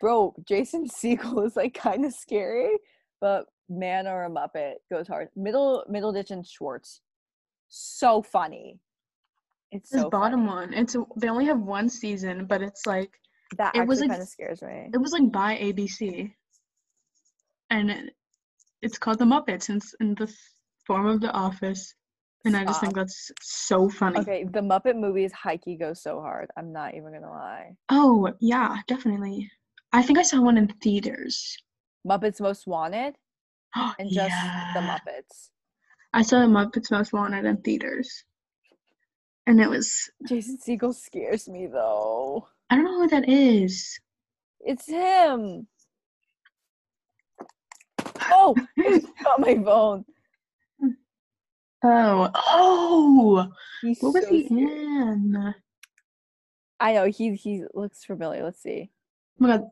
Bro, 0.00 0.34
Jason 0.46 0.86
Segel 0.88 1.44
is 1.46 1.56
like 1.56 1.74
kind 1.74 2.04
of 2.04 2.12
scary, 2.12 2.70
but 3.20 3.46
man 3.68 4.06
or 4.06 4.24
a 4.24 4.30
Muppet 4.30 4.74
goes 4.90 5.08
hard. 5.08 5.28
Middle 5.36 5.84
Middleditch 5.90 6.30
and 6.30 6.46
Schwartz, 6.46 7.00
so 7.74 8.22
funny. 8.22 8.78
It's 9.72 9.90
this 9.90 10.02
so 10.02 10.10
bottom 10.10 10.46
funny. 10.46 10.68
one. 10.70 10.74
It's 10.74 10.96
they 11.16 11.28
only 11.28 11.46
have 11.46 11.60
one 11.60 11.88
season, 11.88 12.46
but 12.46 12.62
it's 12.62 12.86
like 12.86 13.10
That 13.56 13.74
it 13.74 13.86
was, 13.86 14.00
like, 14.00 14.10
kind 14.10 14.22
of 14.22 14.28
scares 14.28 14.62
me. 14.62 14.90
it 14.92 14.98
was 14.98 15.12
like 15.12 15.30
by 15.32 15.56
ABC, 15.56 16.32
and 17.70 17.90
it, 17.90 18.14
it's 18.82 18.98
called 18.98 19.18
The 19.18 19.24
Muppets, 19.24 19.68
and 19.68 19.82
it's 19.82 19.94
in 20.00 20.14
the 20.14 20.32
form 20.86 21.06
of 21.06 21.20
The 21.20 21.32
Office. 21.32 21.94
And 22.46 22.54
I 22.56 22.64
just 22.64 22.80
think 22.82 22.94
that's 22.94 23.30
so 23.40 23.88
funny. 23.88 24.20
Okay, 24.20 24.44
the 24.44 24.60
Muppet 24.60 24.96
movies, 24.96 25.32
Heike 25.32 25.78
goes 25.80 26.02
so 26.02 26.20
hard. 26.20 26.50
I'm 26.58 26.72
not 26.72 26.94
even 26.94 27.12
gonna 27.12 27.30
lie. 27.30 27.74
Oh 27.88 28.30
yeah, 28.40 28.76
definitely. 28.86 29.50
I 29.94 30.02
think 30.02 30.18
I 30.18 30.22
saw 30.22 30.42
one 30.42 30.58
in 30.58 30.68
theaters. 30.82 31.56
Muppets 32.06 32.40
Most 32.42 32.66
Wanted 32.66 33.14
and 33.74 34.10
just 34.10 34.36
the 34.74 34.80
Muppets. 34.80 35.48
I 36.14 36.22
saw 36.22 36.36
Muppets 36.46 36.92
Most 36.92 37.12
Wanted 37.12 37.44
in 37.44 37.56
theaters, 37.56 38.22
and 39.48 39.60
it 39.60 39.68
was 39.68 40.10
Jason 40.28 40.58
Segel 40.58 40.94
scares 40.94 41.48
me 41.48 41.66
though. 41.66 42.46
I 42.70 42.76
don't 42.76 42.84
know 42.84 43.00
who 43.00 43.08
that 43.08 43.28
is. 43.28 43.98
It's 44.60 44.86
him. 44.86 45.66
Oh, 48.30 48.54
I 48.78 49.00
got 49.24 49.40
my 49.40 49.54
phone. 49.56 50.04
Oh, 51.82 52.30
oh, 52.34 53.48
He's 53.82 54.00
what 54.00 54.14
was 54.14 54.24
so 54.24 54.30
he 54.30 54.44
scary. 54.46 54.62
in? 54.62 55.54
I 56.80 56.92
know 56.94 57.06
he 57.06 57.34
he 57.34 57.64
looks 57.74 58.04
familiar. 58.04 58.44
Let's 58.44 58.62
see. 58.62 58.90
Oh 59.40 59.46
my 59.46 59.48
god, 59.48 59.64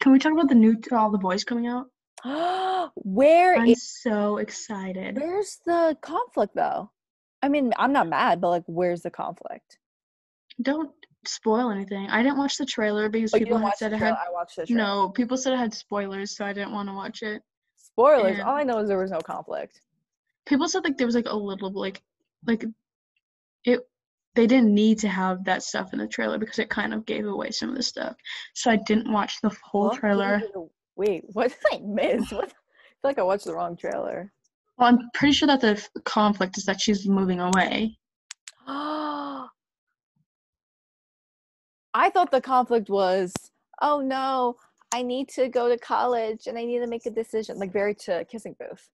can 0.00 0.12
we 0.12 0.18
talk 0.18 0.32
about 0.32 0.50
the 0.50 0.54
new 0.54 0.76
All 0.92 1.10
the 1.10 1.18
Boys 1.18 1.44
coming 1.44 1.66
out? 1.66 1.86
Where 2.94 3.56
I'm 3.56 3.68
is 3.68 3.82
so 4.02 4.36
excited. 4.38 5.18
where's 5.18 5.58
the 5.66 5.96
conflict 6.00 6.54
though? 6.54 6.90
I 7.42 7.48
mean, 7.48 7.72
I'm 7.76 7.92
not 7.92 8.08
mad, 8.08 8.40
but 8.40 8.50
like, 8.50 8.64
where's 8.66 9.02
the 9.02 9.10
conflict? 9.10 9.78
Don't 10.60 10.90
spoil 11.26 11.70
anything. 11.70 12.08
I 12.08 12.22
didn't 12.22 12.38
watch 12.38 12.56
the 12.58 12.66
trailer 12.66 13.08
because 13.08 13.34
Oh, 13.34 13.38
people 13.38 13.58
had 13.58 13.74
said 13.76 13.92
it 13.92 13.98
had 13.98 14.12
I 14.14 14.30
watched 14.32 14.56
the 14.56 14.66
trailer. 14.66 14.82
no. 14.82 15.08
People 15.10 15.36
said 15.36 15.52
it 15.52 15.58
had 15.58 15.74
spoilers, 15.74 16.36
so 16.36 16.44
I 16.44 16.52
didn't 16.52 16.72
want 16.72 16.88
to 16.88 16.94
watch 16.94 17.22
it. 17.22 17.42
spoilers. 17.76 18.38
and- 18.38 18.42
All 18.42 18.54
I 18.56 18.62
know 18.62 18.78
is 18.78 18.88
there 18.88 18.98
was 18.98 19.10
no 19.10 19.20
conflict. 19.20 19.80
people 20.46 20.68
said 20.68 20.84
like 20.84 20.96
there 20.98 21.06
was 21.06 21.14
like 21.16 21.26
a 21.28 21.36
little 21.36 21.70
like 21.72 22.02
like 22.46 22.64
it 23.64 23.80
they 24.34 24.46
didn't 24.46 24.74
need 24.74 24.98
to 25.00 25.08
have 25.08 25.44
that 25.44 25.62
stuff 25.62 25.92
in 25.92 25.98
the 25.98 26.06
trailer 26.08 26.38
because 26.38 26.58
it 26.58 26.68
kind 26.70 26.92
of 26.94 27.04
gave 27.06 27.26
away 27.26 27.50
some 27.50 27.68
of 27.68 27.76
the 27.76 27.82
stuff 27.82 28.16
so 28.54 28.68
i 28.70 28.76
didn't 28.76 29.12
watch 29.12 29.40
the 29.42 29.54
whole 29.62 29.90
trailer 29.90 30.40
Wait, 30.96 31.24
what 31.32 31.48
did 31.48 31.58
I 31.72 31.80
miss? 31.84 32.30
What? 32.30 32.44
I 32.44 32.48
feel 32.48 33.10
like 33.10 33.18
I 33.18 33.22
watched 33.22 33.44
the 33.46 33.54
wrong 33.54 33.76
trailer. 33.76 34.32
Well, 34.78 34.88
I'm 34.88 34.98
pretty 35.14 35.32
sure 35.32 35.48
that 35.48 35.60
the 35.60 35.72
f- 35.72 35.90
conflict 36.04 36.56
is 36.56 36.64
that 36.64 36.80
she's 36.80 37.06
moving 37.06 37.40
away. 37.40 37.98
I 41.94 42.08
thought 42.10 42.30
the 42.30 42.40
conflict 42.40 42.88
was, 42.88 43.32
oh 43.82 44.00
no, 44.00 44.56
I 44.94 45.02
need 45.02 45.28
to 45.30 45.48
go 45.48 45.68
to 45.68 45.76
college 45.76 46.46
and 46.46 46.56
I 46.56 46.64
need 46.64 46.78
to 46.78 46.86
make 46.86 47.06
a 47.06 47.10
decision, 47.10 47.58
like 47.58 47.72
very 47.72 47.94
to 47.96 48.24
kissing 48.30 48.56
booth. 48.58 48.88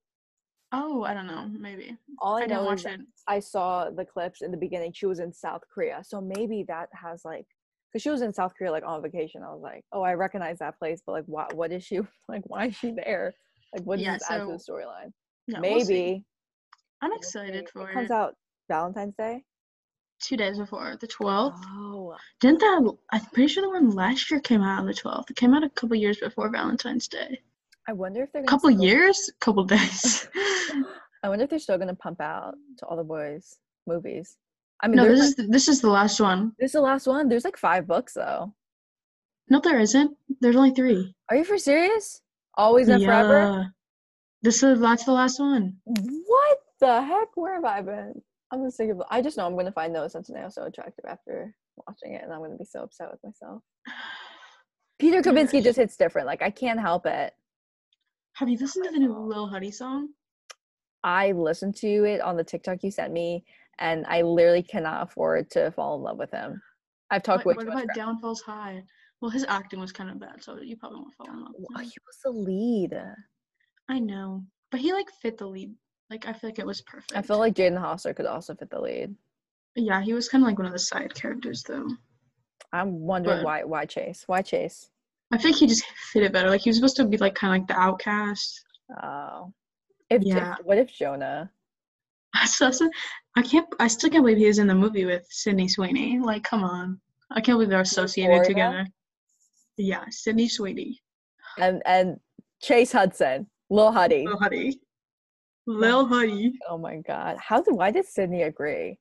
Oh, 0.73 1.03
I 1.03 1.15
don't 1.15 1.27
know. 1.27 1.49
Maybe 1.49 1.97
All 2.21 2.37
I, 2.37 2.43
I 2.43 2.47
know 2.47 2.65
watch 2.65 2.85
is. 2.85 2.99
I 3.27 3.41
saw 3.41 3.91
the 3.91 4.05
clips 4.05 4.43
in 4.43 4.51
the 4.51 4.57
beginning. 4.57 4.93
She 4.93 5.07
was 5.07 5.19
in 5.19 5.33
South 5.33 5.63
Korea, 5.73 6.03
so 6.05 6.21
maybe 6.21 6.65
that 6.69 6.89
has 6.93 7.25
like, 7.25 7.47
because 7.93 8.03
she 8.03 8.11
was 8.11 8.23
in 8.23 8.33
South 8.33 8.53
Korea 8.57 8.71
like 8.73 8.85
on 8.87 9.03
vacation. 9.03 9.43
I 9.43 9.49
was 9.53 9.63
like, 9.63 9.85
oh, 9.93 10.03
I 10.03 10.15
recognize 10.15 10.59
that 10.59 10.79
place, 10.79 11.01
but 11.07 11.13
like, 11.13 11.25
what? 11.27 11.55
What 11.55 11.73
is 11.73 11.85
she 11.85 12.01
like? 12.29 12.43
Why 12.45 12.67
is 12.67 12.77
she 12.77 12.93
there? 12.93 13.35
Like, 13.75 13.85
what 13.85 13.97
does 13.97 14.05
Yeah, 14.07 14.15
this 14.15 14.31
add 14.31 14.39
to 14.39 14.47
the 14.47 14.53
storyline? 14.55 15.13
Yeah, 15.47 15.61
we'll 15.61 15.79
maybe 15.79 16.25
I'm 17.03 17.13
excited 17.13 17.69
for 17.73 17.89
it 17.91 17.95
comes 17.95 18.11
out 18.11 18.35
Valentine's 18.69 19.15
Day. 19.17 19.43
Two 20.21 20.37
days 20.37 20.59
before 20.59 20.97
the 21.01 21.07
12th. 21.07 21.55
Oh, 21.69 22.17
Didn't 22.41 22.59
that? 22.59 22.93
I'm 23.13 23.25
pretty 23.27 23.47
sure 23.53 23.63
the 23.63 23.69
one 23.71 23.91
last 23.91 24.31
year 24.31 24.41
came 24.41 24.63
out 24.63 24.81
on 24.81 24.87
the 24.87 24.93
12th. 24.93 25.31
It 25.31 25.37
came 25.37 25.55
out 25.55 25.63
a 25.63 25.71
couple 25.71 25.95
years 25.95 26.19
before 26.19 26.51
Valentine's 26.51 27.07
Day. 27.07 27.39
I 27.89 27.93
wonder 27.93 28.25
if 28.25 28.33
they're 28.33 28.43
A 28.43 28.47
couple 28.47 28.69
still- 28.71 28.83
years? 28.83 29.31
Couple 29.41 29.63
days. 29.77 30.29
I 31.23 31.29
wonder 31.29 31.45
if 31.45 31.51
they're 31.51 31.59
still 31.61 31.79
gonna 31.79 31.95
pump 31.95 32.21
out 32.21 32.55
to 32.79 32.87
all 32.87 32.97
the 32.97 33.05
boys 33.05 33.59
movies. 33.87 34.37
I 34.83 34.89
mean, 34.89 34.97
no, 34.97 35.09
this 35.09 35.19
like- 35.21 35.29
is 35.29 35.35
the, 35.37 35.43
this 35.49 35.69
is 35.69 35.81
the 35.81 35.91
last 35.91 36.21
one. 36.21 36.53
this 36.59 36.69
is 36.69 36.73
the 36.73 36.81
last 36.81 37.07
one. 37.07 37.29
There's 37.29 37.45
like 37.45 37.57
five 37.57 37.87
books 37.87 38.15
though. 38.15 38.55
No, 39.51 39.61
there 39.61 39.81
isn't. 39.81 40.17
There's 40.41 40.57
only 40.57 40.73
three. 40.73 41.15
Are 41.31 41.37
you 41.37 41.45
for 41.45 41.59
serious? 41.59 42.21
Always 42.57 42.89
and 42.89 43.03
forever. 43.03 43.73
This 44.43 44.63
is 44.63 44.81
that's 44.81 45.05
the 45.05 45.13
last 45.13 45.41
one. 45.41 45.77
What 45.85 46.59
the 46.81 47.03
heck? 47.03 47.29
Where 47.35 47.55
have 47.55 47.65
I 47.65 47.81
been? 47.83 48.21
I'm 48.53 48.61
gonna 48.61 48.71
think 48.71 48.93
of. 48.93 49.03
I 49.11 49.21
just 49.21 49.37
know 49.37 49.47
I'm 49.47 49.57
gonna 49.57 49.73
find 49.73 49.93
Noah 49.93 50.09
Centineo 50.09 50.53
so 50.53 50.65
attractive 50.65 51.05
after 51.09 51.55
watching 51.87 52.15
it, 52.15 52.23
and 52.23 52.33
I'm 52.33 52.41
gonna 52.41 52.57
be 52.57 52.65
so 52.65 52.83
upset 52.83 53.09
with 53.11 53.21
myself. 53.25 53.63
Peter 54.99 55.23
Kavinsky 55.23 55.63
just 55.63 55.79
hits 55.79 55.97
different. 55.97 56.27
Like 56.27 56.43
I 56.43 56.51
can't 56.51 56.81
help 56.81 57.07
it. 57.07 57.33
Have 58.35 58.49
you 58.49 58.59
listened 58.59 58.85
to 58.85 58.91
the 58.93 58.99
new 58.99 59.13
Lil 59.17 59.49
Huddy 59.49 59.71
song? 59.71 60.11
I 61.05 61.33
listened 61.33 61.77
to 61.77 62.05
it 62.05 62.21
on 62.21 62.37
the 62.37 62.45
TikTok 62.45 62.83
you 62.83 62.91
sent 62.91 63.13
me, 63.13 63.45
and 63.79 64.05
I 64.07 64.23
literally 64.23 64.63
cannot 64.63 65.03
afford 65.09 65.51
to 65.53 65.71
fall 65.73 65.97
in 65.97 66.03
love 66.03 66.19
with 66.19 66.31
him. 66.31 66.61
I've 67.11 67.23
talked 67.23 67.47
What, 67.47 67.57
way 67.57 67.65
what 67.65 67.73
about 67.73 67.85
crap. 67.87 67.97
Downfalls 67.97 68.43
High? 68.43 68.83
Well, 69.21 69.31
his 69.31 69.45
acting 69.49 69.81
was 69.81 69.93
kind 69.93 70.11
of 70.11 70.21
bad, 70.21 70.43
so 70.43 70.61
you 70.61 70.77
probably 70.77 71.01
won't 71.01 71.15
fall 71.15 71.31
in 71.33 71.41
love. 71.43 71.53
Well, 71.57 71.83
He 71.85 71.91
was 72.07 72.19
the 72.25 72.31
lead. 72.31 73.01
I 73.89 73.99
know, 73.99 74.45
but 74.71 74.81
he 74.81 74.93
like 74.93 75.11
fit 75.23 75.39
the 75.39 75.47
lead. 75.47 75.75
Like 76.11 76.27
I 76.27 76.33
feel 76.33 76.51
like 76.51 76.59
it 76.59 76.67
was 76.67 76.83
perfect. 76.83 77.13
I 77.17 77.23
feel 77.23 77.39
like 77.39 77.55
Jaden 77.55 77.81
Hossler 77.81 78.15
could 78.15 78.27
also 78.27 78.55
fit 78.55 78.71
the 78.71 78.81
lead. 78.81 79.15
yeah, 79.75 80.01
he 80.03 80.13
was 80.15 80.29
kind 80.29 80.43
of 80.45 80.49
like 80.49 80.59
one 80.59 80.67
of 80.67 80.73
the 80.73 80.79
side 80.79 81.15
characters 81.15 81.63
though. 81.67 81.89
I'm 82.73 83.01
wondering 83.01 83.39
But- 83.39 83.45
why 83.45 83.65
why 83.65 83.87
Chase? 83.87 84.25
Why 84.27 84.43
Chase? 84.43 84.91
I 85.33 85.37
think 85.39 85.57
he 85.57 85.67
just 85.67 85.85
fit 86.13 86.23
it 86.23 86.33
better. 86.33 86.49
Like 86.49 86.63
he 86.63 86.71
was 86.71 86.77
supposed 86.77 86.97
to 86.97 87.05
be 87.07 87.17
like 87.19 87.35
kind 87.35 87.55
of 87.55 87.61
like 87.61 87.69
the 87.69 87.79
outcast. 87.81 88.63
Oh. 89.03 89.53
If, 90.11 90.23
if 90.23 90.29
Yeah. 90.29 90.55
what 90.65 90.79
if 90.79 90.91
Jonah? 90.91 91.51
So, 92.47 92.71
so- 92.71 92.91
I 93.37 93.43
can't. 93.43 93.67
I 93.79 93.87
still 93.87 94.11
can't 94.11 94.25
believe 94.25 94.39
he 94.39 94.47
was 94.47 94.59
in 94.59 94.67
the 94.67 94.75
movie 94.75 95.05
with 95.05 95.25
Sydney 95.31 95.69
Sweeney. 95.69 96.19
Like, 96.19 96.43
come 96.43 96.65
on. 96.65 97.01
I 97.31 97.41
can't 97.41 97.55
believe 97.57 97.69
they're 97.69 97.81
associated 97.81 98.33
Euphoria? 98.33 98.49
together. 98.49 98.87
Yeah, 99.77 100.05
Sydney 100.11 100.49
Sweeney. 100.49 101.01
And 101.57 101.81
and 101.87 102.17
Chase 102.61 102.91
Hudson, 102.91 103.47
Lil 103.71 103.93
Huddy. 103.93 104.27
Lil 104.27 104.39
Huddy. 104.39 104.81
Lil 105.69 106.07
Huddy. 106.07 106.59
Oh 106.69 106.79
my 106.79 106.97
god. 107.07 107.37
How 107.39 107.63
did 107.63 107.75
why 107.75 107.93
did 107.93 108.07
Sydney 108.07 108.43
agree? 108.43 108.99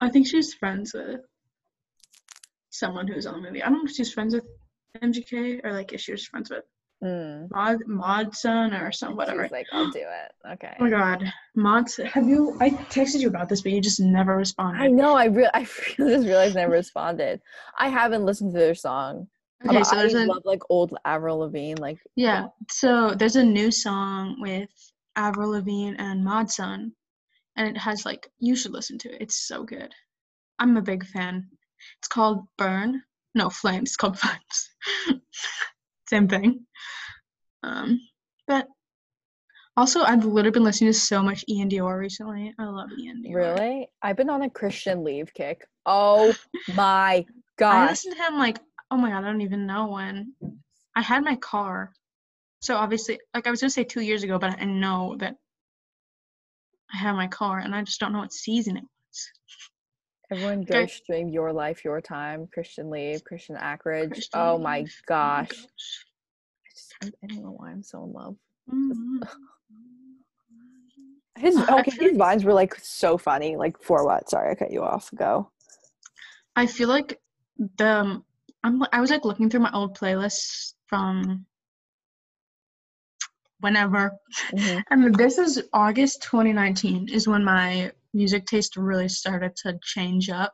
I 0.00 0.08
think 0.08 0.28
she's 0.28 0.54
friends 0.54 0.92
with 0.94 1.20
someone 2.70 3.08
who's 3.08 3.26
on 3.26 3.34
the 3.34 3.40
movie. 3.40 3.62
I 3.62 3.70
don't 3.70 3.78
know 3.78 3.84
if 3.90 3.96
she's 3.96 4.12
friends 4.12 4.34
with 4.34 4.44
MGK 5.02 5.64
or 5.64 5.72
like 5.72 5.92
if 5.92 6.00
she 6.00 6.12
was 6.12 6.26
friends 6.26 6.50
with 6.50 6.64
Mm. 7.02 7.48
Mod 7.50 7.78
Modson 7.86 8.80
or 8.80 8.90
some 8.90 9.14
whatever. 9.14 9.44
She's 9.44 9.52
like, 9.52 9.66
I'll 9.72 9.90
do 9.90 10.00
it. 10.00 10.52
Okay. 10.54 10.74
Oh 10.80 10.84
my 10.84 10.90
god. 10.90 11.32
Mod 11.54 11.88
Sun. 11.88 12.06
Have 12.06 12.28
you 12.28 12.56
I 12.60 12.70
texted 12.70 13.20
you 13.20 13.28
about 13.28 13.48
this, 13.48 13.60
but 13.62 13.72
you 13.72 13.80
just 13.80 14.00
never 14.00 14.36
responded. 14.36 14.82
I 14.82 14.88
know. 14.88 15.14
I 15.14 15.26
really, 15.26 15.50
I 15.54 15.62
just 15.62 15.98
realized 15.98 16.56
I 16.56 16.62
never 16.62 16.72
responded. 16.72 17.40
I 17.78 17.88
haven't 17.88 18.24
listened 18.24 18.52
to 18.52 18.58
their 18.58 18.74
song. 18.74 19.28
Okay, 19.64 19.78
but 19.78 19.84
so 19.84 19.96
there's 19.96 20.14
a 20.14 20.24
love 20.24 20.42
like 20.44 20.62
old 20.70 20.96
Avril 21.04 21.38
Lavigne. 21.38 21.80
Like 21.80 21.98
Yeah. 22.16 22.48
So 22.68 23.14
there's 23.14 23.36
a 23.36 23.44
new 23.44 23.70
song 23.70 24.36
with 24.40 24.70
Avril 25.16 25.50
Lavigne 25.50 25.96
and 25.98 26.24
Mod 26.24 26.50
Sun, 26.50 26.92
and 27.56 27.68
it 27.68 27.78
has 27.78 28.04
like 28.04 28.28
you 28.40 28.56
should 28.56 28.72
listen 28.72 28.98
to 28.98 29.12
it. 29.12 29.20
It's 29.20 29.46
so 29.46 29.62
good. 29.62 29.92
I'm 30.58 30.76
a 30.76 30.82
big 30.82 31.06
fan. 31.06 31.48
It's 32.00 32.08
called 32.08 32.46
Burn. 32.56 33.02
No, 33.34 33.50
Flames. 33.50 33.90
It's 33.90 33.96
called 33.96 34.18
Flames. 34.20 34.70
Same 36.08 36.28
thing. 36.28 36.66
Um, 37.62 38.00
but 38.46 38.66
also 39.76 40.02
I've 40.02 40.24
literally 40.24 40.52
been 40.52 40.64
listening 40.64 40.92
to 40.92 40.98
so 40.98 41.22
much 41.22 41.44
Ian 41.48 41.68
Dior 41.68 41.98
recently. 41.98 42.54
I 42.58 42.64
love 42.64 42.88
Ian 42.98 43.22
Dior. 43.22 43.34
really, 43.34 43.88
I've 44.02 44.16
been 44.16 44.30
on 44.30 44.42
a 44.42 44.50
Christian 44.50 45.04
Leave 45.04 45.32
kick. 45.34 45.66
Oh 45.86 46.34
my 46.74 47.24
god! 47.58 47.74
I 47.74 47.90
listened 47.90 48.16
to 48.16 48.22
him 48.22 48.38
like 48.38 48.58
oh 48.90 48.96
my 48.96 49.10
god, 49.10 49.24
I 49.24 49.26
don't 49.26 49.42
even 49.42 49.66
know 49.66 49.88
when. 49.88 50.32
I 50.96 51.02
had 51.02 51.22
my 51.22 51.36
car. 51.36 51.92
So 52.60 52.76
obviously 52.76 53.20
like 53.34 53.46
I 53.46 53.50
was 53.50 53.60
gonna 53.60 53.70
say 53.70 53.84
two 53.84 54.00
years 54.00 54.22
ago, 54.22 54.38
but 54.38 54.58
I 54.58 54.64
know 54.64 55.16
that 55.20 55.36
I 56.92 56.96
had 56.96 57.12
my 57.12 57.28
car 57.28 57.58
and 57.58 57.74
I 57.74 57.82
just 57.82 58.00
don't 58.00 58.12
know 58.12 58.20
what 58.20 58.32
season 58.32 58.76
it 58.78 58.82
was. 58.82 59.30
Everyone 60.30 60.60
Okay. 60.60 60.80
go 60.80 60.86
stream 60.86 61.28
Your 61.28 61.52
Life, 61.52 61.84
Your 61.84 62.00
Time, 62.00 62.46
Christian 62.52 62.90
Lee, 62.90 63.18
Christian 63.24 63.56
Akridge. 63.56 64.12
Christian 64.12 64.40
oh 64.40 64.58
my 64.58 64.80
Leave. 64.80 65.02
gosh. 65.06 65.50
I 65.50 66.70
just 66.74 66.94
I, 67.02 67.26
don't 67.26 67.42
know 67.42 67.54
why 67.56 67.70
I'm 67.70 67.82
so 67.82 68.04
in 68.04 68.12
love. 68.12 68.36
Mhm. 68.70 69.28
His 71.38 71.56
okay, 71.56 71.92
his 72.00 72.16
vines 72.16 72.44
were 72.44 72.52
like 72.52 72.74
so 72.74 73.16
funny. 73.16 73.54
Like 73.56 73.80
for 73.80 74.04
what? 74.04 74.28
Sorry, 74.28 74.50
I 74.50 74.54
cut 74.56 74.72
you 74.72 74.82
off. 74.82 75.08
Go. 75.14 75.48
I 76.56 76.66
feel 76.66 76.88
like 76.88 77.20
the 77.76 78.20
I'm 78.64 78.82
I 78.92 79.00
was 79.00 79.10
like 79.10 79.24
looking 79.24 79.48
through 79.48 79.60
my 79.60 79.70
old 79.72 79.96
playlists 79.96 80.74
from 80.86 81.46
whenever 83.60 84.12
Mhm. 84.52 84.82
and 84.90 85.14
this 85.14 85.38
is 85.38 85.62
August 85.72 86.22
2019 86.22 87.08
is 87.08 87.28
when 87.28 87.44
my 87.44 87.92
music 88.22 88.44
taste 88.46 88.76
really 88.76 89.08
started 89.08 89.52
to 89.62 89.68
change 89.94 90.26
up 90.42 90.52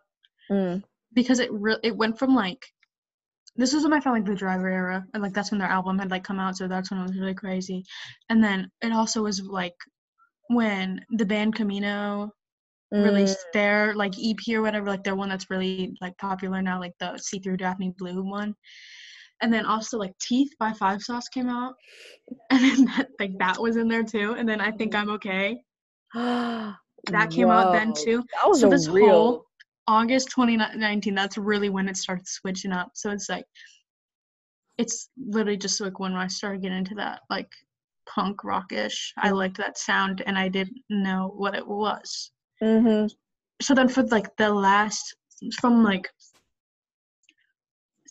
Mm. 0.51 0.83
because 1.19 1.39
it 1.45 1.51
re- 1.67 1.85
it 1.89 1.97
went 2.03 2.19
from 2.19 2.35
like 2.45 2.63
this 3.57 3.73
was 3.73 3.83
when 3.85 3.93
I 3.95 4.01
found 4.01 4.17
like 4.19 4.29
the 4.31 4.43
driver 4.45 4.69
era 4.69 4.99
and 5.13 5.23
like 5.23 5.33
that's 5.35 5.51
when 5.51 5.61
their 5.61 5.75
album 5.79 5.99
had 5.99 6.11
like 6.11 6.25
come 6.29 6.41
out 6.45 6.57
so 6.57 6.69
that's 6.69 6.91
when 6.91 7.01
it 7.01 7.09
was 7.09 7.19
really 7.19 7.35
crazy 7.45 7.81
and 8.29 8.39
then 8.45 8.59
it 8.87 8.93
also 8.93 9.23
was 9.23 9.41
like 9.61 9.79
when 10.59 10.89
the 11.19 11.27
band 11.33 11.55
Camino 11.55 12.31
Mm. 12.93 13.05
released 13.09 13.45
their 13.53 13.95
like 14.03 14.15
EP 14.29 14.43
or 14.55 14.63
whatever 14.63 14.87
like 14.95 15.03
their 15.05 15.17
one 15.17 15.31
that's 15.31 15.51
really 15.51 15.97
like 16.05 16.17
popular 16.19 16.61
now 16.63 16.79
like 16.79 16.97
the 17.01 17.17
See 17.19 17.39
Through 17.41 17.57
Daphne 17.57 17.95
Blue 17.99 18.23
one 18.23 18.55
and 19.41 19.53
then 19.53 19.65
also 19.67 19.99
like 19.99 20.15
Teeth 20.27 20.53
by 20.61 20.71
Five 20.83 21.01
Sauce 21.03 21.29
came 21.37 21.49
out 21.49 21.75
and 22.51 22.61
then 22.67 22.85
that, 22.91 23.09
like 23.19 23.35
that 23.39 23.61
was 23.61 23.77
in 23.77 23.89
there 23.89 24.05
too 24.05 24.29
and 24.39 24.47
then 24.49 24.61
I 24.61 24.71
Think 24.71 24.95
I'm 24.95 25.11
Okay 25.17 25.49
that 27.07 27.31
came 27.31 27.49
out 27.51 27.73
then 27.73 27.93
too 27.93 28.23
That 28.33 28.49
was 28.49 28.61
So 28.61 28.69
this 28.69 28.89
real. 28.89 29.09
whole- 29.09 29.47
August 29.87 30.31
2019, 30.31 31.15
that's 31.15 31.37
really 31.37 31.69
when 31.69 31.89
it 31.89 31.97
started 31.99 32.27
switching 32.27 32.73
up. 32.73 32.93
So 32.95 33.11
it's 33.11 33.29
like, 33.29 33.45
it's 34.79 35.11
literally 35.19 35.59
just 35.59 35.79
like 35.81 35.99
when 35.99 36.15
I 36.15 36.27
started 36.27 36.63
getting 36.63 36.79
into 36.79 36.95
that 36.95 37.21
like 37.29 37.51
punk 38.07 38.45
rockish. 38.45 39.13
I 39.19 39.29
Mhm. 39.31 39.37
liked 39.37 39.57
that 39.59 39.77
sound 39.77 40.23
and 40.23 40.39
I 40.39 40.49
didn't 40.49 40.83
know 40.89 41.33
what 41.37 41.55
it 41.55 41.67
was. 41.67 42.31
hmm 42.61 43.07
So 43.61 43.75
then 43.75 43.89
for 43.89 44.03
like 44.05 44.35
the 44.37 44.49
last, 44.53 45.15
from 45.61 45.83
like 45.85 46.11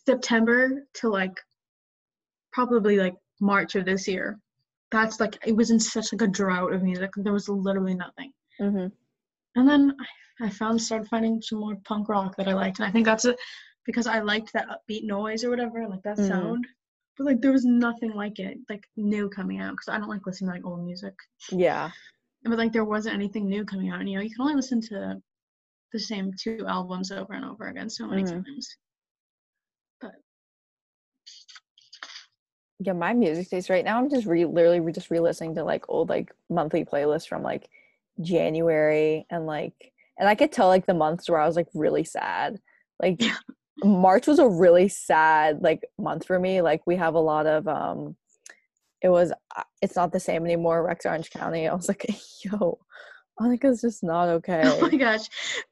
September 0.06 0.86
to 0.96 1.10
like 1.10 1.40
probably 2.52 2.98
like 2.98 3.16
March 3.42 3.76
of 3.76 3.86
this 3.86 4.08
year, 4.08 4.40
that's 4.92 5.20
like, 5.20 5.38
it 5.46 5.54
was 5.56 5.72
in 5.72 5.80
such 5.80 6.14
like 6.14 6.22
a 6.22 6.28
drought 6.28 6.72
of 6.74 6.84
music. 6.84 7.12
There 7.18 7.34
was 7.34 7.50
literally 7.50 7.96
nothing. 7.96 8.32
Hmm 8.60 8.88
And 9.56 9.68
then 9.70 9.96
I, 10.40 10.46
I 10.46 10.50
found 10.50 10.82
started 10.82 11.08
finding 11.08 11.42
some 11.42 11.60
more 11.60 11.76
punk 11.86 12.10
rock 12.10 12.36
that 12.38 12.48
I 12.48 12.54
liked, 12.54 12.80
and 12.80 12.88
I 12.88 12.92
think 12.92 13.06
that's 13.06 13.26
it 13.26 13.38
because 13.86 14.08
I 14.08 14.20
liked 14.20 14.52
that 14.54 14.68
upbeat 14.70 15.04
noise 15.04 15.44
or 15.44 15.50
whatever, 15.50 15.88
like 15.88 16.04
that 16.04 16.18
Mhm. 16.18 16.28
sound. 16.28 16.66
But 17.18 17.26
like 17.26 17.42
there 17.42 17.52
was 17.52 17.66
nothing 17.66 18.14
like 18.14 18.40
it, 18.40 18.58
like 18.70 18.84
new 18.98 19.30
coming 19.30 19.60
out 19.60 19.72
because 19.74 19.90
I 19.90 19.98
don't 20.00 20.10
like 20.10 20.26
listening 20.26 20.50
to 20.52 20.56
like 20.56 20.66
old 20.66 20.84
music. 20.86 21.14
Yeah. 21.52 21.92
But 22.44 22.58
like 22.58 22.74
there 22.74 22.86
wasn't 22.86 23.16
anything 23.16 23.48
new 23.48 23.66
coming 23.66 23.90
out, 23.90 24.00
and 24.00 24.10
you 24.10 24.18
know 24.18 24.24
you 24.24 24.32
can 24.32 24.42
only 24.42 24.56
listen 24.56 24.82
to 24.82 25.22
the 25.92 26.00
same 26.00 26.32
two 26.42 26.66
albums 26.68 27.12
over 27.12 27.34
and 27.34 27.46
over 27.46 27.68
again 27.68 27.90
so 27.90 28.08
many 28.08 28.24
Mhm. 28.24 28.44
times. 28.46 28.78
But 30.02 30.16
yeah, 32.80 32.94
my 32.94 33.14
music 33.14 33.50
taste 33.50 33.70
right 33.70 33.86
now. 33.86 33.98
I'm 33.98 34.10
just 34.10 34.26
re 34.26 34.46
literally 34.46 34.80
re- 34.80 34.92
just 34.92 35.12
re-listening 35.12 35.56
to 35.56 35.64
like 35.64 35.86
old 35.88 36.10
like 36.10 36.32
monthly 36.50 36.84
playlists 36.84 37.28
from 37.28 37.44
like 37.44 37.70
January 38.22 39.26
and 39.30 39.46
like 39.46 39.94
and 40.18 40.30
I 40.30 40.36
could 40.36 40.52
tell 40.52 40.68
like 40.68 40.86
the 40.86 40.94
months 40.94 41.30
where 41.30 41.40
I 41.40 41.48
was 41.48 41.56
like 41.56 41.68
really 41.74 42.04
sad. 42.04 42.60
Like 43.02 43.22
March 43.84 44.28
was 44.28 44.40
a 44.40 44.48
really 44.48 44.88
sad 44.88 45.62
like 45.62 45.84
month 45.98 46.26
for 46.26 46.40
me. 46.40 46.62
Like 46.62 46.82
we 46.86 46.96
have 46.98 47.16
a 47.16 47.20
lot 47.20 47.48
of 47.48 47.68
um 47.68 48.16
it 49.02 49.10
was 49.10 49.32
uh, 49.56 49.64
it's 49.82 49.96
not 49.96 50.12
the 50.12 50.20
same 50.20 50.46
anymore, 50.46 50.84
Rex 50.84 51.06
Orange 51.06 51.30
County. 51.30 51.68
I 51.68 51.74
was 51.74 51.88
like, 51.88 52.06
yo, 52.44 52.80
Annika's 53.40 53.82
just 53.82 54.04
not 54.04 54.30
okay. 54.30 54.62
Oh 54.66 54.82
my 54.82 54.96
gosh. 54.96 55.28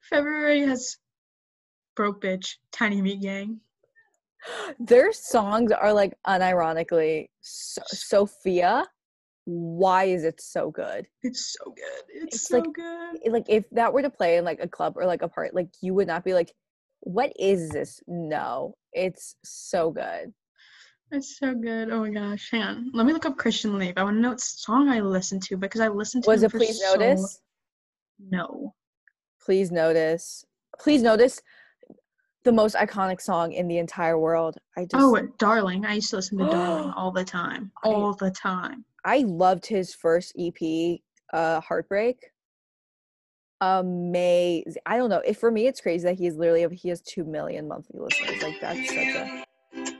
February 0.09 0.61
has 0.61 0.97
Broke 1.95 2.21
Bitch, 2.21 2.55
Tiny 2.71 3.01
Meat 3.01 3.21
Gang. 3.21 3.59
Their 4.79 5.13
songs 5.13 5.71
are 5.71 5.93
like 5.93 6.13
unironically 6.27 7.27
so- 7.41 7.81
Sophia. 7.85 8.85
Why 9.45 10.05
is 10.05 10.23
it 10.23 10.39
so 10.41 10.71
good? 10.71 11.07
It's 11.23 11.53
so 11.57 11.71
good. 11.71 12.03
It's, 12.09 12.35
It's 12.35 12.47
so 12.47 12.59
like- 12.59 12.73
good. 12.73 13.31
Like 13.31 13.45
if 13.49 13.69
that 13.71 13.93
were 13.93 14.01
to 14.03 14.09
play 14.09 14.37
in 14.37 14.45
like 14.45 14.59
a 14.61 14.67
club 14.67 14.93
or 14.97 15.05
like 15.05 15.21
a 15.21 15.27
part, 15.27 15.53
like 15.53 15.69
you 15.81 15.93
would 15.93 16.07
not 16.07 16.23
be 16.23 16.33
like, 16.33 16.51
"What 17.01 17.33
is 17.39 17.69
this?" 17.69 17.99
No, 18.07 18.75
it's 18.93 19.35
so 19.43 19.91
good. 19.91 20.33
It's 21.11 21.37
so 21.39 21.53
good. 21.53 21.89
Oh 21.91 22.01
my 22.01 22.09
gosh. 22.09 22.49
Hang 22.51 22.61
on. 22.61 22.91
Let 22.93 23.05
me 23.05 23.13
look 23.13 23.25
up 23.25 23.37
Christian 23.37 23.77
Leave. 23.77 23.95
I 23.97 24.03
want 24.03 24.17
to 24.17 24.21
know 24.21 24.29
what 24.29 24.39
song 24.41 24.87
I 24.89 25.01
listened 25.01 25.43
to 25.43 25.57
because 25.57 25.81
I 25.81 25.87
listened 25.89 26.23
to 26.23 26.29
Was 26.29 26.43
it 26.43 26.51
for 26.51 26.57
Please 26.59 26.79
so- 26.79 26.93
Notice? 26.95 27.41
No. 28.19 28.73
Please 29.43 29.71
notice. 29.71 30.45
Please 30.79 31.01
notice 31.01 31.41
the 32.43 32.51
most 32.51 32.75
iconic 32.75 33.21
song 33.21 33.51
in 33.53 33.67
the 33.67 33.77
entire 33.77 34.17
world. 34.17 34.57
I 34.77 34.81
just 34.85 34.95
Oh, 34.95 35.19
Darling. 35.37 35.85
I 35.85 35.93
used 35.95 36.09
to 36.11 36.15
listen 36.17 36.37
to 36.39 36.45
Darling 36.45 36.91
all 36.97 37.11
the 37.11 37.23
time. 37.23 37.71
I- 37.83 37.87
All 37.89 38.13
the 38.13 38.31
time. 38.31 38.85
I 39.05 39.19
loved 39.19 39.65
his 39.65 39.93
first 39.95 40.33
EP, 40.37 40.99
uh, 41.33 41.59
Heartbreak. 41.61 42.17
Amazing. 43.61 44.81
I 44.85 44.97
don't 44.97 45.09
know. 45.09 45.21
If 45.25 45.37
for 45.39 45.51
me, 45.51 45.67
it's 45.67 45.81
crazy 45.81 46.03
that 46.05 46.17
he's 46.17 46.35
literally 46.35 46.75
he 46.75 46.89
has 46.89 47.01
two 47.01 47.23
million 47.23 47.67
monthly 47.67 47.99
listeners. 47.99 48.41
Like 48.41 48.59
that's 48.59 48.87
such 48.89 48.97
a 48.97 49.43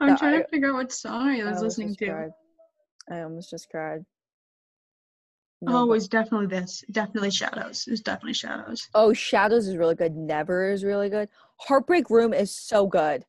I'm 0.00 0.16
trying 0.18 0.34
I- 0.34 0.42
to 0.42 0.48
figure 0.48 0.70
out 0.70 0.74
what 0.74 0.92
song 0.92 1.28
I 1.30 1.40
I 1.40 1.50
was 1.52 1.62
listening 1.62 1.94
to. 1.96 2.06
cried. 2.06 2.30
I 3.10 3.20
almost 3.22 3.50
just 3.50 3.68
cried. 3.70 4.04
Oh, 5.66 5.70
No, 5.72 5.78
it 5.78 5.86
but- 5.86 5.88
was 5.88 6.08
definitely 6.08 6.46
this. 6.46 6.84
Definitely 6.90 7.30
Shadows. 7.30 7.86
It's 7.88 8.00
definitely 8.00 8.34
Shadows. 8.34 8.88
oh, 8.94 9.12
Shadows 9.12 9.66
is 9.68 9.76
really 9.76 9.94
good. 9.94 10.14
Never 10.16 10.70
is 10.70 10.84
really 10.84 11.08
good. 11.08 11.28
Heartbreak 11.56 12.10
Room 12.10 12.32
is 12.34 12.54
so 12.54 12.86
good. 12.86 13.24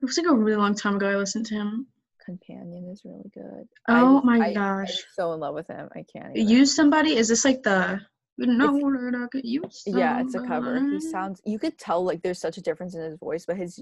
It 0.00 0.06
was 0.06 0.16
like 0.18 0.26
a 0.26 0.34
really 0.34 0.56
long 0.56 0.74
time 0.74 0.96
ago 0.96 1.10
I 1.10 1.16
listened 1.16 1.46
to 1.46 1.54
him. 1.54 1.86
Companion 2.24 2.88
is 2.90 3.02
really 3.04 3.30
good. 3.34 3.68
Oh 3.88 4.20
I, 4.20 4.24
my 4.24 4.38
I, 4.46 4.48
I'm 4.48 4.54
gosh. 4.54 5.04
so 5.14 5.32
in 5.32 5.40
love 5.40 5.54
with 5.54 5.66
him. 5.68 5.88
I 5.94 6.04
can't. 6.12 6.36
Even. 6.36 6.48
Use 6.48 6.74
somebody? 6.74 7.16
Is 7.16 7.28
this 7.28 7.44
like 7.44 7.62
the 7.62 8.00
no 8.38 8.72
that 8.78 9.20
I 9.24 9.26
could 9.30 9.44
use? 9.44 9.82
yeah, 9.86 10.20
it's 10.20 10.34
a 10.34 10.40
cover. 10.40 10.80
He 10.80 11.00
sounds. 11.00 11.40
You 11.44 11.58
could 11.58 11.78
tell 11.78 12.04
like 12.04 12.22
there's 12.22 12.40
such 12.40 12.58
a 12.58 12.60
difference 12.62 12.94
in 12.94 13.02
his 13.02 13.18
voice, 13.18 13.44
but 13.46 13.56
his 13.56 13.80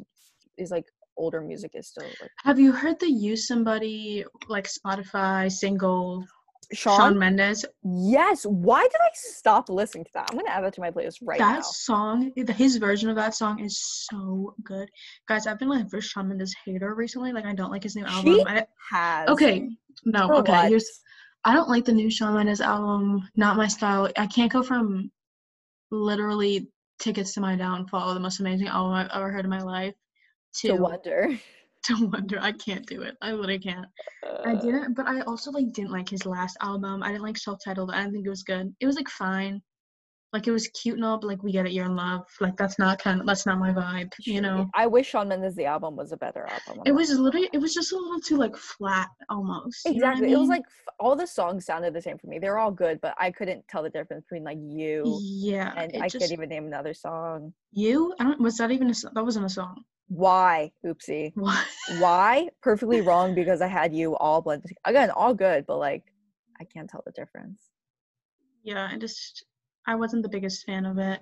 his 0.56 0.70
like 0.70 0.86
older 1.16 1.40
music 1.42 1.72
is 1.74 1.88
still 1.88 2.04
like 2.04 2.30
Have 2.44 2.58
you 2.58 2.72
heard 2.72 2.98
the 2.98 3.10
use 3.10 3.46
somebody 3.46 4.24
like 4.48 4.66
Spotify 4.68 5.50
single 5.52 6.24
Sean. 6.72 6.98
Shawn 6.98 7.18
Mendes? 7.18 7.64
Yes. 7.82 8.44
Why 8.44 8.82
did 8.82 9.00
I 9.00 9.10
stop 9.14 9.68
listening 9.68 10.04
to 10.04 10.10
that? 10.14 10.28
I'm 10.30 10.36
gonna 10.36 10.50
add 10.50 10.64
that 10.64 10.74
to 10.74 10.80
my 10.80 10.90
playlist 10.90 11.18
right 11.22 11.38
that 11.38 11.48
now. 11.48 11.56
That 11.56 11.64
song, 11.64 12.32
his 12.36 12.76
version 12.76 13.08
of 13.08 13.16
that 13.16 13.34
song 13.34 13.60
is 13.60 13.80
so 13.80 14.54
good. 14.62 14.88
Guys, 15.26 15.46
I've 15.46 15.58
been 15.58 15.68
like 15.68 15.86
a 15.92 16.00
Shawn 16.00 16.28
Mendes 16.28 16.54
hater 16.64 16.94
recently. 16.94 17.32
Like 17.32 17.44
I 17.44 17.54
don't 17.54 17.70
like 17.70 17.82
his 17.82 17.96
new 17.96 18.04
album. 18.04 18.34
She 18.34 18.44
I, 18.46 18.66
Has 18.90 19.28
okay, 19.28 19.68
no, 20.04 20.28
For 20.28 20.34
okay. 20.36 20.52
what? 20.52 20.68
Here's 20.68 21.00
I 21.44 21.54
don't 21.54 21.68
like 21.68 21.84
the 21.84 21.92
new 21.92 22.10
Shawn 22.10 22.34
Mendes 22.34 22.60
album. 22.60 23.28
Not 23.36 23.56
my 23.56 23.66
style. 23.66 24.10
I 24.16 24.26
can't 24.26 24.52
go 24.52 24.62
from 24.62 25.10
literally 25.90 26.70
tickets 27.00 27.34
to 27.34 27.40
my 27.40 27.56
downfall, 27.56 28.14
the 28.14 28.20
most 28.20 28.40
amazing 28.40 28.68
album 28.68 28.92
I've 28.92 29.10
ever 29.12 29.30
heard 29.30 29.44
in 29.44 29.50
my 29.50 29.62
life, 29.62 29.94
to 30.56 30.68
to 30.68 30.74
wonder. 30.74 31.30
to 31.84 32.06
wonder. 32.08 32.38
I 32.40 32.52
can't 32.52 32.86
do 32.86 33.02
it. 33.02 33.16
I 33.22 33.32
literally 33.32 33.58
can't. 33.58 33.86
I 34.44 34.52
Uh, 34.52 34.60
didn't, 34.60 34.94
but 34.94 35.06
I 35.06 35.20
also 35.22 35.50
like 35.50 35.72
didn't 35.72 35.92
like 35.92 36.08
his 36.08 36.26
last 36.26 36.56
album. 36.60 37.02
I 37.02 37.08
didn't 37.08 37.22
like 37.24 37.38
self-titled. 37.38 37.90
I 37.90 38.00
didn't 38.00 38.12
think 38.14 38.26
it 38.26 38.30
was 38.30 38.42
good. 38.42 38.74
It 38.80 38.86
was 38.86 38.96
like 38.96 39.08
fine, 39.08 39.62
like 40.32 40.46
it 40.46 40.52
was 40.52 40.68
cute 40.68 40.96
and 40.96 41.04
all, 41.04 41.18
but 41.18 41.26
like 41.26 41.42
we 41.42 41.52
get 41.52 41.66
it, 41.66 41.72
you're 41.72 41.86
in 41.86 41.96
love. 41.96 42.26
Like 42.40 42.56
that's 42.56 42.78
not 42.78 43.00
kind 43.00 43.20
of 43.20 43.26
that's 43.26 43.46
not 43.46 43.58
my 43.58 43.72
vibe, 43.72 44.12
you 44.26 44.40
know. 44.40 44.68
I 44.74 44.86
wish 44.86 45.08
Shawn 45.08 45.28
Mendes 45.28 45.56
the 45.56 45.64
album 45.64 45.96
was 45.96 46.12
a 46.12 46.16
better 46.16 46.46
album. 46.46 46.82
It 46.86 46.92
was 46.92 47.10
literally, 47.18 47.48
it 47.52 47.58
was 47.58 47.74
just 47.74 47.92
a 47.92 47.96
little 47.96 48.20
too 48.20 48.36
like 48.36 48.56
flat 48.56 49.08
almost. 49.28 49.86
know 49.86 49.90
I 49.90 49.94
exactly. 49.94 50.32
It 50.32 50.38
was 50.38 50.48
like 50.48 50.62
f- 50.62 50.94
all 51.00 51.16
the 51.16 51.26
songs 51.26 51.66
sounded 51.66 51.94
the 51.94 52.02
same 52.02 52.16
for 52.18 52.28
me. 52.28 52.38
They 52.38 52.48
were 52.48 52.58
all 52.58 52.70
good, 52.70 53.00
but 53.00 53.14
I 53.18 53.30
couldn't 53.30 53.66
tell 53.68 53.82
the 53.82 53.90
difference 53.90 54.24
between 54.24 54.44
like 54.44 54.58
you 54.60 55.20
yeah, 55.22 55.72
and 55.76 55.92
I 56.00 56.08
just 56.08 56.20
can't 56.20 56.32
even 56.32 56.48
name 56.48 56.66
another 56.66 56.94
song. 56.94 57.52
you. 57.72 58.14
I 58.20 58.24
don't. 58.24 58.40
Was 58.40 58.58
that 58.58 58.70
even 58.70 58.90
a? 58.90 58.94
That 59.14 59.24
wasn't 59.24 59.46
a 59.46 59.48
song. 59.48 59.82
Why? 60.10 60.72
Oopsie. 60.84 61.32
Why? 62.00 62.48
Perfectly 62.62 63.00
wrong 63.08 63.34
because 63.34 63.62
I 63.62 63.68
had 63.68 63.94
you 63.94 64.16
all 64.16 64.42
blended. 64.42 64.76
Again, 64.84 65.10
all 65.10 65.34
good, 65.34 65.66
but 65.66 65.78
like 65.78 66.02
I 66.60 66.64
can't 66.64 66.90
tell 66.90 67.02
the 67.06 67.12
difference. 67.12 67.62
yeah, 68.64 68.88
I 68.92 68.98
just 68.98 69.44
I 69.86 69.94
wasn't 69.94 70.24
the 70.24 70.28
biggest 70.28 70.66
fan 70.66 70.84
of 70.84 70.98
it. 70.98 71.20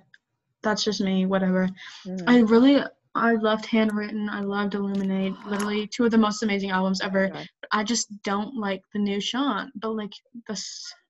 That's 0.63 0.83
just 0.83 1.01
me. 1.01 1.27
Whatever. 1.27 1.69
Mm. 2.05 2.23
I 2.27 2.39
really 2.39 2.83
I 3.13 3.33
loved 3.33 3.67
Handwritten. 3.67 4.27
I 4.27 4.41
loved 4.41 4.73
Illuminate. 4.73 5.33
Literally 5.45 5.85
two 5.93 6.05
of 6.05 6.11
the 6.11 6.17
most 6.17 6.41
amazing 6.41 6.71
albums 6.71 6.99
ever. 7.01 7.31
I 7.71 7.83
just 7.83 8.07
don't 8.23 8.55
like 8.55 8.81
the 8.93 8.99
new 8.99 9.21
Shawn. 9.21 9.71
But 9.75 9.91
like 9.91 10.11
the 10.47 10.59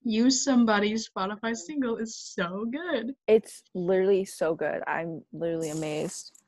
Use 0.04 0.44
Somebody's 0.44 1.10
Spotify 1.10 1.56
single 1.56 1.96
is 1.96 2.16
so 2.18 2.66
good. 2.70 3.14
It's 3.28 3.64
literally 3.74 4.26
so 4.26 4.54
good. 4.54 4.82
I'm 4.86 5.24
literally 5.32 5.70
amazed. 5.70 6.39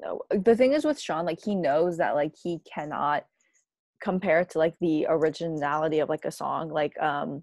No, 0.00 0.22
the 0.30 0.56
thing 0.56 0.72
is 0.72 0.84
with 0.84 1.00
Shawn, 1.00 1.26
like 1.26 1.42
he 1.42 1.54
knows 1.54 1.98
that 1.98 2.14
like 2.14 2.34
he 2.42 2.60
cannot 2.72 3.24
compare 4.02 4.44
to 4.44 4.58
like 4.58 4.74
the 4.80 5.06
originality 5.08 6.00
of 6.00 6.08
like 6.08 6.24
a 6.24 6.30
song. 6.30 6.68
Like 6.70 6.98
um 7.00 7.42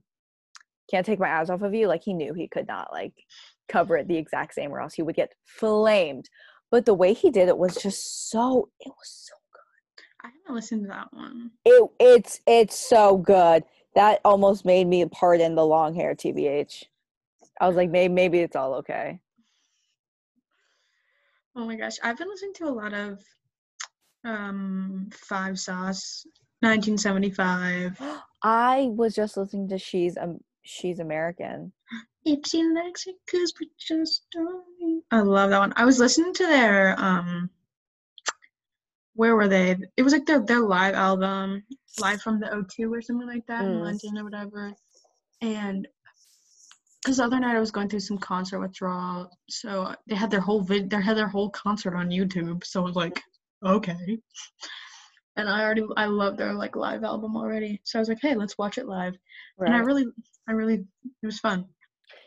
Can't 0.90 1.06
Take 1.06 1.20
My 1.20 1.40
Eyes 1.40 1.50
Off 1.50 1.62
of 1.62 1.74
You. 1.74 1.88
Like 1.88 2.04
he 2.04 2.14
knew 2.14 2.34
he 2.34 2.48
could 2.48 2.68
not 2.68 2.92
like 2.92 3.14
cover 3.68 3.98
it 3.98 4.08
the 4.08 4.18
exact 4.18 4.54
same 4.54 4.72
or 4.72 4.82
else 4.82 4.94
he 4.94 5.02
would 5.02 5.16
get 5.16 5.34
flamed. 5.46 6.30
But 6.72 6.86
the 6.86 6.94
way 6.94 7.14
he 7.14 7.30
did 7.30 7.50
it 7.50 7.58
was 7.58 7.76
just 7.76 8.30
so 8.30 8.70
it 8.80 8.90
was 8.90 9.28
so 9.30 9.36
good. 9.54 10.04
I 10.24 10.30
haven't 10.30 10.56
listened 10.56 10.84
to 10.84 10.88
that 10.90 11.08
one. 11.12 11.52
it 11.66 11.90
it's 12.00 12.40
it's 12.48 12.78
so 12.78 13.18
good. 13.18 13.64
That 13.96 14.22
almost 14.26 14.66
made 14.66 14.88
me 14.88 15.06
pardon 15.06 15.56
the 15.56 15.66
long 15.66 15.94
hair 15.94 16.16
TBH. 16.16 16.84
I 17.62 17.68
was 17.68 17.76
like, 17.76 17.92
maybe 17.92 18.14
maybe 18.14 18.40
it's 18.40 18.56
all 18.56 18.74
okay. 18.76 19.20
Oh 21.56 21.66
my 21.66 21.76
gosh, 21.76 21.98
I've 22.04 22.18
been 22.18 22.30
listening 22.30 22.54
to 22.56 22.66
a 22.66 22.70
lot 22.72 22.94
of 22.94 23.20
um 24.26 25.10
Five 25.14 25.60
Sauce, 25.60 26.26
1975. 26.62 28.00
I 28.44 28.90
was 28.92 29.16
just 29.16 29.38
listening 29.38 29.68
to 29.70 29.78
She's 29.78 30.18
um 30.18 30.40
She's 30.64 31.00
American. 31.00 31.74
If 32.26 32.40
she 32.48 32.64
likes 32.64 33.06
it, 33.08 33.16
cause 33.30 33.54
just. 33.78 34.26
I 35.12 35.20
love 35.20 35.50
that 35.52 35.60
one. 35.60 35.74
I 35.76 35.86
was 35.86 36.00
listening 36.00 36.34
to 36.36 36.48
their 36.48 37.00
um. 37.00 37.50
Where 39.16 39.36
were 39.36 39.48
they? 39.48 39.76
It 39.96 40.02
was 40.02 40.14
like 40.14 40.26
their 40.26 40.40
their 40.40 40.62
live 40.62 40.96
album, 40.96 41.64
live 42.00 42.22
from 42.22 42.40
the 42.40 42.48
O2 42.48 42.92
or 42.92 43.02
something 43.02 43.28
like 43.28 43.46
that 43.48 43.62
in 43.66 43.74
Mm. 43.74 43.82
London 43.82 44.18
or 44.18 44.24
whatever. 44.24 44.74
And 45.42 45.88
because 47.04 47.18
the 47.18 47.24
other 47.24 47.40
night 47.40 47.56
I 47.56 47.60
was 47.60 47.72
going 47.72 47.90
through 47.90 48.00
some 48.02 48.18
concert 48.18 48.60
withdrawal, 48.60 49.30
so 49.50 49.94
they 50.08 50.16
had 50.16 50.32
their 50.32 50.40
whole 50.40 50.62
vid, 50.62 50.90
they 50.90 51.02
had 51.02 51.18
their 51.18 51.28
whole 51.28 51.50
concert 51.50 51.96
on 51.96 52.10
YouTube. 52.10 52.64
So 52.64 52.82
I 52.82 52.84
was 52.86 52.96
like, 52.96 53.22
okay. 53.66 54.18
And 55.36 55.50
I 55.50 55.64
already 55.64 55.84
I 55.98 56.06
love 56.06 56.38
their 56.38 56.54
like 56.54 56.76
live 56.76 57.04
album 57.04 57.36
already, 57.36 57.82
so 57.84 57.98
I 57.98 58.02
was 58.02 58.10
like, 58.10 58.20
hey, 58.22 58.36
let's 58.36 58.58
watch 58.58 58.78
it 58.78 58.88
live 58.88 59.16
Right. 59.58 59.68
and 59.68 59.76
I 59.76 59.80
really, 59.80 60.06
I 60.48 60.52
really, 60.54 60.76
it 61.22 61.26
was 61.26 61.40
fun. 61.40 61.66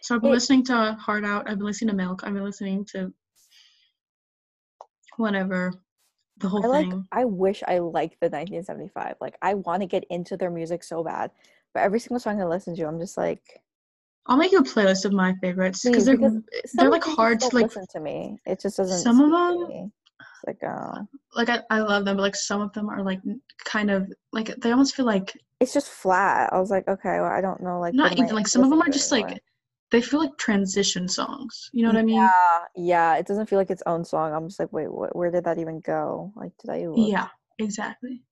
So 0.03 0.15
I've 0.15 0.23
been 0.23 0.31
It- 0.31 0.35
listening 0.35 0.65
to 0.67 0.93
Heart 1.01 1.25
Out. 1.25 1.49
I've 1.49 1.59
been 1.59 1.67
listening 1.67 1.91
to 1.91 1.97
Milk. 1.97 2.23
I've 2.25 2.35
been 2.35 2.45
listening 2.45 2.85
to 2.93 3.13
whatever, 5.17 5.73
the 6.39 6.49
whole 6.49 6.65
I 6.65 6.67
like 6.69 6.91
thing. 6.91 7.07
I 7.13 7.25
wish 7.25 7.63
I 7.67 7.79
liked 7.79 8.21
the 8.21 8.27
1975. 8.27 9.17
Like 9.21 9.37
I 9.41 9.55
want 9.55 9.83
to 9.83 9.87
get 9.87 10.05
into 10.11 10.37
their 10.37 10.51
music 10.51 10.83
so 10.85 11.03
bad. 11.03 11.31
But 11.73 11.83
every 11.83 12.01
single 12.01 12.21
song 12.21 12.41
I 12.41 12.45
listen 12.45 12.75
to, 12.77 12.87
I'm 12.87 12.99
just 12.99 13.17
like 13.17 13.63
I'll 14.29 14.37
make 14.37 14.53
you 14.53 14.59
a 14.59 14.65
playlist 14.65 15.05
of 15.05 15.13
my 15.13 15.35
favorites 15.41 15.83
please, 15.83 15.93
because 15.93 16.05
they're 16.07 16.17
because 16.17 16.43
they're 16.75 16.91
like 16.91 17.05
hard 17.05 17.41
to 17.41 17.49
like. 17.53 17.67
listen 17.67 17.87
to 17.93 18.01
me. 18.01 18.39
It 18.47 18.61
just 18.61 18.77
doesn't 18.77 18.99
Some 18.99 19.21
of 19.21 19.31
them- 19.31 19.93
like 20.47 20.63
uh 20.63 21.03
Like 21.35 21.49
I, 21.49 21.61
I 21.71 21.81
love 21.81 22.05
them, 22.05 22.17
but 22.17 22.23
like 22.23 22.37
some 22.37 22.61
of 22.61 22.73
them 22.73 22.89
are 22.89 23.03
like 23.03 23.21
kind 23.65 23.91
of 23.91 24.13
like 24.33 24.55
they 24.57 24.71
almost 24.71 24.95
feel 24.95 25.07
like 25.07 25.37
it's 25.61 25.73
just 25.73 25.89
flat. 25.89 26.53
I 26.53 26.59
was 26.61 26.71
like, 26.71 26.87
okay, 26.87 27.21
well, 27.21 27.25
I 27.31 27.41
don't 27.41 27.63
know 27.63 27.81
like 27.81 27.95
not 27.95 28.13
even 28.19 28.35
like 28.35 28.49
some 28.49 28.63
of 28.63 28.71
them 28.71 28.83
are 28.83 28.89
just 28.91 29.11
like 29.13 29.41
they 29.93 30.03
feel 30.03 30.21
like 30.21 30.37
transition 30.37 31.09
songs. 31.09 31.71
You 31.73 31.83
know 31.83 31.91
what 31.91 31.99
I 31.99 32.03
mean? 32.03 32.17
Yeah, 32.17 32.59
yeah. 32.75 33.17
It 33.17 33.27
doesn't 33.27 33.47
feel 33.49 33.59
like 33.59 33.71
its 33.71 33.85
own 33.87 34.05
song. 34.05 34.33
I'm 34.33 34.49
just 34.49 34.59
like, 34.59 34.73
wait, 34.73 34.93
what, 34.93 35.15
where 35.15 35.31
did 35.31 35.45
that 35.45 35.59
even 35.59 35.79
go? 35.81 36.33
Like, 36.35 36.51
did 36.59 36.71
I? 36.71 36.87
Look? 36.87 37.09
Yeah, 37.09 37.29
exactly. 37.59 38.23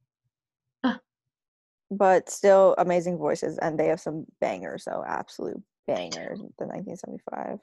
But 1.90 2.28
still, 2.28 2.74
amazing 2.78 3.18
voices, 3.18 3.57
and 3.59 3.78
they 3.78 3.86
have 3.86 4.01
some 4.01 4.26
bangers. 4.40 4.84
So 4.84 5.05
absolute 5.07 5.62
bangers. 5.87 6.39
The 6.59 6.66
1975. 6.66 7.59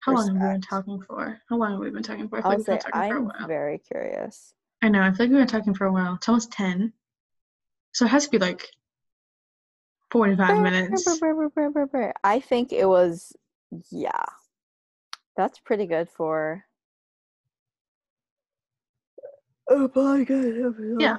How 0.00 0.14
long 0.14 0.26
have 0.26 0.34
we 0.34 0.48
been 0.52 0.60
talking 0.60 1.02
for? 1.02 1.40
How 1.48 1.56
long 1.56 1.72
have 1.72 1.80
we 1.80 1.90
been 1.90 2.02
talking 2.02 2.28
for? 2.28 2.38
I 2.38 2.42
feel 2.42 2.50
I'll 2.50 2.50
like 2.50 2.58
we've 2.58 2.66
say 2.66 2.72
been 2.72 2.80
talking 2.80 3.10
for 3.10 3.16
a 3.16 3.20
I'm 3.20 3.24
while. 3.26 3.48
very 3.48 3.78
curious. 3.78 4.54
I 4.82 4.88
know. 4.88 5.02
I 5.02 5.10
feel 5.10 5.26
like 5.26 5.30
we've 5.30 5.38
been 5.38 5.46
talking 5.48 5.74
for 5.74 5.86
a 5.86 5.92
while. 5.92 6.14
It's 6.14 6.28
almost 6.28 6.52
ten, 6.52 6.92
so 7.92 8.04
it 8.04 8.08
has 8.08 8.24
to 8.24 8.30
be 8.30 8.38
like 8.38 8.68
forty-five 10.10 10.62
minutes. 10.62 11.06
I 12.24 12.40
think 12.40 12.72
it 12.72 12.86
was, 12.86 13.32
yeah. 13.90 14.24
That's 15.36 15.58
pretty 15.58 15.86
good 15.86 16.08
for. 16.08 16.64
Oh 19.70 19.90
my 19.94 20.24
god. 20.24 20.74
Yeah. 21.00 21.18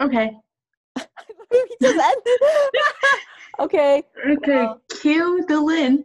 Okay. 0.00 0.36
We 1.52 1.66
just 1.82 1.98
ended. 1.98 2.40
okay. 3.58 4.02
Okay. 4.28 4.54
Well- 4.64 4.80
Cue 5.00 5.44
the 5.48 5.60
Lynn. 5.60 6.04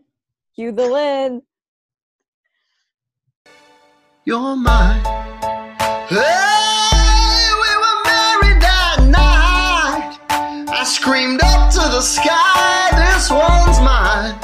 Cue 0.56 0.72
the 0.72 0.88
Lynn. 0.88 1.42
You're 4.26 4.56
mine. 4.56 5.04
Hey, 6.08 7.50
we 7.62 7.72
were 7.84 8.00
married 8.06 8.62
that 8.62 8.98
night. 9.10 10.18
I 10.70 10.84
screamed 10.84 11.42
up 11.44 11.72
to 11.74 11.80
the 11.80 12.02
sky, 12.02 12.90
this 12.96 13.30
one's 13.30 13.80
mine. 13.82 14.36